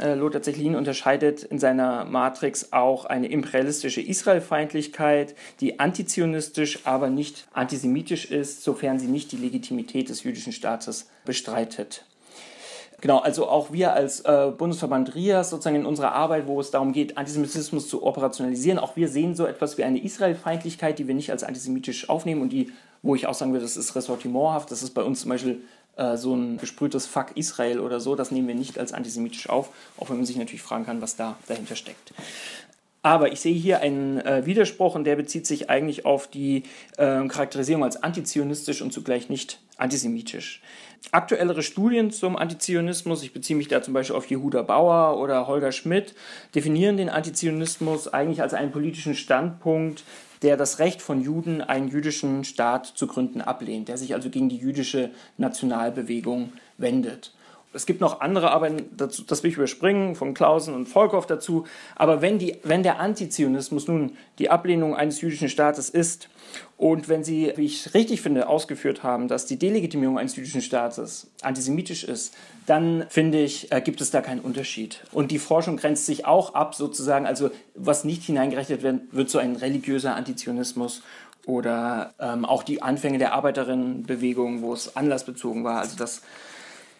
Äh, 0.00 0.14
Lothar 0.14 0.42
Zichlin 0.42 0.76
unterscheidet 0.76 1.42
in 1.42 1.58
seiner 1.58 2.04
Matrix 2.04 2.72
auch 2.72 3.06
eine 3.06 3.28
imperialistische 3.28 4.02
Israelfeindlichkeit, 4.02 5.34
die 5.60 5.80
antizionistisch, 5.80 6.80
aber 6.84 7.08
nicht 7.08 7.48
antisemitisch 7.52 8.26
ist, 8.26 8.62
sofern 8.62 8.98
sie 8.98 9.08
nicht 9.08 9.32
die 9.32 9.38
Legitimität 9.38 10.10
des 10.10 10.22
jüdischen 10.22 10.52
Staates 10.52 11.08
bestreitet. 11.24 12.04
Genau, 13.00 13.18
also 13.18 13.48
auch 13.48 13.72
wir 13.72 13.92
als 13.94 14.20
äh, 14.20 14.52
Bundesverband 14.56 15.14
RIAS 15.14 15.50
sozusagen 15.50 15.76
in 15.76 15.86
unserer 15.86 16.12
Arbeit, 16.12 16.46
wo 16.46 16.60
es 16.60 16.70
darum 16.70 16.92
geht, 16.92 17.16
Antisemitismus 17.16 17.88
zu 17.88 18.02
operationalisieren, 18.02 18.78
auch 18.78 18.96
wir 18.96 19.08
sehen 19.08 19.34
so 19.34 19.46
etwas 19.46 19.78
wie 19.78 19.84
eine 19.84 20.02
Israelfeindlichkeit, 20.02 20.98
die 20.98 21.08
wir 21.08 21.14
nicht 21.14 21.30
als 21.30 21.42
antisemitisch 21.42 22.08
aufnehmen 22.08 22.42
und 22.42 22.50
die 22.50 22.72
wo 23.02 23.14
ich 23.14 23.26
auch 23.26 23.34
sagen 23.34 23.52
würde, 23.52 23.64
das 23.64 23.76
ist 23.76 23.94
ressortimenthaft. 23.96 24.70
Das 24.70 24.82
ist 24.82 24.90
bei 24.90 25.02
uns 25.02 25.20
zum 25.20 25.30
Beispiel 25.30 25.62
äh, 25.96 26.16
so 26.16 26.34
ein 26.34 26.58
gesprühtes 26.58 27.06
Fuck 27.06 27.36
Israel 27.36 27.80
oder 27.80 28.00
so. 28.00 28.14
Das 28.14 28.30
nehmen 28.30 28.48
wir 28.48 28.54
nicht 28.54 28.78
als 28.78 28.92
antisemitisch 28.92 29.48
auf, 29.48 29.70
auch 29.98 30.10
wenn 30.10 30.16
man 30.16 30.26
sich 30.26 30.36
natürlich 30.36 30.62
fragen 30.62 30.84
kann, 30.84 31.00
was 31.00 31.16
da 31.16 31.36
dahinter 31.48 31.76
steckt. 31.76 32.12
Aber 33.02 33.32
ich 33.32 33.40
sehe 33.40 33.54
hier 33.54 33.80
einen 33.80 34.18
äh, 34.20 34.44
Widerspruch 34.44 34.94
und 34.94 35.04
der 35.04 35.16
bezieht 35.16 35.46
sich 35.46 35.70
eigentlich 35.70 36.04
auf 36.04 36.28
die 36.28 36.64
äh, 36.98 37.26
Charakterisierung 37.26 37.82
als 37.82 38.02
antizionistisch 38.02 38.82
und 38.82 38.92
zugleich 38.92 39.30
nicht 39.30 39.58
antisemitisch. 39.78 40.60
Aktuellere 41.12 41.62
Studien 41.62 42.10
zum 42.10 42.36
Antizionismus, 42.36 43.22
ich 43.22 43.32
beziehe 43.32 43.56
mich 43.56 43.68
da 43.68 43.80
zum 43.80 43.94
Beispiel 43.94 44.16
auf 44.16 44.26
Jehuda 44.26 44.60
Bauer 44.62 45.18
oder 45.18 45.46
Holger 45.46 45.72
Schmidt, 45.72 46.14
definieren 46.54 46.98
den 46.98 47.08
Antizionismus 47.08 48.06
eigentlich 48.06 48.42
als 48.42 48.52
einen 48.52 48.70
politischen 48.70 49.14
Standpunkt, 49.14 50.04
der 50.42 50.58
das 50.58 50.78
Recht 50.78 51.00
von 51.00 51.22
Juden, 51.22 51.62
einen 51.62 51.88
jüdischen 51.88 52.44
Staat 52.44 52.86
zu 52.86 53.06
gründen, 53.06 53.40
ablehnt, 53.40 53.88
der 53.88 53.96
sich 53.96 54.14
also 54.14 54.28
gegen 54.28 54.50
die 54.50 54.58
jüdische 54.58 55.10
Nationalbewegung 55.38 56.52
wendet. 56.76 57.32
Es 57.72 57.86
gibt 57.86 58.00
noch 58.00 58.20
andere 58.20 58.50
Arbeiten, 58.50 58.90
dazu, 58.96 59.22
das 59.22 59.44
will 59.44 59.50
ich 59.50 59.56
überspringen, 59.56 60.16
von 60.16 60.34
Clausen 60.34 60.74
und 60.74 60.86
Volkov 60.86 61.26
dazu. 61.26 61.66
Aber 61.94 62.20
wenn, 62.20 62.38
die, 62.38 62.56
wenn 62.64 62.82
der 62.82 62.98
Antizionismus 62.98 63.86
nun 63.86 64.16
die 64.40 64.50
Ablehnung 64.50 64.96
eines 64.96 65.20
jüdischen 65.20 65.48
Staates 65.48 65.88
ist 65.88 66.28
und 66.76 67.08
wenn 67.08 67.22
Sie, 67.22 67.52
wie 67.54 67.66
ich 67.66 67.94
richtig 67.94 68.22
finde, 68.22 68.48
ausgeführt 68.48 69.04
haben, 69.04 69.28
dass 69.28 69.46
die 69.46 69.56
Delegitimierung 69.56 70.18
eines 70.18 70.34
jüdischen 70.34 70.62
Staates 70.62 71.30
antisemitisch 71.42 72.02
ist, 72.02 72.34
dann 72.66 73.06
finde 73.08 73.40
ich, 73.40 73.70
äh, 73.70 73.80
gibt 73.80 74.00
es 74.00 74.10
da 74.10 74.20
keinen 74.20 74.40
Unterschied. 74.40 75.04
Und 75.12 75.30
die 75.30 75.38
Forschung 75.38 75.76
grenzt 75.76 76.06
sich 76.06 76.26
auch 76.26 76.54
ab, 76.54 76.74
sozusagen, 76.74 77.26
also 77.26 77.50
was 77.76 78.02
nicht 78.02 78.24
hineingerechnet 78.24 78.82
wird, 78.82 79.00
wird 79.12 79.30
so 79.30 79.38
ein 79.38 79.54
religiöser 79.54 80.16
Antizionismus 80.16 81.02
oder 81.46 82.14
ähm, 82.18 82.44
auch 82.44 82.64
die 82.64 82.82
Anfänge 82.82 83.18
der 83.18 83.32
Arbeiterinnenbewegung, 83.32 84.62
wo 84.62 84.72
es 84.72 84.96
anlassbezogen 84.96 85.62
war. 85.64 85.80
Also 85.80 85.96
das 85.96 86.22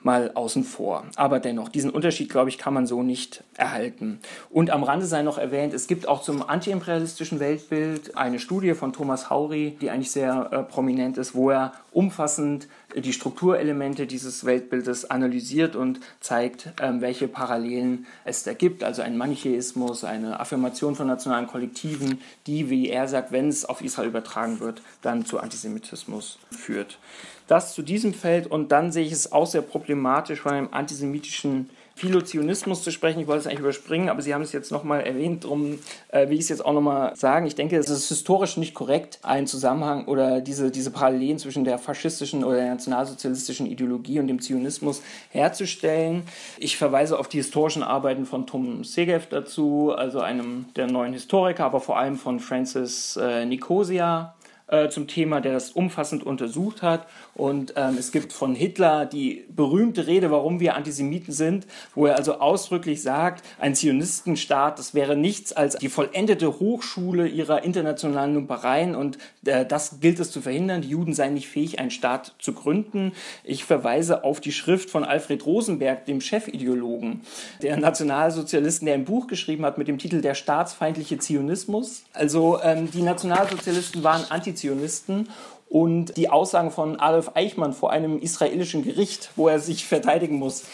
mal 0.03 0.31
außen 0.35 0.65
vor. 0.65 1.05
Aber 1.17 1.41
dennoch, 1.41 1.69
diesen 1.69 1.91
Unterschied, 1.91 2.31
glaube 2.31 2.51
ich, 2.51 2.59
kann 2.59 2.75
man 2.75 2.87
so 2.87 3.03
nicht 3.03 3.45
erhalten. 3.57 4.21
Und 4.51 4.71
am 4.71 4.83
Rande 4.83 5.07
sei 5.07 5.23
noch 5.23 5.39
erwähnt, 5.39 5.75
es 5.75 5.87
gibt 5.87 6.09
auch 6.09 6.23
zum 6.23 6.49
antiimperialistischen 6.49 7.41
Weltbild 7.41 8.17
eine 8.17 8.39
Studie 8.39 8.75
von 8.75 8.93
Thomas 8.93 9.31
Hauri, 9.31 9.77
die 9.81 9.91
eigentlich 9.91 10.11
sehr 10.11 10.49
äh, 10.51 10.63
prominent 10.63 11.19
ist, 11.19 11.35
wo 11.35 11.51
er 11.51 11.73
umfassend 11.93 12.69
die 12.95 13.13
Strukturelemente 13.13 14.07
dieses 14.07 14.45
Weltbildes 14.45 15.11
analysiert 15.11 15.77
und 15.77 16.01
zeigt, 16.21 16.73
ähm, 16.81 17.01
welche 17.01 17.29
Parallelen 17.29 18.07
es 18.25 18.43
da 18.43 18.53
gibt. 18.53 18.85
Also 18.85 19.03
ein 19.03 19.17
Manichäismus, 19.17 20.05
eine 20.05 20.41
Affirmation 20.41 20.95
von 20.95 21.07
nationalen 21.07 21.47
Kollektiven, 21.47 22.21
die, 22.47 22.71
wie 22.71 22.89
er 22.89 23.09
sagt, 23.09 23.33
wenn 23.33 23.49
es 23.49 23.65
auf 23.65 23.83
Israel 23.83 24.09
übertragen 24.09 24.61
wird, 24.61 24.83
dann 25.03 25.25
zu 25.25 25.41
Antisemitismus 25.41 26.39
führt. 26.51 26.99
Das 27.47 27.75
zu 27.75 27.83
diesem 27.83 28.15
Feld 28.15 28.47
und 28.47 28.71
dann 28.71 28.93
sehe 28.93 29.05
ich 29.05 29.13
es 29.13 29.33
auch 29.33 29.47
sehr 29.47 29.63
problematisch 29.63 30.41
von 30.41 30.53
einem 30.53 30.69
antisemitischen 30.71 31.69
Philozionismus 32.01 32.83
zu 32.83 32.91
sprechen. 32.91 33.21
Ich 33.21 33.27
wollte 33.27 33.41
es 33.41 33.47
eigentlich 33.47 33.61
überspringen, 33.61 34.09
aber 34.09 34.23
Sie 34.23 34.33
haben 34.33 34.41
es 34.41 34.53
jetzt 34.53 34.73
nochmal 34.73 35.03
erwähnt, 35.03 35.45
darum 35.45 35.79
äh, 36.09 36.31
will 36.31 36.37
ich 36.37 36.45
es 36.45 36.49
jetzt 36.49 36.65
auch 36.65 36.73
nochmal 36.73 37.15
sagen. 37.15 37.47
Ich 37.47 37.57
denke, 37.57 37.77
es 37.77 37.91
ist 37.91 38.09
historisch 38.09 38.57
nicht 38.57 38.73
korrekt, 38.73 39.19
einen 39.21 39.47
Zusammenhang 39.47 40.07
oder 40.07 40.41
diese, 40.41 40.71
diese 40.71 40.91
Parallelen 40.91 41.39
zwischen 41.39 41.65
der 41.65 41.77
faschistischen 41.79 42.43
oder 42.43 42.57
der 42.57 42.71
nationalsozialistischen 42.71 43.67
Ideologie 43.67 44.19
und 44.19 44.29
dem 44.29 44.41
Zionismus 44.41 45.03
herzustellen. 45.29 46.23
Ich 46.57 46.79
verweise 46.79 47.19
auf 47.19 47.29
die 47.29 47.37
historischen 47.37 47.83
Arbeiten 47.83 48.25
von 48.25 48.47
Tom 48.47 48.83
Segev 48.83 49.27
dazu, 49.29 49.93
also 49.95 50.21
einem 50.21 50.65
der 50.77 50.87
neuen 50.87 51.13
Historiker, 51.13 51.67
aber 51.67 51.81
vor 51.81 51.99
allem 51.99 52.17
von 52.17 52.41
Francis 52.41 53.19
äh, 53.19 53.45
Nicosia 53.45 54.35
äh, 54.71 54.89
zum 54.89 55.07
Thema, 55.07 55.41
der 55.41 55.53
das 55.53 55.71
umfassend 55.71 56.25
untersucht 56.25 56.83
hat. 56.83 57.07
Und 57.35 57.75
ähm, 57.77 57.97
es 57.99 58.13
gibt 58.13 58.33
von 58.33 58.55
Hitler 58.55 59.07
die 59.07 59.45
berühmte 59.49 60.07
Rede, 60.07 60.31
warum 60.31 60.61
wir 60.61 60.77
Antisemiten 60.77 61.33
sind, 61.33 61.67
wo 61.95 62.07
er 62.07 62.17
also 62.17 62.41
ausdrücklich 62.41 63.03
sagt, 63.03 63.45
ein 63.59 63.75
Zionistenstaat, 63.75 64.79
das 64.79 64.95
wäre 64.95 65.17
nichts 65.17 65.53
als 65.53 65.77
die 65.77 65.89
vollendete 65.89 66.61
Hochschule 66.61 67.27
ihrer 67.27 67.63
internationalen 67.63 68.35
Lumpereien 68.35 68.95
und 68.95 69.19
das 69.43 70.01
gilt 70.01 70.21
es 70.21 70.31
zu 70.31 70.41
verhindern. 70.41 70.83
Die 70.83 70.91
Juden 70.91 71.15
seien 71.15 71.35
nicht 71.35 71.49
fähig, 71.49 71.79
einen 71.79 71.91
Staat 71.91 72.35
zu 72.39 72.53
gründen. 72.53 73.13
Ich 73.43 73.65
verweise 73.65 74.25
auf 74.25 74.41
die 74.41 74.53
Schrift 74.53 74.91
von 74.91 75.05
Alfred 75.05 75.47
Rosenberg, 75.47 76.05
dem 76.07 76.21
Chefideologen 76.21 77.23
der 77.63 77.77
Nationalsozialisten, 77.77 78.87
der 78.87 78.95
ein 78.95 79.05
Buch 79.05 79.27
geschrieben 79.27 79.65
hat 79.65 79.79
mit 79.79 79.89
dem 79.89 79.99
Titel 79.99 80.21
Der 80.21 80.35
staatsfeindliche 80.35 81.19
Zionismus. 81.19 82.05
Also 82.13 82.61
ähm, 82.63 82.91
die 82.91 83.03
Nationalsozialisten 83.03 84.03
waren 84.03 84.25
Antizionisten 84.31 84.81
Zionisten 84.81 85.29
und 85.69 86.17
die 86.17 86.29
Aussagen 86.29 86.71
von 86.71 86.99
Adolf 86.99 87.33
Eichmann 87.35 87.73
vor 87.73 87.93
einem 87.93 88.19
israelischen 88.19 88.83
Gericht, 88.83 89.31
wo 89.37 89.49
er 89.49 89.61
sich 89.61 89.87
verteidigen 89.87 90.37
muss, 90.37 90.65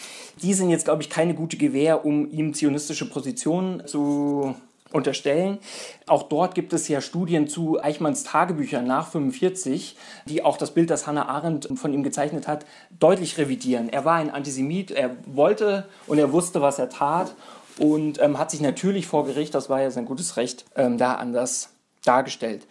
die 0.41 0.53
sind 0.53 0.69
jetzt, 0.69 0.85
glaube 0.85 1.01
ich, 1.01 1.09
keine 1.09 1.33
gute 1.33 1.57
Gewähr, 1.57 2.05
um 2.05 2.29
ihm 2.31 2.53
zionistische 2.53 3.09
Positionen 3.09 3.85
zu 3.87 4.55
unterstellen. 4.91 5.59
Auch 6.05 6.23
dort 6.23 6.55
gibt 6.55 6.73
es 6.73 6.87
ja 6.87 7.01
Studien 7.01 7.47
zu 7.47 7.81
Eichmanns 7.81 8.23
Tagebüchern 8.23 8.85
nach 8.85 9.09
45, 9.09 9.95
die 10.25 10.43
auch 10.43 10.57
das 10.57 10.71
Bild, 10.71 10.89
das 10.89 11.07
Hannah 11.07 11.27
Arendt 11.27 11.69
von 11.75 11.93
ihm 11.93 12.03
gezeichnet 12.03 12.47
hat, 12.47 12.65
deutlich 12.99 13.37
revidieren. 13.37 13.89
Er 13.89 14.05
war 14.05 14.15
ein 14.15 14.31
Antisemit, 14.31 14.91
er 14.91 15.15
wollte 15.25 15.87
und 16.07 16.17
er 16.17 16.31
wusste, 16.31 16.61
was 16.61 16.79
er 16.79 16.89
tat 16.89 17.35
und 17.79 18.21
ähm, 18.21 18.37
hat 18.37 18.51
sich 18.51 18.61
natürlich 18.61 19.07
vor 19.07 19.25
Gericht, 19.25 19.53
das 19.53 19.69
war 19.69 19.81
ja 19.81 19.91
sein 19.91 20.05
gutes 20.05 20.37
Recht, 20.37 20.65
ähm, 20.75 20.97
da 20.97 21.15
anders 21.15 21.69
dargestellt. 22.03 22.65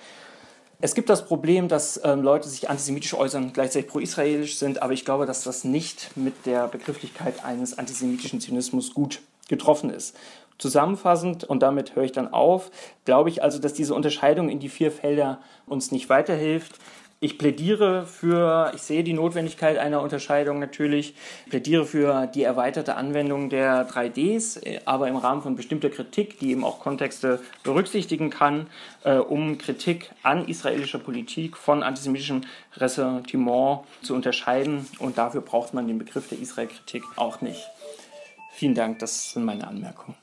Es 0.81 0.95
gibt 0.95 1.09
das 1.09 1.25
Problem, 1.25 1.69
dass 1.69 2.01
ähm, 2.05 2.23
Leute 2.23 2.49
sich 2.49 2.69
antisemitisch 2.69 3.15
äußern, 3.15 3.53
gleichzeitig 3.55 3.89
pro-israelisch 3.89 4.59
sind, 4.59 4.83
aber 4.83 4.93
ich 4.93 5.07
glaube, 5.07 5.25
dass 5.25 5.43
das 5.43 5.65
nicht 5.65 6.17
mit 6.17 6.45
der 6.45 6.69
Begrifflichkeit 6.69 7.45
eines 7.45 7.79
antisemitischen 7.79 8.41
Zynismus 8.41 8.93
gut 8.93 9.21
getroffen 9.49 9.91
ist. 9.91 10.15
Zusammenfassend, 10.59 11.45
und 11.45 11.63
damit 11.63 11.97
höre 11.97 12.05
ich 12.05 12.13
dann 12.13 12.33
auf, 12.33 12.71
glaube 13.05 13.29
ich 13.29 13.43
also, 13.43 13.59
dass 13.59 13.75
diese 13.75 13.95
Unterscheidung 13.95 14.49
in 14.49 14.59
die 14.59 14.69
vier 14.69 14.91
Felder 14.91 15.41
uns 15.67 15.93
nicht 15.93 16.09
weiterhilft. 16.09 16.77
Ich 17.19 17.39
plädiere 17.39 18.05
für, 18.05 18.73
ich 18.75 18.83
sehe 18.83 19.03
die 19.03 19.15
Notwendigkeit 19.15 19.79
einer 19.79 20.03
Unterscheidung 20.03 20.59
natürlich, 20.59 21.15
plädiere 21.49 21.87
für 21.87 22.27
die 22.27 22.43
erweiterte 22.43 22.95
Anwendung 22.95 23.49
der 23.49 23.89
3Ds, 23.89 24.83
aber 24.85 25.09
im 25.09 25.17
Rahmen 25.17 25.41
von 25.41 25.57
bestimmter 25.57 25.89
Kritik, 25.89 26.39
die 26.41 26.51
eben 26.51 26.63
auch 26.63 26.79
Kontexte 26.79 27.41
berücksichtigen 27.63 28.29
kann, 28.29 28.67
äh, 29.05 29.17
um 29.17 29.57
Kritik 29.57 30.11
an 30.23 30.47
israelischer 30.47 30.99
Politik 30.99 31.57
von 31.57 31.83
antisemitischem 31.83 32.43
Ressentiment 32.77 33.81
zu 34.03 34.15
unterscheiden. 34.15 34.87
Und 34.99 35.17
dafür 35.17 35.41
braucht 35.41 35.73
man 35.73 35.89
den 35.89 35.97
Begriff 35.97 36.29
der 36.29 36.39
Israelkritik 36.39 37.03
auch 37.17 37.41
nicht. 37.41 37.67
Vielen 38.53 38.75
Dank, 38.75 38.99
das 38.99 39.33
sind 39.33 39.47
meine 39.47 39.67
Anmerkungen. 39.67 40.17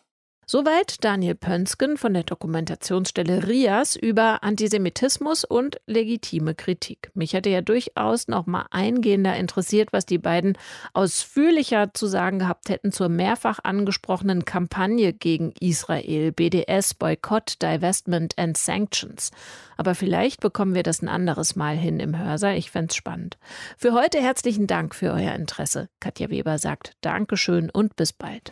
Soweit 0.46 1.04
Daniel 1.06 1.36
Pönsken 1.36 1.96
von 1.96 2.14
der 2.14 2.24
Dokumentationsstelle 2.24 3.48
RIAS 3.48 3.96
über 3.96 4.44
Antisemitismus 4.44 5.46
und 5.46 5.80
legitime 5.88 6.54
Kritik. 6.54 7.12
Mich 7.14 7.32
hätte 7.32 7.50
ja 7.50 7.62
durchaus 7.62 8.28
noch 8.28 8.46
mal 8.46 8.66
eingehender 8.70 9.38
interessiert, 9.38 9.94
was 9.94 10.06
die 10.06 10.18
beiden 10.18 10.58
ausführlicher 10.94 11.94
zu 11.94 12.08
sagen 12.08 12.40
gehabt 12.40 12.68
hätten 12.68 12.92
zur 12.92 13.08
mehrfach 13.08 13.60
angesprochenen 13.64 14.44
Kampagne 14.44 15.14
gegen 15.14 15.54
Israel, 15.62 16.34
BDS, 16.34 16.94
Boykott, 16.94 17.62
Divestment 17.62 18.38
and 18.38 18.58
Sanctions. 18.58 19.32
Aber 19.78 19.96
vielleicht 19.96 20.42
bekommen 20.42 20.76
wir 20.76 20.84
das 20.84 21.02
ein 21.02 21.10
anderes 21.10 21.56
Mal 21.56 21.78
hin 21.78 22.02
im 22.02 22.18
Hörsaal. 22.18 22.58
Ich 22.58 22.70
fände 22.70 22.92
es 22.92 22.96
spannend. 22.96 23.38
Für 23.78 23.94
heute 23.94 24.20
herzlichen 24.20 24.68
Dank 24.68 24.94
für 24.94 25.14
euer 25.14 25.34
Interesse. 25.34 25.88
Katja 26.02 26.30
Weber 26.30 26.58
sagt 26.60 26.94
Dankeschön 27.02 27.70
und 27.70 27.96
bis 27.96 28.12
bald. 28.12 28.52